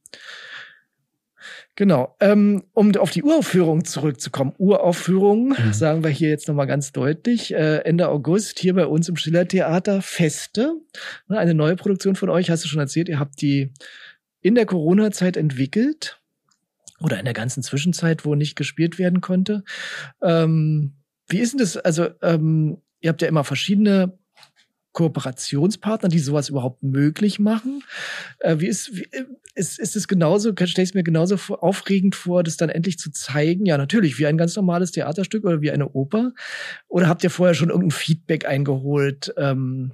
Genau. 1.76 2.16
Ähm, 2.22 2.64
um 2.74 2.96
auf 2.96 3.12
die 3.12 3.24
Uraufführung 3.24 3.84
zurückzukommen. 3.84 4.54
Uraufführung, 4.58 5.50
mhm. 5.50 5.74
sagen 5.74 6.04
wir 6.04 6.10
hier 6.10 6.30
jetzt 6.30 6.48
nochmal 6.48 6.68
ganz 6.68 6.94
deutlich. 6.94 7.54
Äh, 7.54 7.80
Ende 7.80 8.08
August 8.08 8.60
hier 8.60 8.74
bei 8.74 8.86
uns 8.86 9.10
im 9.10 9.18
Schillertheater 9.18 10.02
Feste. 10.02 10.76
Ne, 11.28 11.38
eine 11.38 11.54
neue 11.54 11.76
Produktion 11.76 12.16
von 12.16 12.30
euch, 12.30 12.50
hast 12.50 12.64
du 12.64 12.70
schon 12.70 12.80
erzählt. 12.80 13.10
Ihr 13.10 13.20
habt 13.20 13.42
die 13.42 13.74
in 14.42 14.56
der 14.56 14.66
Corona-Zeit 14.66 15.36
entwickelt. 15.36 16.22
Oder 17.02 17.20
in 17.20 17.26
der 17.26 17.34
ganzen 17.34 17.62
Zwischenzeit, 17.62 18.24
wo 18.24 18.36
nicht 18.36 18.56
gespielt 18.56 18.98
werden 18.98 19.20
konnte. 19.20 19.66
Ähm, 20.22 20.94
wie 21.28 21.40
ist 21.40 21.52
denn 21.52 21.60
das? 21.60 21.76
Also, 21.76 22.08
ähm, 22.22 22.78
ihr 23.02 23.10
habt 23.10 23.22
ja 23.22 23.28
immer 23.28 23.44
verschiedene 23.44 24.18
Kooperationspartner, 24.96 26.10
die 26.10 26.20
sowas 26.20 26.50
überhaupt 26.50 26.82
möglich 26.82 27.38
machen? 27.38 27.84
Äh, 28.40 28.60
wie 28.60 28.68
ist, 28.68 28.96
wie, 28.96 29.04
äh, 29.12 29.26
ist, 29.54 29.78
ist 29.78 29.96
es 29.96 30.08
genauso, 30.08 30.52
stelle 30.54 30.84
ich 30.84 30.90
es 30.90 30.94
mir 30.94 31.04
genauso 31.04 31.36
aufregend 31.56 32.16
vor, 32.16 32.44
das 32.44 32.58
dann 32.58 32.70
endlich 32.70 32.98
zu 32.98 33.12
zeigen? 33.12 33.66
Ja, 33.66 33.78
natürlich, 33.78 34.18
wie 34.18 34.26
ein 34.26 34.38
ganz 34.38 34.56
normales 34.56 34.92
Theaterstück 34.92 35.46
oder 35.46 35.62
wie 35.62 35.72
eine 35.72 35.90
Oper? 35.90 36.34
Oder 36.88 37.08
habt 37.08 37.24
ihr 37.24 37.30
vorher 37.30 37.54
schon 37.54 37.70
irgendein 37.70 37.92
Feedback 37.92 38.48
eingeholt? 38.48 39.34
Ähm, 39.38 39.92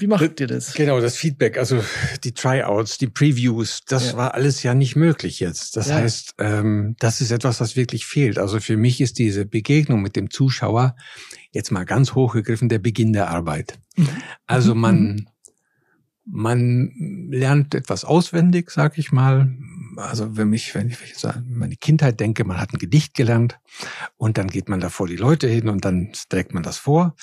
wie 0.00 0.06
macht 0.06 0.40
ihr 0.40 0.46
das? 0.46 0.74
Genau, 0.74 1.00
das 1.00 1.16
Feedback, 1.16 1.58
also 1.58 1.82
die 2.24 2.32
Tryouts, 2.32 2.98
die 2.98 3.06
Previews, 3.06 3.82
das 3.86 4.12
ja. 4.12 4.16
war 4.16 4.34
alles 4.34 4.62
ja 4.62 4.74
nicht 4.74 4.96
möglich 4.96 5.40
jetzt. 5.40 5.76
Das 5.76 5.88
ja. 5.88 5.96
heißt, 5.96 6.34
ähm, 6.38 6.96
das 6.98 7.20
ist 7.20 7.30
etwas, 7.30 7.60
was 7.60 7.76
wirklich 7.76 8.06
fehlt. 8.06 8.38
Also 8.38 8.60
für 8.60 8.76
mich 8.76 9.00
ist 9.00 9.18
diese 9.18 9.44
Begegnung 9.44 10.02
mit 10.02 10.16
dem 10.16 10.30
Zuschauer 10.30 10.96
jetzt 11.50 11.70
mal 11.70 11.84
ganz 11.84 12.14
hochgegriffen 12.14 12.68
der 12.68 12.78
Beginn 12.78 13.12
der 13.12 13.28
Arbeit. 13.28 13.78
Mhm. 13.96 14.08
Also 14.46 14.74
man, 14.74 15.02
mhm. 15.02 15.26
man 16.24 17.28
lernt 17.30 17.74
etwas 17.74 18.04
auswendig, 18.04 18.70
sag 18.70 18.98
ich 18.98 19.12
mal. 19.12 19.54
Also 20.00 20.36
wenn 20.36 20.52
ich, 20.52 20.74
wenn 20.74 20.88
ich 20.88 21.24
an 21.24 21.46
meine 21.48 21.76
Kindheit 21.76 22.20
denke, 22.20 22.44
man 22.44 22.60
hat 22.60 22.72
ein 22.72 22.78
Gedicht 22.78 23.14
gelernt 23.14 23.58
und 24.16 24.38
dann 24.38 24.48
geht 24.48 24.68
man 24.68 24.80
da 24.80 24.88
vor 24.88 25.06
die 25.06 25.16
Leute 25.16 25.46
hin 25.46 25.68
und 25.68 25.84
dann 25.84 26.12
trägt 26.28 26.54
man 26.54 26.62
das 26.62 26.78
vor 26.78 27.14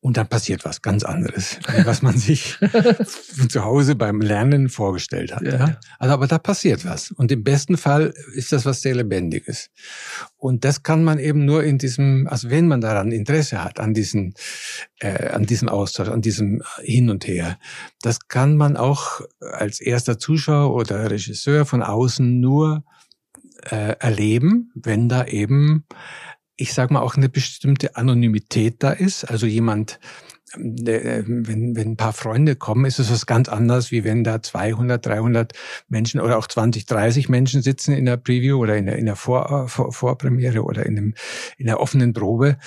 und 0.00 0.16
dann 0.16 0.28
passiert 0.28 0.64
was 0.64 0.82
ganz 0.82 1.02
anderes, 1.02 1.58
was 1.84 2.02
man 2.02 2.16
sich 2.16 2.58
zu 3.48 3.64
Hause 3.64 3.94
beim 3.94 4.20
Lernen 4.20 4.68
vorgestellt 4.68 5.34
hat. 5.34 5.42
Ja. 5.42 5.56
ja. 5.56 5.80
Also 5.98 6.14
aber 6.14 6.26
da 6.26 6.38
passiert 6.38 6.84
was. 6.84 7.10
Und 7.10 7.32
im 7.32 7.42
besten 7.42 7.76
Fall 7.76 8.12
ist 8.34 8.52
das 8.52 8.64
was 8.64 8.82
sehr 8.82 8.94
Lebendiges. 8.94 9.70
Und 10.46 10.64
das 10.64 10.84
kann 10.84 11.02
man 11.02 11.18
eben 11.18 11.44
nur 11.44 11.64
in 11.64 11.76
diesem, 11.76 12.28
also 12.28 12.50
wenn 12.50 12.68
man 12.68 12.80
daran 12.80 13.10
Interesse 13.10 13.64
hat, 13.64 13.80
an 13.80 13.94
diesen, 13.94 14.34
äh, 15.00 15.30
an 15.30 15.44
diesem 15.44 15.68
Austausch, 15.68 16.08
an 16.08 16.22
diesem 16.22 16.62
Hin 16.82 17.10
und 17.10 17.26
Her, 17.26 17.58
das 18.00 18.28
kann 18.28 18.56
man 18.56 18.76
auch 18.76 19.22
als 19.40 19.80
erster 19.80 20.20
Zuschauer 20.20 20.72
oder 20.72 21.10
Regisseur 21.10 21.66
von 21.66 21.82
außen 21.82 22.38
nur 22.38 22.84
äh, 23.72 23.96
erleben, 23.98 24.70
wenn 24.76 25.08
da 25.08 25.26
eben 25.26 25.84
ich 26.58 26.72
sage 26.72 26.94
mal, 26.94 27.00
auch 27.00 27.16
eine 27.16 27.28
bestimmte 27.28 27.96
Anonymität 27.96 28.76
da 28.78 28.90
ist. 28.92 29.24
Also 29.24 29.46
jemand, 29.46 30.00
wenn, 30.56 31.76
wenn 31.76 31.92
ein 31.92 31.96
paar 31.96 32.12
Freunde 32.12 32.56
kommen, 32.56 32.84
ist 32.84 32.98
es 32.98 33.10
was 33.10 33.26
ganz 33.26 33.48
anderes, 33.48 33.90
wie 33.90 34.04
wenn 34.04 34.24
da 34.24 34.42
200, 34.42 35.04
300 35.04 35.52
Menschen 35.88 36.20
oder 36.20 36.38
auch 36.38 36.46
20, 36.46 36.86
30 36.86 37.28
Menschen 37.28 37.62
sitzen 37.62 37.92
in 37.92 38.06
der 38.06 38.16
Preview 38.16 38.58
oder 38.58 38.76
in 38.76 38.86
der, 38.86 38.96
in 38.96 39.06
der 39.06 39.16
Vor, 39.16 39.68
Vor, 39.68 39.92
Vorpremiere 39.92 40.62
oder 40.62 40.86
in, 40.86 40.96
dem, 40.96 41.14
in 41.58 41.66
der 41.66 41.80
offenen 41.80 42.12
Probe, 42.12 42.58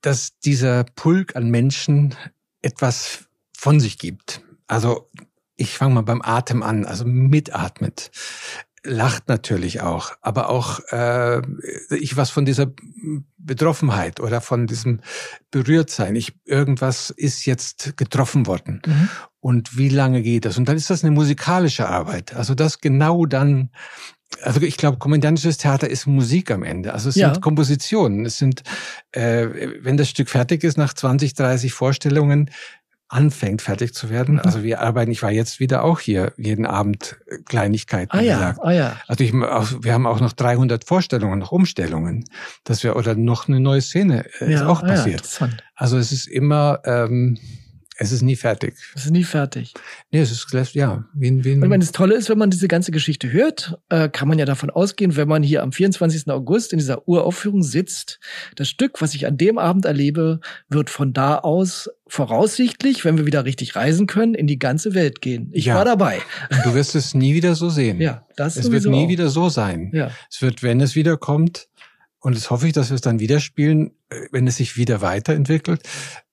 dass 0.00 0.38
dieser 0.40 0.84
Pulk 0.84 1.36
an 1.36 1.50
Menschen 1.50 2.14
etwas 2.62 3.24
von 3.56 3.80
sich 3.80 3.98
gibt. 3.98 4.42
Also 4.66 5.08
ich 5.56 5.76
fange 5.76 5.94
mal 5.94 6.02
beim 6.02 6.22
Atem 6.22 6.62
an, 6.62 6.86
also 6.86 7.04
mitatmet 7.04 8.10
lacht 8.84 9.28
natürlich 9.28 9.80
auch, 9.82 10.12
aber 10.22 10.48
auch 10.48 10.80
äh, 10.90 11.42
ich 11.90 12.16
was 12.16 12.30
von 12.30 12.44
dieser 12.44 12.72
Betroffenheit 13.38 14.20
oder 14.20 14.40
von 14.40 14.66
diesem 14.66 15.00
Berührtsein. 15.50 16.16
Ich 16.16 16.34
irgendwas 16.44 17.10
ist 17.10 17.46
jetzt 17.46 17.96
getroffen 17.96 18.46
worden. 18.46 18.82
Mhm. 18.86 19.08
Und 19.40 19.76
wie 19.78 19.88
lange 19.88 20.22
geht 20.22 20.44
das? 20.44 20.58
Und 20.58 20.68
dann 20.68 20.76
ist 20.76 20.90
das 20.90 21.04
eine 21.04 21.12
musikalische 21.12 21.88
Arbeit. 21.88 22.34
Also 22.34 22.54
das 22.54 22.80
genau 22.80 23.26
dann 23.26 23.70
also 24.42 24.60
ich 24.60 24.76
glaube, 24.76 24.98
komödiantisches 24.98 25.58
Theater 25.58 25.90
ist 25.90 26.06
Musik 26.06 26.50
am 26.50 26.62
Ende. 26.62 26.94
Also 26.94 27.08
es 27.08 27.16
ja. 27.16 27.32
sind 27.32 27.42
Kompositionen. 27.42 28.24
Es 28.24 28.38
sind, 28.38 28.62
äh, 29.12 29.48
wenn 29.80 29.96
das 29.96 30.08
Stück 30.08 30.28
fertig 30.28 30.62
ist, 30.62 30.78
nach 30.78 30.94
20, 30.94 31.34
30 31.34 31.72
Vorstellungen, 31.72 32.50
anfängt, 33.10 33.60
fertig 33.60 33.92
zu 33.92 34.08
werden. 34.08 34.34
Mhm. 34.34 34.40
Also 34.44 34.62
wir 34.62 34.80
arbeiten, 34.80 35.10
ich 35.10 35.22
war 35.22 35.32
jetzt 35.32 35.58
wieder 35.58 35.82
auch 35.82 35.98
hier 35.98 36.32
jeden 36.36 36.64
Abend 36.64 37.16
äh, 37.26 37.38
Kleinigkeiten 37.44 38.16
ah, 38.16 38.20
ja, 38.20 38.34
gesagt. 38.34 38.60
Ah, 38.62 38.70
ja. 38.70 38.96
Also 39.08 39.24
ich, 39.24 39.32
wir 39.32 39.92
haben 39.92 40.06
auch 40.06 40.20
noch 40.20 40.32
300 40.32 40.84
Vorstellungen, 40.84 41.40
noch 41.40 41.52
Umstellungen, 41.52 42.24
dass 42.64 42.84
wir 42.84 42.96
oder 42.96 43.16
noch 43.16 43.48
eine 43.48 43.58
neue 43.58 43.80
Szene 43.82 44.24
äh, 44.40 44.52
ja, 44.52 44.60
ist 44.60 44.62
auch 44.62 44.82
ah, 44.82 44.86
passiert. 44.86 45.28
Ja, 45.40 45.48
also 45.74 45.98
es 45.98 46.12
ist 46.12 46.28
immer 46.28 46.80
ähm, 46.84 47.36
es 48.02 48.12
ist 48.12 48.22
nie 48.22 48.34
fertig. 48.34 48.76
Es 48.94 49.04
ist 49.04 49.10
nie 49.10 49.24
fertig. 49.24 49.74
Nee, 50.10 50.20
es 50.20 50.32
ist, 50.32 50.46
ja, 50.72 51.04
wie, 51.12 51.44
wie 51.44 51.52
Und 51.52 51.62
ich 51.62 51.68
meine, 51.68 51.84
das 51.84 51.92
Tolle 51.92 52.14
ist, 52.14 52.30
wenn 52.30 52.38
man 52.38 52.48
diese 52.48 52.66
ganze 52.66 52.92
Geschichte 52.92 53.30
hört, 53.30 53.78
äh, 53.90 54.08
kann 54.08 54.26
man 54.26 54.38
ja 54.38 54.46
davon 54.46 54.70
ausgehen, 54.70 55.16
wenn 55.16 55.28
man 55.28 55.42
hier 55.42 55.62
am 55.62 55.70
24. 55.70 56.30
August 56.30 56.72
in 56.72 56.78
dieser 56.78 57.06
Uraufführung 57.06 57.62
sitzt, 57.62 58.18
das 58.56 58.70
Stück, 58.70 59.02
was 59.02 59.14
ich 59.14 59.26
an 59.26 59.36
dem 59.36 59.58
Abend 59.58 59.84
erlebe, 59.84 60.40
wird 60.70 60.88
von 60.88 61.12
da 61.12 61.36
aus 61.36 61.90
voraussichtlich, 62.06 63.04
wenn 63.04 63.18
wir 63.18 63.26
wieder 63.26 63.44
richtig 63.44 63.76
reisen 63.76 64.06
können, 64.06 64.34
in 64.34 64.46
die 64.46 64.58
ganze 64.58 64.94
Welt 64.94 65.20
gehen. 65.20 65.50
Ich 65.52 65.66
ja. 65.66 65.74
war 65.74 65.84
dabei. 65.84 66.20
Und 66.50 66.64
du 66.64 66.74
wirst 66.74 66.94
es 66.94 67.12
nie 67.12 67.34
wieder 67.34 67.54
so 67.54 67.68
sehen. 67.68 68.00
Ja, 68.00 68.26
das 68.34 68.56
Es 68.56 68.70
wird 68.70 68.86
nie 68.86 69.04
auch. 69.04 69.08
wieder 69.10 69.28
so 69.28 69.50
sein. 69.50 69.90
Ja. 69.92 70.10
Es 70.30 70.40
wird, 70.40 70.62
wenn 70.62 70.80
es 70.80 70.96
wiederkommt, 70.96 71.68
und 72.20 72.34
das 72.34 72.50
hoffe 72.50 72.66
ich, 72.66 72.72
dass 72.72 72.88
wir 72.88 72.94
es 72.94 73.02
dann 73.02 73.20
wieder 73.20 73.40
spielen, 73.40 73.90
äh, 74.08 74.16
wenn 74.32 74.46
es 74.46 74.56
sich 74.56 74.78
wieder 74.78 75.02
weiterentwickelt, 75.02 75.82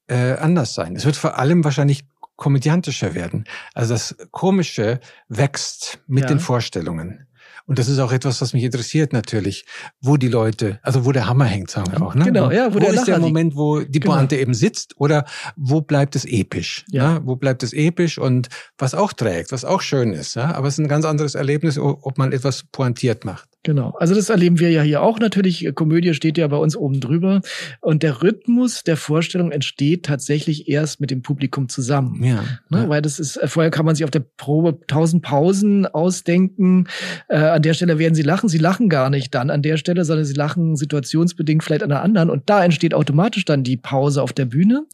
äh, 0.07 0.33
anders 0.33 0.73
sein. 0.73 0.95
Es 0.95 1.05
wird 1.05 1.15
vor 1.15 1.37
allem 1.37 1.63
wahrscheinlich 1.63 2.05
komödiantischer 2.35 3.13
werden. 3.15 3.45
Also 3.73 3.93
das 3.93 4.15
Komische 4.31 4.99
wächst 5.27 5.99
mit 6.07 6.23
ja. 6.23 6.27
den 6.27 6.39
Vorstellungen. 6.39 7.27
Und 7.67 7.79
das 7.79 7.89
ist 7.89 7.99
auch 7.99 8.13
etwas, 8.13 8.39
was 8.41 8.53
mich 8.53 8.63
interessiert 8.63 9.11
natürlich, 9.11 9.65
wo 9.99 10.15
die 10.15 10.29
Leute, 10.29 10.79
also 10.83 11.03
wo 11.03 11.11
der 11.11 11.27
Hammer 11.27 11.43
hängt, 11.43 11.69
sagen 11.69 11.91
wir 11.91 12.01
auch. 12.01 12.15
Ne? 12.15 12.23
Genau, 12.23 12.49
ja. 12.49 12.69
Wo, 12.69 12.75
wo 12.75 12.79
der 12.79 12.93
ist 12.93 13.07
der 13.07 13.19
Moment, 13.19 13.57
wo 13.57 13.81
die 13.81 13.99
genau. 13.99 14.15
Pointe 14.15 14.37
eben 14.37 14.53
sitzt 14.53 14.93
oder 14.97 15.25
wo 15.57 15.81
bleibt 15.81 16.15
es 16.15 16.23
episch? 16.23 16.85
Ja. 16.89 17.15
Ne? 17.15 17.21
Wo 17.25 17.35
bleibt 17.35 17.63
es 17.63 17.73
episch 17.73 18.17
und 18.19 18.47
was 18.77 18.95
auch 18.95 19.11
trägt, 19.11 19.51
was 19.51 19.65
auch 19.65 19.81
schön 19.81 20.13
ist. 20.13 20.35
Ja? 20.35 20.55
Aber 20.55 20.69
es 20.69 20.75
ist 20.75 20.79
ein 20.79 20.87
ganz 20.87 21.03
anderes 21.03 21.35
Erlebnis, 21.35 21.77
ob 21.77 22.17
man 22.17 22.31
etwas 22.31 22.63
pointiert 22.63 23.25
macht. 23.25 23.49
Genau. 23.63 23.93
Also 23.99 24.15
das 24.15 24.29
erleben 24.29 24.59
wir 24.59 24.71
ja 24.71 24.81
hier 24.81 25.01
auch 25.01 25.19
natürlich. 25.19 25.69
Komödie 25.75 26.13
steht 26.13 26.37
ja 26.37 26.47
bei 26.47 26.55
uns 26.55 26.77
oben 26.77 27.01
drüber. 27.01 27.41
Und 27.81 28.01
der 28.01 28.21
Rhythmus 28.23 28.83
der 28.83 28.95
Vorstellung 28.95 29.51
entsteht 29.51 30.05
tatsächlich 30.05 30.69
erst 30.69 31.01
mit 31.01 31.11
dem 31.11 31.21
Publikum 31.21 31.67
zusammen. 31.67 32.23
Ja. 32.23 32.43
Ne? 32.69 32.83
ja. 32.83 32.89
Weil 32.89 33.01
das 33.01 33.19
ist, 33.19 33.35
äh, 33.35 33.47
vorher 33.47 33.69
kann 33.69 33.85
man 33.85 33.95
sich 33.95 34.05
auf 34.05 34.11
der 34.11 34.23
Probe 34.37 34.79
tausend 34.87 35.21
Pausen 35.21 35.85
ausdenken. 35.85 36.87
Äh, 37.27 37.37
an 37.39 37.61
der 37.61 37.73
Stelle 37.73 37.99
werden 37.99 38.15
sie 38.15 38.21
lachen. 38.21 38.47
Sie 38.47 38.57
lachen 38.57 38.87
gar 38.87 39.09
nicht 39.09 39.35
dann 39.35 39.49
an 39.49 39.61
der 39.61 39.75
Stelle, 39.75 40.05
sondern 40.05 40.25
sie 40.25 40.35
lachen 40.35 40.77
situationsbedingt 40.77 41.63
vielleicht 41.63 41.83
an 41.83 41.89
der 41.89 42.03
anderen. 42.03 42.29
Und 42.29 42.49
da 42.49 42.63
entsteht 42.63 42.93
automatisch 42.93 43.43
dann 43.43 43.63
die 43.63 43.77
Pause 43.77 44.21
auf 44.21 44.31
der 44.31 44.45
Bühne. 44.45 44.85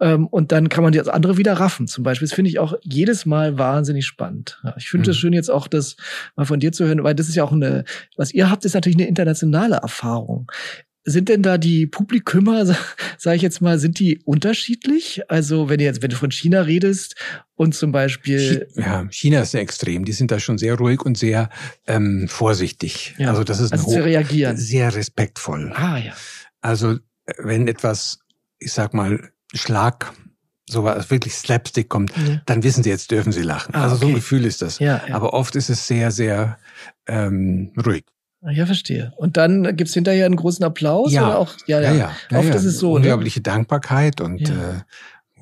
Ähm, 0.00 0.26
und 0.26 0.52
dann 0.52 0.68
kann 0.68 0.84
man 0.84 0.92
das 0.92 1.08
andere 1.08 1.36
wieder 1.36 1.54
raffen. 1.54 1.86
Zum 1.86 2.04
Beispiel, 2.04 2.28
das 2.28 2.34
finde 2.34 2.50
ich 2.50 2.58
auch 2.58 2.74
jedes 2.82 3.26
Mal 3.26 3.58
wahnsinnig 3.58 4.06
spannend. 4.06 4.62
Ich 4.76 4.88
finde 4.88 5.10
es 5.10 5.16
mhm. 5.16 5.20
schön, 5.20 5.32
jetzt 5.32 5.50
auch 5.50 5.66
das 5.68 5.96
mal 6.36 6.46
von 6.46 6.60
dir 6.60 6.72
zu 6.72 6.86
hören, 6.86 7.02
weil 7.02 7.14
das 7.14 7.28
ist 7.28 7.34
ja 7.34 7.44
auch 7.44 7.52
eine, 7.52 7.84
was 8.16 8.32
ihr 8.32 8.50
habt, 8.50 8.64
ist 8.64 8.74
natürlich 8.74 8.98
eine 8.98 9.08
internationale 9.08 9.76
Erfahrung. 9.76 10.50
Sind 11.04 11.30
denn 11.30 11.42
da 11.42 11.56
die 11.56 11.86
Publikümer, 11.86 12.66
sage 13.18 13.36
ich 13.36 13.42
jetzt 13.42 13.60
mal, 13.60 13.78
sind 13.78 13.98
die 13.98 14.20
unterschiedlich? 14.24 15.22
Also 15.28 15.68
wenn 15.68 15.78
du 15.78 15.84
jetzt, 15.84 16.02
wenn 16.02 16.10
du 16.10 16.16
von 16.16 16.30
China 16.30 16.62
redest 16.62 17.16
und 17.54 17.74
zum 17.74 17.92
Beispiel 17.92 18.68
ja, 18.74 19.06
China 19.10 19.40
ist 19.40 19.52
sehr 19.52 19.62
extrem. 19.62 20.04
Die 20.04 20.12
sind 20.12 20.30
da 20.30 20.38
schon 20.38 20.58
sehr 20.58 20.74
ruhig 20.74 21.02
und 21.04 21.16
sehr 21.16 21.48
ähm, 21.86 22.26
vorsichtig. 22.28 23.14
Ja, 23.18 23.30
also 23.30 23.42
das 23.42 23.58
ist 23.58 23.72
also 23.72 23.88
sehr 23.88 24.04
reagieren, 24.04 24.56
sehr 24.56 24.94
respektvoll. 24.94 25.72
Ah 25.74 25.96
ja. 25.96 26.12
Also 26.60 26.98
wenn 27.38 27.68
etwas, 27.68 28.18
ich 28.58 28.72
sag 28.72 28.92
mal 28.92 29.30
Schlag, 29.54 30.12
so 30.68 30.84
was 30.84 31.10
wirklich 31.10 31.34
Slapstick 31.34 31.88
kommt, 31.88 32.12
ja. 32.16 32.40
dann 32.46 32.62
wissen 32.62 32.82
sie, 32.82 32.90
jetzt 32.90 33.10
dürfen 33.10 33.32
sie 33.32 33.42
lachen. 33.42 33.74
Ah, 33.74 33.84
also 33.84 33.96
okay. 33.96 34.02
so 34.04 34.08
ein 34.08 34.14
Gefühl 34.14 34.44
ist 34.44 34.60
das. 34.62 34.78
Ja, 34.78 35.02
ja. 35.08 35.14
Aber 35.14 35.32
oft 35.34 35.56
ist 35.56 35.70
es 35.70 35.86
sehr, 35.86 36.10
sehr 36.10 36.58
ähm, 37.06 37.72
ruhig. 37.84 38.04
Ja, 38.42 38.66
verstehe. 38.66 39.12
Und 39.16 39.36
dann 39.36 39.76
gibt's 39.76 39.94
hinterher 39.94 40.26
einen 40.26 40.36
großen 40.36 40.64
Applaus 40.64 41.12
Ja. 41.12 41.26
oder 41.26 41.38
auch? 41.38 41.54
Ja, 41.66 41.80
Ja, 41.80 41.90
ja. 41.92 41.96
ja. 41.96 42.16
ja, 42.30 42.38
Oft 42.38 42.48
ja. 42.48 42.54
ist 42.54 42.64
es 42.64 42.78
so. 42.78 42.90
Ne? 42.90 42.96
Unglaubliche 42.96 43.40
Dankbarkeit 43.40 44.20
und 44.20 44.48
Ja. 44.48 44.54
äh, 44.54 44.80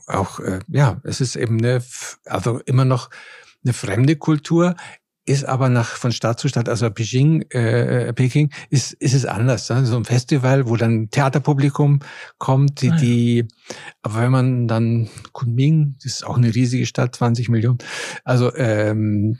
auch, 0.06 0.38
äh, 0.40 0.60
ja, 0.68 1.00
es 1.04 1.20
ist 1.20 1.36
eben 1.36 1.58
eine, 1.58 1.82
also 2.24 2.60
immer 2.60 2.84
noch 2.84 3.10
eine 3.64 3.72
fremde 3.72 4.16
Kultur, 4.16 4.76
ist 5.26 5.44
aber 5.44 5.68
nach 5.68 5.88
von 5.96 6.12
Stadt 6.12 6.38
zu 6.40 6.48
Stadt, 6.48 6.68
also 6.68 6.88
Beijing, 6.90 7.42
äh, 7.50 8.12
Peking, 8.12 8.50
ist, 8.70 8.92
ist 8.94 9.12
es 9.12 9.26
anders. 9.26 9.68
Ne? 9.68 9.84
So 9.84 9.96
ein 9.96 10.04
Festival, 10.04 10.68
wo 10.68 10.76
dann 10.76 11.10
Theaterpublikum 11.10 12.00
kommt, 12.38 12.80
die, 12.80 12.90
Ah, 12.90 12.94
ja. 12.94 13.00
die, 13.00 13.48
aber 14.02 14.20
wenn 14.22 14.30
man 14.30 14.68
dann 14.68 15.08
Kunming, 15.32 15.96
das 16.02 16.12
ist 16.12 16.26
auch 16.26 16.36
eine 16.36 16.54
riesige 16.54 16.86
Stadt, 16.86 17.16
20 17.16 17.48
Millionen, 17.48 17.78
also 18.24 18.54
ähm, 18.54 19.38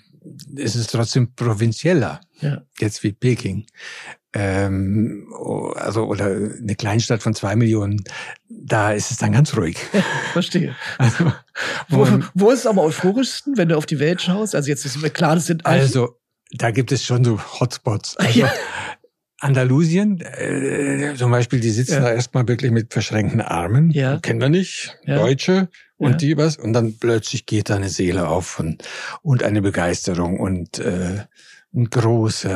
es 0.57 0.75
ist 0.75 0.91
trotzdem 0.91 1.35
provinzieller 1.37 2.21
Ja. 2.41 2.63
jetzt 2.81 3.05
wie 3.05 3.13
Peking. 3.13 3.67
Ähm, 4.33 5.33
oh, 5.39 5.69
also 5.77 6.05
oder 6.05 6.27
eine 6.27 6.75
Kleinstadt 6.75 7.23
von 7.23 7.33
zwei 7.35 7.55
Millionen, 7.57 8.03
da 8.67 8.93
ist 8.93 9.11
es 9.11 9.17
dann 9.19 9.33
ganz 9.33 9.57
ruhig. 9.57 9.79
Verstehe. 10.33 10.75
Also, 10.99 11.33
Wo, 11.89 12.07
wo 12.35 12.51
ist 12.51 12.61
es 12.61 12.67
am 12.67 12.79
euphorischsten, 12.79 13.57
wenn 13.57 13.69
du 13.69 13.77
auf 13.77 13.87
die 13.87 13.99
Welt 13.99 14.21
schaust? 14.21 14.55
Also 14.55 14.69
jetzt 14.69 14.85
ist 14.85 15.01
mir 15.01 15.11
klar, 15.11 15.35
das 15.35 15.47
sind 15.47 15.65
also 15.65 16.19
da 16.53 16.71
gibt 16.71 16.93
es 16.93 17.03
schon 17.05 17.25
so 17.25 17.41
Hotspots. 17.61 18.17
Also, 18.21 18.41
Ja. 18.41 18.53
Andalusien, 19.41 20.21
äh, 20.23 21.15
zum 21.17 21.31
Beispiel, 21.31 21.61
die 21.61 21.71
sitzen 21.71 21.95
Ja. 21.95 22.01
da 22.01 22.13
erstmal 22.13 22.49
wirklich 22.49 22.71
mit 22.73 22.93
verschränkten 22.95 23.43
Armen. 23.43 23.91
Ja. 23.91 24.19
Kennen 24.19 24.41
wir 24.41 24.49
nicht. 24.49 24.97
Ja. 25.05 25.17
Deutsche 25.19 25.69
und 25.99 26.13
Ja. 26.13 26.17
die 26.17 26.37
was. 26.39 26.57
Und 26.57 26.73
dann 26.73 26.95
plötzlich 26.99 27.45
geht 27.45 27.69
da 27.69 27.77
eine 27.77 27.91
Seele 27.91 28.29
auf 28.29 28.59
und, 28.59 28.83
und 29.23 29.43
eine 29.43 29.61
Begeisterung 29.61 30.41
und 30.41 30.79
äh, 30.79 31.25
ein 31.75 31.91
große, 31.91 32.49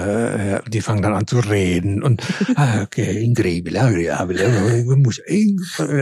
äh, 0.65 0.71
die 0.71 0.81
fangen 0.81 1.03
dann 1.03 1.13
an 1.15 1.27
zu 1.27 1.41
reden 1.41 2.03
und 2.03 2.23
ah, 2.57 2.83
okay, 2.83 3.23
incredibile, 3.23 3.81
incredibile, 3.81 4.97
muss- 4.97 5.21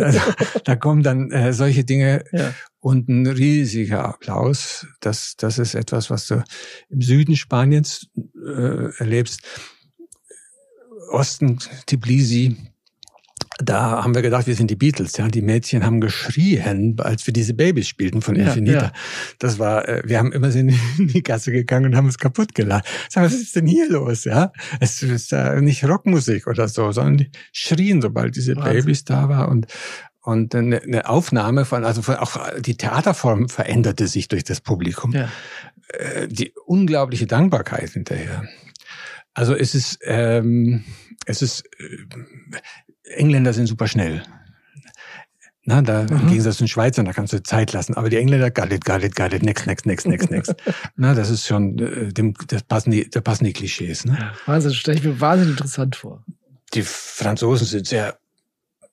also, 0.05 0.21
da 0.65 0.77
kommen 0.77 1.03
dann 1.03 1.31
äh, 1.33 1.53
solche 1.53 1.85
Dinge 1.85 2.23
Ja. 2.33 2.55
und 2.81 3.09
ein 3.09 3.27
riesiger 3.27 4.05
Applaus. 4.05 4.87
Das, 5.01 5.35
das 5.37 5.59
ist 5.59 5.75
etwas, 5.75 6.11
was 6.11 6.27
du 6.29 6.45
im 6.91 7.01
Süden 7.03 7.35
Spaniens 7.37 8.07
äh, 8.17 8.91
erlebst. 8.99 9.41
Osten, 11.11 11.59
Tbilisi, 11.87 12.57
da 13.59 14.03
haben 14.05 14.15
wir 14.15 14.23
gedacht, 14.23 14.47
wir 14.47 14.55
sind 14.55 14.71
die 14.71 14.77
Beatles. 14.77 15.17
Ja, 15.17 15.29
die 15.29 15.43
Mädchen 15.43 15.85
haben 15.85 16.01
geschrien, 16.01 16.97
als 17.01 17.27
wir 17.27 17.33
diese 17.33 17.55
Babys 17.55 17.89
spielten 17.89 18.23
von 18.23 18.37
Ja, 18.37 18.47
Infinita. 18.47 18.83
ja. 18.87 18.93
Das 19.39 19.59
war, 19.59 19.89
äh, 19.89 20.03
wir 20.05 20.19
haben 20.19 20.33
immer 20.33 20.55
in 20.55 20.77
die 20.99 21.23
Gasse 21.23 21.51
gegangen 21.53 21.87
und 21.87 21.97
haben 21.97 22.07
uns 22.07 22.19
kaputt 22.19 22.55
gelacht. 22.55 22.87
Sag, 23.09 23.25
was 23.25 23.35
ist 23.35 23.57
denn 23.57 23.67
hier 23.67 23.89
los? 23.91 24.25
Ja, 24.25 24.53
es 24.81 25.03
ist 25.03 25.33
äh, 25.33 25.61
nicht 25.61 25.85
Rockmusik 25.85 26.47
oder 26.47 26.69
so, 26.69 26.93
sondern 26.93 27.17
die 27.19 27.31
schrien, 27.53 28.01
sobald 28.01 28.37
diese 28.37 28.57
Wahnsinn. 28.57 28.73
Babys 28.73 29.05
da 29.05 29.29
war 29.29 29.49
und 29.49 29.67
und 30.21 30.55
eine, 30.55 30.83
eine 30.83 31.09
Aufnahme 31.09 31.65
von, 31.65 31.85
also 31.85 32.03
von, 32.03 32.17
auch 32.17 32.37
die 32.61 32.77
Theaterform 32.77 33.49
veränderte 33.49 34.07
sich 34.09 34.29
durch 34.29 34.45
das 34.45 34.61
Publikum 34.61 35.13
Ja. 35.13 35.31
äh, 35.89 36.29
die 36.29 36.53
unglaubliche 36.67 37.27
Dankbarkeit 37.27 37.91
hinterher. 37.91 38.47
Also 39.33 39.55
es 39.55 39.75
ist, 39.75 40.01
ähm, 40.05 40.85
es 41.25 41.41
ist, 41.41 41.65
äh, 41.79 41.97
Engländer 43.15 43.53
sind 43.53 43.67
super 43.67 43.89
schnell. 43.89 44.23
Na, 45.65 45.83
da 45.83 46.03
im 46.03 46.23
Mhm. 46.25 46.29
Gegensatz 46.29 46.57
zu 46.57 46.65
den 46.65 46.69
Schweizern, 46.69 47.05
da 47.05 47.13
kannst 47.13 47.35
du 47.35 47.43
Zeit 47.43 47.75
lassen. 47.75 47.95
Aber 47.95 48.09
die 48.09 48.17
Engländer, 48.17 48.51
got 48.51 48.73
it, 48.73 48.87
got 48.87 49.03
it, 49.05 49.15
got 49.15 49.35
it, 49.35 49.43
next, 49.43 49.67
next, 49.67 49.85
next, 49.85 50.07
next, 50.07 50.31
next. 50.31 50.55
Na, 50.97 51.15
das 51.15 51.29
ist 51.29 51.47
schon, 51.47 51.79
äh, 51.79 52.13
dem, 52.13 52.33
das 52.47 52.63
passen 52.63 52.91
die, 52.91 53.09
da 53.11 53.21
passen 53.21 53.45
die 53.45 53.53
Klischees. 53.53 54.07
Ne? 54.07 54.17
Ja. 54.19 54.33
Wahnsinn, 54.47 54.73
stelle 54.73 54.97
ich 54.97 55.05
mir 55.05 55.21
wahnsinnig 55.21 55.57
interessant 55.57 55.97
vor. 55.97 56.25
Die 56.73 56.83
Franzosen 56.83 57.67
sind 57.67 57.87
sehr 57.87 58.19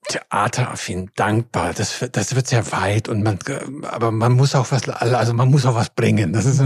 theateraffin, 0.09 1.09
dankbar. 1.15 1.73
Das, 1.73 2.05
das 2.11 2.35
wird 2.35 2.47
sehr 2.47 2.71
weit 2.71 3.07
und 3.07 3.23
man, 3.23 3.39
aber 3.83 4.11
man 4.11 4.33
muss 4.33 4.53
auch 4.53 4.71
was, 4.71 4.87
also 4.89 5.33
man 5.33 5.49
muss 5.49 5.65
auch 5.65 5.75
was 5.75 5.89
bringen. 5.89 6.33
Das 6.33 6.45
ist, 6.45 6.61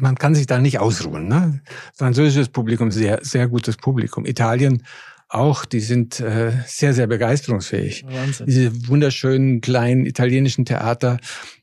man 0.00 0.14
kann 0.16 0.34
sich 0.34 0.46
da 0.46 0.58
nicht 0.58 0.78
ausruhen. 0.80 1.28
Ne? 1.28 1.60
Französisches 1.94 2.48
Publikum, 2.48 2.90
sehr, 2.90 3.20
sehr 3.22 3.46
gutes 3.46 3.76
Publikum. 3.76 4.24
Italien 4.26 4.82
auch, 5.30 5.64
die 5.64 5.80
sind 5.80 6.18
äh, 6.20 6.52
sehr, 6.66 6.92
sehr 6.92 7.06
begeisterungsfähig. 7.06 8.04
Wahnsinn. 8.06 8.46
Diese 8.46 8.88
wunderschönen 8.88 9.60
kleinen 9.60 10.04
italienischen 10.04 10.64
Theater, 10.64 11.18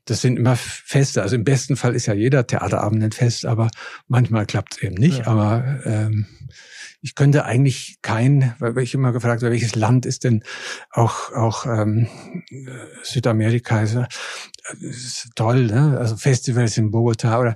das 0.06 0.22
sind 0.22 0.38
immer 0.38 0.56
Feste. 0.56 1.22
Also 1.22 1.36
im 1.36 1.44
besten 1.44 1.76
Fall 1.76 1.94
ist 1.94 2.06
ja 2.06 2.14
jeder 2.14 2.46
Theaterabend 2.46 3.02
ein 3.02 3.12
Fest, 3.12 3.44
aber 3.44 3.70
manchmal 4.06 4.46
klappt 4.46 4.76
es 4.76 4.82
eben 4.82 4.94
nicht. 4.94 5.18
Ja. 5.20 5.26
Aber 5.26 5.80
ähm, 5.84 6.26
ich 7.00 7.14
könnte 7.14 7.44
eigentlich 7.44 7.98
kein, 8.02 8.54
weil 8.58 8.76
ich 8.78 8.94
immer 8.94 9.12
gefragt 9.12 9.42
habe, 9.42 9.52
welches 9.52 9.74
Land 9.76 10.04
ist 10.06 10.24
denn 10.24 10.42
auch 10.90 11.32
auch 11.32 11.66
ähm, 11.66 12.08
Südamerika 13.02 13.82
ist, 13.82 13.94
äh, 13.94 14.06
ist 14.80 15.30
toll, 15.34 15.66
ne? 15.66 15.96
Also 15.98 16.16
Festivals 16.16 16.76
in 16.76 16.90
Bogota 16.90 17.38
oder 17.38 17.54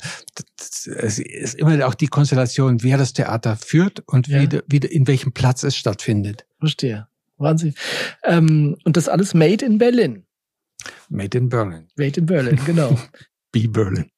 es 0.58 1.18
ist 1.18 1.54
immer 1.54 1.86
auch 1.86 1.94
die 1.94 2.06
Konstellation, 2.06 2.82
wer 2.82 2.98
das 2.98 3.12
Theater 3.12 3.56
führt 3.56 4.00
und 4.06 4.28
Ja. 4.28 4.42
wie, 4.42 4.60
wie 4.68 4.86
in 4.86 5.06
welchem 5.06 5.32
Platz 5.32 5.62
es 5.62 5.76
stattfindet. 5.76 6.46
Verstehe. 6.58 7.08
Wahnsinn. 7.38 7.74
Ähm, 8.24 8.76
und 8.84 8.96
das 8.96 9.08
alles 9.08 9.34
made 9.34 9.64
in 9.64 9.78
Berlin. 9.78 10.24
Made 11.08 11.36
in 11.36 11.48
Berlin. 11.48 11.88
Made 11.96 12.20
in 12.20 12.26
Berlin, 12.26 12.58
genau. 12.64 12.96
Be 13.52 13.68
Berlin. 13.68 14.10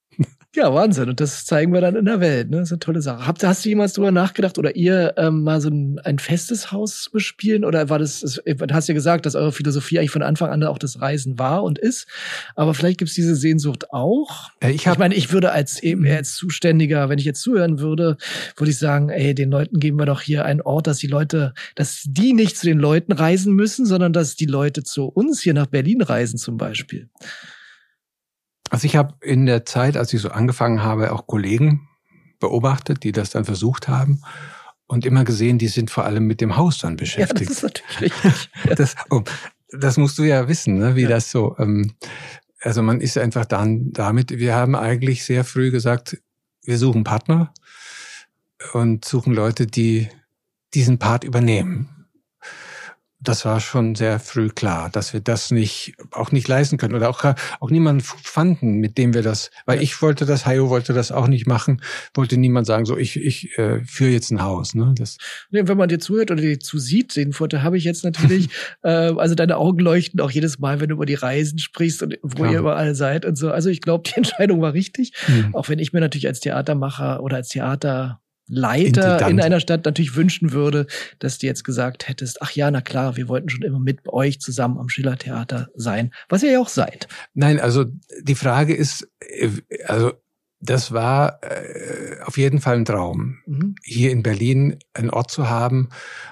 Ja, 0.54 0.72
Wahnsinn. 0.72 1.08
Und 1.08 1.20
das 1.20 1.44
zeigen 1.44 1.72
wir 1.72 1.80
dann 1.80 1.96
in 1.96 2.04
der 2.04 2.20
Welt. 2.20 2.48
Ne? 2.50 2.58
Das 2.58 2.68
ist 2.68 2.72
eine 2.72 2.78
tolle 2.78 3.02
Sache. 3.02 3.26
Habt, 3.26 3.42
hast 3.42 3.64
du 3.64 3.68
jemals 3.68 3.94
drüber 3.94 4.12
nachgedacht 4.12 4.56
oder 4.56 4.76
ihr 4.76 5.14
ähm, 5.16 5.42
mal 5.42 5.60
so 5.60 5.68
ein, 5.68 5.98
ein 6.04 6.20
festes 6.20 6.70
Haus 6.70 7.10
bespielen? 7.12 7.64
Oder 7.64 7.88
war 7.88 7.98
das, 7.98 8.20
das, 8.20 8.40
du 8.44 8.74
hast 8.74 8.88
ja 8.88 8.94
gesagt, 8.94 9.26
dass 9.26 9.34
eure 9.34 9.50
Philosophie 9.50 9.98
eigentlich 9.98 10.12
von 10.12 10.22
Anfang 10.22 10.50
an 10.50 10.62
auch 10.62 10.78
das 10.78 11.00
Reisen 11.00 11.40
war 11.40 11.64
und 11.64 11.78
ist. 11.78 12.06
Aber 12.54 12.72
vielleicht 12.74 12.98
gibt's 12.98 13.14
diese 13.14 13.34
Sehnsucht 13.34 13.92
auch. 13.92 14.50
Ja, 14.62 14.68
ich 14.68 14.76
Ich 14.76 14.86
habe 14.86 15.00
meine, 15.00 15.14
ich 15.14 15.32
würde 15.32 15.50
als 15.50 15.82
eben 15.82 16.06
als 16.06 16.34
Zuständiger, 16.34 17.08
wenn 17.08 17.18
ich 17.18 17.24
jetzt 17.24 17.40
zuhören 17.40 17.80
würde, 17.80 18.16
würde 18.56 18.70
ich 18.70 18.78
sagen, 18.78 19.08
ey, 19.08 19.34
den 19.34 19.50
Leuten 19.50 19.80
geben 19.80 19.98
wir 19.98 20.06
doch 20.06 20.20
hier 20.20 20.44
einen 20.44 20.60
Ort, 20.60 20.86
dass 20.86 20.98
die 20.98 21.06
Leute, 21.08 21.54
dass 21.74 22.04
die 22.06 22.32
nicht 22.32 22.56
zu 22.56 22.66
den 22.66 22.78
Leuten 22.78 23.12
reisen 23.12 23.54
müssen, 23.54 23.86
sondern 23.86 24.12
dass 24.12 24.36
die 24.36 24.46
Leute 24.46 24.84
zu 24.84 25.06
uns 25.06 25.40
hier 25.40 25.54
nach 25.54 25.66
Berlin 25.66 26.00
reisen 26.00 26.38
zum 26.38 26.58
Beispiel. 26.58 27.08
Also 28.70 28.86
ich 28.86 28.96
habe 28.96 29.14
in 29.20 29.46
der 29.46 29.64
Zeit, 29.64 29.96
als 29.96 30.12
ich 30.12 30.20
so 30.20 30.30
angefangen 30.30 30.82
habe, 30.82 31.12
auch 31.12 31.26
Kollegen 31.26 31.88
beobachtet, 32.40 33.02
die 33.04 33.12
das 33.12 33.30
dann 33.30 33.44
versucht 33.44 33.88
haben 33.88 34.22
und 34.86 35.06
immer 35.06 35.24
gesehen, 35.24 35.58
die 35.58 35.68
sind 35.68 35.90
vor 35.90 36.04
allem 36.04 36.26
mit 36.26 36.40
dem 36.40 36.56
Haus 36.56 36.78
dann 36.78 36.92
Ja, 36.92 36.96
das 36.96 37.00
beschäftigt. 37.00 37.50
ist 37.50 37.62
natürlich 37.62 38.00
richtig. 38.00 38.50
Ja. 38.68 38.74
das, 38.76 38.94
oh, 39.10 39.22
das 39.70 39.96
musst 39.96 40.18
du 40.18 40.24
ja 40.24 40.48
wissen, 40.48 40.78
ne, 40.78 40.96
wie 40.96 41.02
Ja. 41.02 41.08
das 41.10 41.30
so. 41.30 41.56
Ähm, 41.58 41.92
also 42.60 42.82
man 42.82 43.00
ist 43.00 43.18
einfach 43.18 43.44
dann 43.44 43.92
damit. 43.92 44.30
Wir 44.38 44.54
haben 44.54 44.74
eigentlich 44.74 45.24
sehr 45.24 45.44
früh 45.44 45.70
gesagt, 45.70 46.18
wir 46.62 46.78
suchen 46.78 47.04
Partner 47.04 47.52
und 48.72 49.04
suchen 49.04 49.34
Leute, 49.34 49.66
die 49.66 50.08
diesen 50.72 50.98
Part 50.98 51.24
übernehmen. 51.24 51.88
Das 53.24 53.44
war 53.44 53.58
schon 53.60 53.94
sehr 53.94 54.20
früh 54.20 54.48
klar, 54.48 54.90
dass 54.90 55.12
wir 55.12 55.20
das 55.20 55.50
nicht, 55.50 55.94
auch 56.12 56.30
nicht 56.30 56.46
leisten 56.46 56.76
können 56.76 56.94
oder 56.94 57.08
auch, 57.08 57.24
auch 57.60 57.70
niemanden 57.70 58.00
fanden, 58.02 58.74
mit 58.78 58.98
dem 58.98 59.14
wir 59.14 59.22
das, 59.22 59.50
weil 59.66 59.76
Ja. 59.76 59.82
ich 59.82 60.00
wollte 60.02 60.26
das, 60.26 60.46
Hayo 60.46 60.68
wollte 60.68 60.92
das 60.92 61.10
auch 61.10 61.26
nicht 61.26 61.46
machen, 61.46 61.80
wollte 62.14 62.36
niemand 62.36 62.66
sagen, 62.66 62.84
so 62.84 62.96
ich, 62.96 63.16
ich 63.16 63.56
äh, 63.58 63.82
führe 63.84 64.10
jetzt 64.10 64.30
ein 64.30 64.42
Haus. 64.42 64.74
Ne? 64.74 64.94
Das, 64.96 65.16
wenn 65.50 65.76
man 65.76 65.88
dir 65.88 65.98
zuhört 65.98 66.30
oder 66.30 66.42
dir 66.42 66.60
zusieht, 66.60 67.16
den 67.16 67.32
Vorteil 67.32 67.62
habe 67.62 67.76
ich 67.78 67.84
jetzt 67.84 68.04
natürlich. 68.04 68.48
äh, 68.82 68.88
also 68.90 69.34
deine 69.34 69.56
Augen 69.56 69.78
leuchten 69.80 70.20
auch 70.20 70.30
jedes 70.30 70.58
Mal, 70.58 70.80
wenn 70.80 70.90
du 70.90 70.94
über 70.94 71.06
die 71.06 71.14
Reisen 71.14 71.58
sprichst 71.58 72.02
und 72.02 72.18
wo 72.22 72.42
Klar. 72.42 72.52
ihr 72.52 72.58
überall 72.58 72.94
seid 72.94 73.24
und 73.24 73.36
so. 73.36 73.50
Also 73.50 73.70
ich 73.70 73.80
glaube, 73.80 74.08
die 74.08 74.14
Entscheidung 74.16 74.60
war 74.60 74.74
richtig. 74.74 75.12
hm. 75.26 75.54
Auch 75.54 75.68
wenn 75.68 75.78
ich 75.78 75.92
mir 75.92 76.00
natürlich 76.00 76.26
als 76.26 76.40
Theatermacher 76.40 77.22
oder 77.22 77.36
als 77.36 77.48
Theaterleiter 78.46 79.12
Intendant. 79.12 79.30
in 79.30 79.40
einer 79.40 79.60
Stadt 79.60 79.84
natürlich 79.84 80.16
wünschen 80.16 80.52
würde, 80.52 80.86
dass 81.18 81.38
du 81.38 81.46
jetzt 81.46 81.64
gesagt 81.64 82.08
hättest, 82.08 82.42
ach 82.42 82.50
ja, 82.52 82.70
na 82.70 82.80
klar, 82.80 83.16
wir 83.16 83.28
wollten 83.28 83.48
schon 83.48 83.62
immer 83.62 83.78
mit 83.78 84.08
euch 84.08 84.40
zusammen 84.40 84.78
am 84.78 84.88
Schillertheater 84.88 85.68
sein, 85.74 86.12
was 86.28 86.42
ihr 86.42 86.52
ja 86.52 86.60
auch 86.60 86.68
seid. 86.68 87.08
Nein, 87.32 87.58
also 87.60 87.86
die 88.22 88.34
Frage 88.34 88.74
ist, 88.74 89.08
äh, 89.20 89.50
also 89.86 90.12
das 90.64 90.92
war 90.92 91.40
äh, 91.42 92.20
auf 92.24 92.36
jeden 92.38 92.60
Fall 92.60 92.76
ein 92.76 92.84
Traum, 92.84 93.38
Mhm. 93.46 93.74
hier 93.82 94.10
in 94.10 94.22
Berlin 94.22 94.78
einen 94.94 95.10
Ort 95.10 95.30
zu 95.30 95.48
haben, 95.48 95.88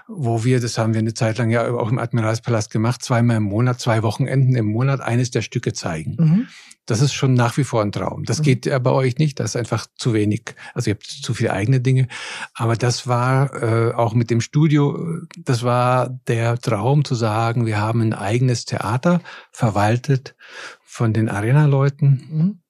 wo 0.08 0.44
wir, 0.44 0.60
das 0.60 0.78
haben 0.78 0.94
wir 0.94 1.00
eine 1.00 1.14
Zeit 1.14 1.38
lang 1.38 1.50
ja 1.50 1.68
auch 1.70 1.90
im 1.90 1.98
Admiralspalast 1.98 2.70
gemacht, 2.70 3.02
zweimal 3.02 3.36
im 3.36 3.42
Monat, 3.44 3.80
zwei 3.80 4.02
Wochenenden 4.02 4.54
im 4.56 4.66
Monat 4.66 5.00
eines 5.00 5.30
der 5.30 5.42
Stücke 5.42 5.72
zeigen. 5.72 6.16
Mhm. 6.18 6.46
Das 6.86 7.00
ist 7.00 7.12
schon 7.12 7.34
nach 7.34 7.56
wie 7.58 7.64
vor 7.64 7.80
ein 7.82 7.92
Traum. 7.92 8.24
Das 8.24 8.40
Mhm. 8.40 8.42
geht 8.42 8.66
ja 8.66 8.78
bei 8.80 8.90
euch 8.90 9.16
nicht, 9.18 9.38
das 9.38 9.50
ist 9.50 9.56
einfach 9.56 9.86
zu 9.96 10.14
wenig. 10.14 10.54
Also 10.74 10.90
ihr 10.90 10.94
habt 10.94 11.06
zu 11.06 11.32
viele 11.34 11.52
eigene 11.52 11.80
Dinge. 11.80 12.08
Aber 12.54 12.74
das 12.74 13.06
war 13.06 13.54
äh, 13.62 13.92
auch 13.94 14.14
mit 14.14 14.30
dem 14.30 14.40
Studio, 14.40 14.98
das 15.44 15.62
war 15.62 16.08
der 16.26 16.58
Traum 16.58 17.04
zu 17.04 17.14
sagen, 17.14 17.66
wir 17.66 17.78
haben 17.78 18.00
ein 18.00 18.14
eigenes 18.14 18.64
Theater 18.64 19.20
verwaltet 19.52 20.34
von 20.82 21.12
den 21.12 21.28
Arena-Leuten. 21.28 22.61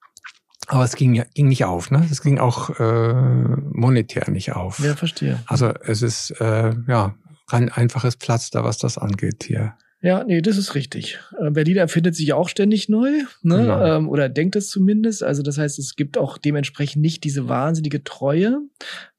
Aber 0.68 0.84
es 0.84 0.94
ging, 0.96 1.22
ging 1.34 1.48
nicht 1.48 1.64
auf, 1.64 1.90
ne? 1.90 2.06
Es 2.10 2.22
ging 2.22 2.38
auch 2.38 2.70
äh, 2.78 3.12
monetär 3.12 4.30
nicht 4.30 4.52
auf. 4.52 4.78
Ja, 4.78 4.94
verstehe. 4.94 5.40
Also 5.46 5.72
es 5.82 6.02
ist 6.02 6.30
äh, 6.40 6.72
ja 6.86 7.14
kein 7.48 7.68
einfaches 7.68 8.14
Pflaster, 8.14 8.64
was 8.64 8.78
das 8.78 8.96
angeht 8.96 9.44
hier. 9.44 9.74
Ja, 10.02 10.24
nee, 10.24 10.42
das 10.42 10.56
ist 10.56 10.74
richtig. 10.74 11.20
Äh, 11.40 11.50
Berlin 11.52 11.76
erfindet 11.76 12.16
sich 12.16 12.26
ja 12.26 12.34
auch 12.34 12.48
ständig 12.48 12.88
neu, 12.88 13.10
ne? 13.42 13.56
Genau. 13.58 13.84
Ähm, 13.84 14.08
oder 14.08 14.28
denkt 14.28 14.56
es 14.56 14.68
zumindest. 14.68 15.22
Also 15.22 15.42
das 15.42 15.58
heißt, 15.58 15.78
es 15.78 15.94
gibt 15.94 16.18
auch 16.18 16.38
dementsprechend 16.38 17.02
nicht 17.02 17.22
diese 17.22 17.48
wahnsinnige 17.48 18.02
Treue, 18.02 18.62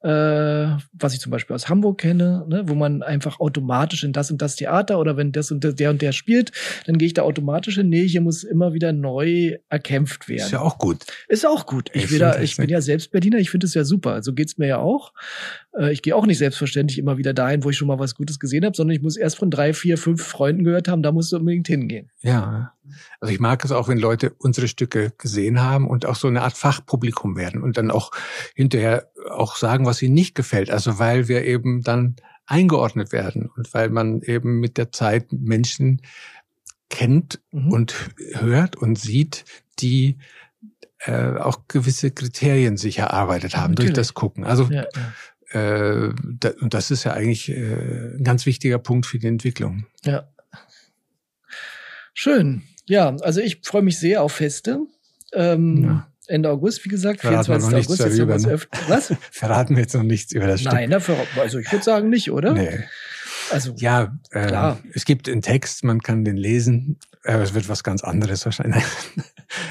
äh, 0.02 0.08
was 0.92 1.14
ich 1.14 1.22
zum 1.22 1.32
Beispiel 1.32 1.56
aus 1.56 1.70
Hamburg 1.70 2.00
kenne, 2.00 2.46
ne? 2.50 2.64
wo 2.68 2.76
man 2.76 3.02
einfach 3.02 3.40
automatisch 3.40 4.04
in 4.04 4.12
das 4.12 4.30
und 4.30 4.42
das 4.42 4.58
Theater 4.58 5.00
oder 5.00 5.16
wenn 5.16 5.32
das 5.32 5.52
und 5.52 5.64
das, 5.64 5.76
der 5.76 5.90
und 5.90 6.02
der 6.02 6.12
spielt, 6.12 6.52
dann 6.86 6.98
gehe 6.98 7.06
ich 7.06 7.14
da 7.14 7.22
automatisch 7.22 7.76
hin. 7.76 7.88
Nee, 7.88 8.06
hier 8.06 8.20
muss 8.20 8.44
immer 8.44 8.74
wieder 8.74 8.92
neu 8.92 9.58
erkämpft 9.70 10.28
werden. 10.28 10.42
Ist 10.42 10.52
ja 10.52 10.60
auch 10.60 10.78
gut. 10.78 11.06
Ist 11.30 11.46
auch 11.48 11.66
gut. 11.66 11.90
Ich, 11.94 12.12
Ich 12.12 12.20
da, 12.20 12.42
ich 12.42 12.58
bin 12.58 12.68
ja 12.68 12.82
selbst 12.82 13.12
Berliner, 13.12 13.38
ich 13.38 13.50
finde 13.50 13.66
es 13.68 13.74
ja 13.74 13.86
super. 13.86 14.22
So 14.22 14.34
geht's 14.34 14.58
mir 14.58 14.68
ja 14.68 14.78
auch. 14.80 15.14
Äh, 15.78 15.94
Ich 15.94 16.02
gehe 16.02 16.14
auch 16.14 16.26
nicht 16.26 16.38
selbstverständlich 16.40 17.00
immer 17.00 17.18
wieder 17.18 17.34
dahin, 17.34 17.64
wo 17.64 17.70
ich 17.70 17.78
schon 17.78 17.88
mal 17.88 18.00
was 18.00 18.16
Gutes 18.16 18.40
gesehen 18.40 18.66
habe, 18.66 18.76
sondern 18.76 18.96
ich 18.98 19.02
muss 19.02 19.16
erst 19.16 19.38
von 19.38 19.50
drei, 19.50 19.72
vier, 19.74 19.98
fünf 19.98 20.22
Freunden 20.22 20.66
gehört 20.74 20.88
haben, 20.88 21.04
da 21.04 21.12
musst 21.12 21.32
du 21.32 21.38
unbedingt 21.38 21.68
hingehen. 21.68 22.10
Ja. 22.22 22.74
Also 23.20 23.34
ich 23.34 23.40
mag 23.40 23.64
es 23.64 23.72
auch, 23.72 23.88
wenn 23.88 23.98
Leute 23.98 24.34
unsere 24.38 24.68
Stücke 24.68 25.14
gesehen 25.18 25.62
haben 25.62 25.88
und 25.88 26.06
auch 26.06 26.16
so 26.16 26.28
eine 26.28 26.42
Art 26.42 26.58
Fachpublikum 26.58 27.38
werden 27.38 27.62
und 27.64 27.78
dann 27.78 27.92
auch 27.92 28.12
hinterher 28.56 29.10
auch 29.30 29.56
sagen, 29.56 29.86
was 29.86 30.02
ihnen 30.02 30.14
nicht 30.14 30.36
gefällt. 30.36 30.70
Also 30.70 31.00
weil 31.00 31.28
wir 31.28 31.46
eben 31.46 31.82
dann 31.82 32.16
eingeordnet 32.46 33.12
werden 33.14 33.50
und 33.56 33.74
weil 33.74 33.90
man 33.90 34.22
eben 34.22 34.60
mit 34.60 34.78
der 34.78 34.92
Zeit 34.92 35.32
Menschen 35.32 36.02
kennt 36.90 37.40
Mhm. 37.52 37.72
und 37.72 37.96
hört 38.34 38.76
und 38.76 39.00
sieht, 39.00 39.46
die 39.80 40.18
äh, 41.06 41.38
auch 41.38 41.68
gewisse 41.68 42.12
Kriterien 42.12 42.78
sich 42.78 43.00
erarbeitet 43.00 43.56
haben 43.58 43.76
durch 43.76 43.90
Natürlich. 43.90 44.08
das 44.08 44.14
Gucken. 44.14 44.44
Also 44.44 44.70
Ja, 44.70 44.86
ja. 45.54 45.60
äh, 46.08 46.14
da, 46.40 46.52
und 46.62 46.74
das 46.74 46.92
ist 46.92 47.04
ja 47.04 47.14
eigentlich 47.14 47.50
äh, 47.50 48.16
ein 48.18 48.24
ganz 48.24 48.46
wichtiger 48.46 48.78
Punkt 48.80 49.06
für 49.06 49.20
die 49.20 49.28
Entwicklung. 49.28 49.86
Ja. 50.06 50.30
Schön. 52.14 52.64
Ja, 52.86 53.16
also 53.22 53.40
ich 53.42 53.60
freue 53.64 53.82
mich 53.82 54.00
sehr 54.00 54.22
auf 54.22 54.34
Feste. 54.34 54.80
Ähm, 55.34 55.84
Ja. 55.84 56.08
Ende 56.28 56.50
August, 56.50 56.86
wie 56.86 56.90
gesagt, 56.90 57.20
Verraten 57.20 57.50
wir 57.50 57.60
24. 57.60 57.70
noch 57.70 57.78
nichts 57.78 57.92
August. 57.92 58.18
Jetzt 58.18 58.20
darüber, 58.20 58.38
ne? 58.38 58.88
was? 58.88 59.14
Verraten 59.32 59.76
wir 59.76 59.82
jetzt 59.84 59.94
noch 59.94 60.04
nichts 60.04 60.32
über 60.32 60.48
das 60.48 60.62
Stück. 60.62 60.72
Nein, 60.72 60.90
dafür, 60.90 61.18
also 61.38 61.60
ich 61.60 61.70
würde 61.72 61.84
sagen 61.84 62.10
nicht, 62.10 62.32
oder? 62.32 62.54
Nee. 62.54 62.80
Also 63.52 63.74
Ja, 63.78 64.18
äh, 64.32 64.48
Klar. 64.48 64.80
es 64.94 65.04
gibt 65.04 65.28
einen 65.28 65.42
Text, 65.42 65.84
man 65.84 66.00
kann 66.02 66.24
den 66.24 66.38
lesen. 66.38 66.98
Äh, 67.24 67.38
es 67.38 67.54
wird 67.54 67.70
was 67.70 67.84
ganz 67.84 68.04
anderes 68.04 68.46
wahrscheinlich. 68.46 68.84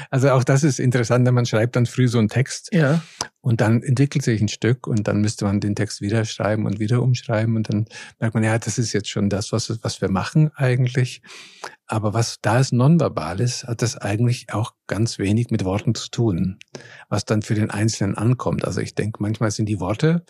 Also 0.09 0.29
auch 0.29 0.43
das 0.43 0.63
ist 0.63 0.79
interessant, 0.79 1.29
man 1.29 1.45
schreibt 1.45 1.75
dann 1.75 1.85
früh 1.85 2.07
so 2.07 2.17
einen 2.17 2.29
Text 2.29 2.69
ja, 2.71 3.01
und 3.41 3.59
dann 3.59 3.83
entwickelt 3.83 4.23
sich 4.23 4.39
ein 4.39 4.47
Stück 4.47 4.87
und 4.87 5.07
dann 5.07 5.19
müsste 5.19 5.43
man 5.43 5.59
den 5.59 5.75
Text 5.75 5.99
wieder 5.99 6.23
schreiben 6.23 6.65
und 6.65 6.79
wieder 6.79 7.01
umschreiben 7.01 7.57
und 7.57 7.67
dann 7.67 7.85
merkt 8.19 8.33
man, 8.33 8.43
ja, 8.43 8.57
das 8.57 8.77
ist 8.77 8.93
jetzt 8.93 9.09
schon 9.09 9.29
das, 9.29 9.51
was, 9.51 9.83
was 9.83 9.99
wir 9.99 10.09
machen 10.09 10.51
eigentlich. 10.55 11.21
Aber 11.87 12.13
was 12.13 12.37
da 12.41 12.59
ist 12.59 12.71
nonverbal 12.71 13.41
ist, 13.41 13.65
hat 13.65 13.81
das 13.81 13.97
eigentlich 13.97 14.53
auch 14.53 14.73
ganz 14.87 15.19
wenig 15.19 15.49
mit 15.49 15.65
Worten 15.65 15.95
zu 15.95 16.09
tun, 16.09 16.59
was 17.09 17.25
dann 17.25 17.41
für 17.41 17.55
den 17.55 17.69
Einzelnen 17.69 18.15
ankommt. 18.15 18.65
Also 18.65 18.79
ich 18.79 18.95
denke, 18.95 19.21
manchmal 19.21 19.51
sind 19.51 19.67
die 19.67 19.79
Worte 19.79 20.23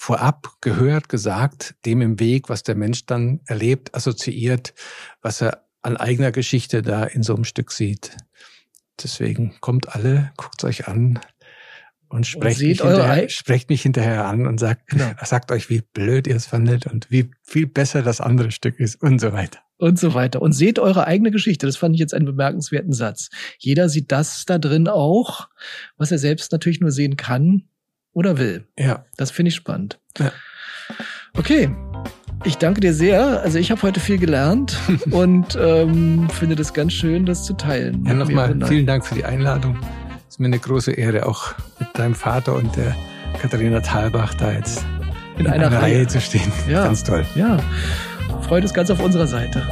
vorab 0.00 0.52
gehört, 0.60 1.08
gesagt, 1.08 1.74
dem 1.84 2.00
im 2.00 2.20
Weg, 2.20 2.48
was 2.48 2.62
der 2.62 2.76
Mensch 2.76 3.04
dann 3.04 3.40
erlebt, 3.46 3.94
assoziiert, 3.94 4.72
was 5.20 5.42
er 5.42 5.67
an 5.88 5.96
eigener 5.96 6.30
Geschichte 6.32 6.82
da 6.82 7.04
in 7.04 7.22
so 7.22 7.34
einem 7.34 7.44
Stück 7.44 7.72
sieht. 7.72 8.16
Deswegen 9.02 9.56
kommt 9.60 9.94
alle, 9.94 10.32
guckt 10.36 10.62
euch 10.64 10.88
an 10.88 11.18
und 12.08 12.26
sprecht, 12.26 12.58
seht 12.58 12.68
mich 12.68 12.80
hinterher, 12.82 13.28
sprecht 13.28 13.68
mich 13.70 13.82
hinterher 13.82 14.24
an 14.26 14.46
und 14.46 14.58
sagt, 14.58 14.88
Genau. 14.88 15.10
sagt 15.24 15.52
euch, 15.52 15.68
wie 15.70 15.80
blöd 15.80 16.26
ihr 16.26 16.36
es 16.36 16.46
fandet 16.46 16.86
und 16.86 17.10
wie 17.10 17.30
viel 17.42 17.66
besser 17.66 18.02
das 18.02 18.20
andere 18.20 18.50
Stück 18.50 18.78
ist 18.80 19.02
und 19.02 19.18
so 19.20 19.32
weiter. 19.32 19.60
und 19.76 19.98
so 19.98 20.14
weiter. 20.14 20.42
Und 20.42 20.52
seht 20.52 20.78
eure 20.78 21.06
eigene 21.06 21.30
Geschichte. 21.30 21.66
Das 21.66 21.76
fand 21.76 21.94
ich 21.94 22.00
jetzt 22.00 22.14
einen 22.14 22.26
bemerkenswerten 22.26 22.92
Satz. 22.92 23.28
Jeder 23.58 23.88
sieht 23.88 24.10
das 24.10 24.44
da 24.46 24.58
drin 24.58 24.88
auch, 24.88 25.48
was 25.96 26.10
er 26.10 26.18
selbst 26.18 26.50
natürlich 26.52 26.80
nur 26.80 26.90
sehen 26.90 27.16
kann 27.16 27.68
oder 28.12 28.38
will. 28.38 28.66
Ja, 28.78 29.04
Das 29.16 29.30
finde 29.30 29.50
ich 29.50 29.54
spannend. 29.54 30.00
Ja. 30.18 30.32
Okay. 31.34 31.68
Ich 32.44 32.56
danke 32.56 32.80
dir 32.80 32.94
sehr. 32.94 33.42
Also 33.42 33.58
ich 33.58 33.70
habe 33.70 33.82
heute 33.82 34.00
viel 34.00 34.18
gelernt 34.18 34.78
und 35.10 35.58
ähm, 35.60 36.28
finde 36.30 36.56
das 36.56 36.72
ganz 36.72 36.92
schön, 36.92 37.26
das 37.26 37.44
zu 37.44 37.54
teilen. 37.54 38.04
Ja, 38.06 38.14
nochmal 38.14 38.56
vielen 38.66 38.86
Dank 38.86 39.04
für 39.04 39.14
die 39.14 39.24
Einladung. 39.24 39.76
Es 40.28 40.34
ist 40.34 40.40
mir 40.40 40.46
eine 40.46 40.58
große 40.58 40.92
Ehre, 40.92 41.26
auch 41.26 41.54
mit 41.78 41.88
deinem 41.98 42.14
Vater 42.14 42.54
und 42.54 42.74
der 42.76 42.94
Katharina 43.40 43.80
Thalbach 43.80 44.34
da 44.34 44.52
jetzt 44.52 44.84
in, 45.36 45.46
in 45.46 45.52
einer, 45.52 45.66
einer 45.66 45.82
Reihe. 45.82 45.96
Reihe. 45.98 46.06
zu 46.06 46.20
stehen. 46.20 46.52
Ja. 46.68 46.84
Ganz 46.84 47.04
toll. 47.04 47.24
Ja. 47.34 47.58
freut 48.42 48.64
ist 48.64 48.74
ganz 48.74 48.90
auf 48.90 49.00
unserer 49.00 49.26
Seite. 49.26 49.62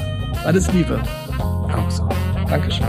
Alles 0.45 0.73
Liebe. 0.73 1.01
Auch 1.39 1.91
so. 1.91 2.09
Dankeschön. 2.49 2.87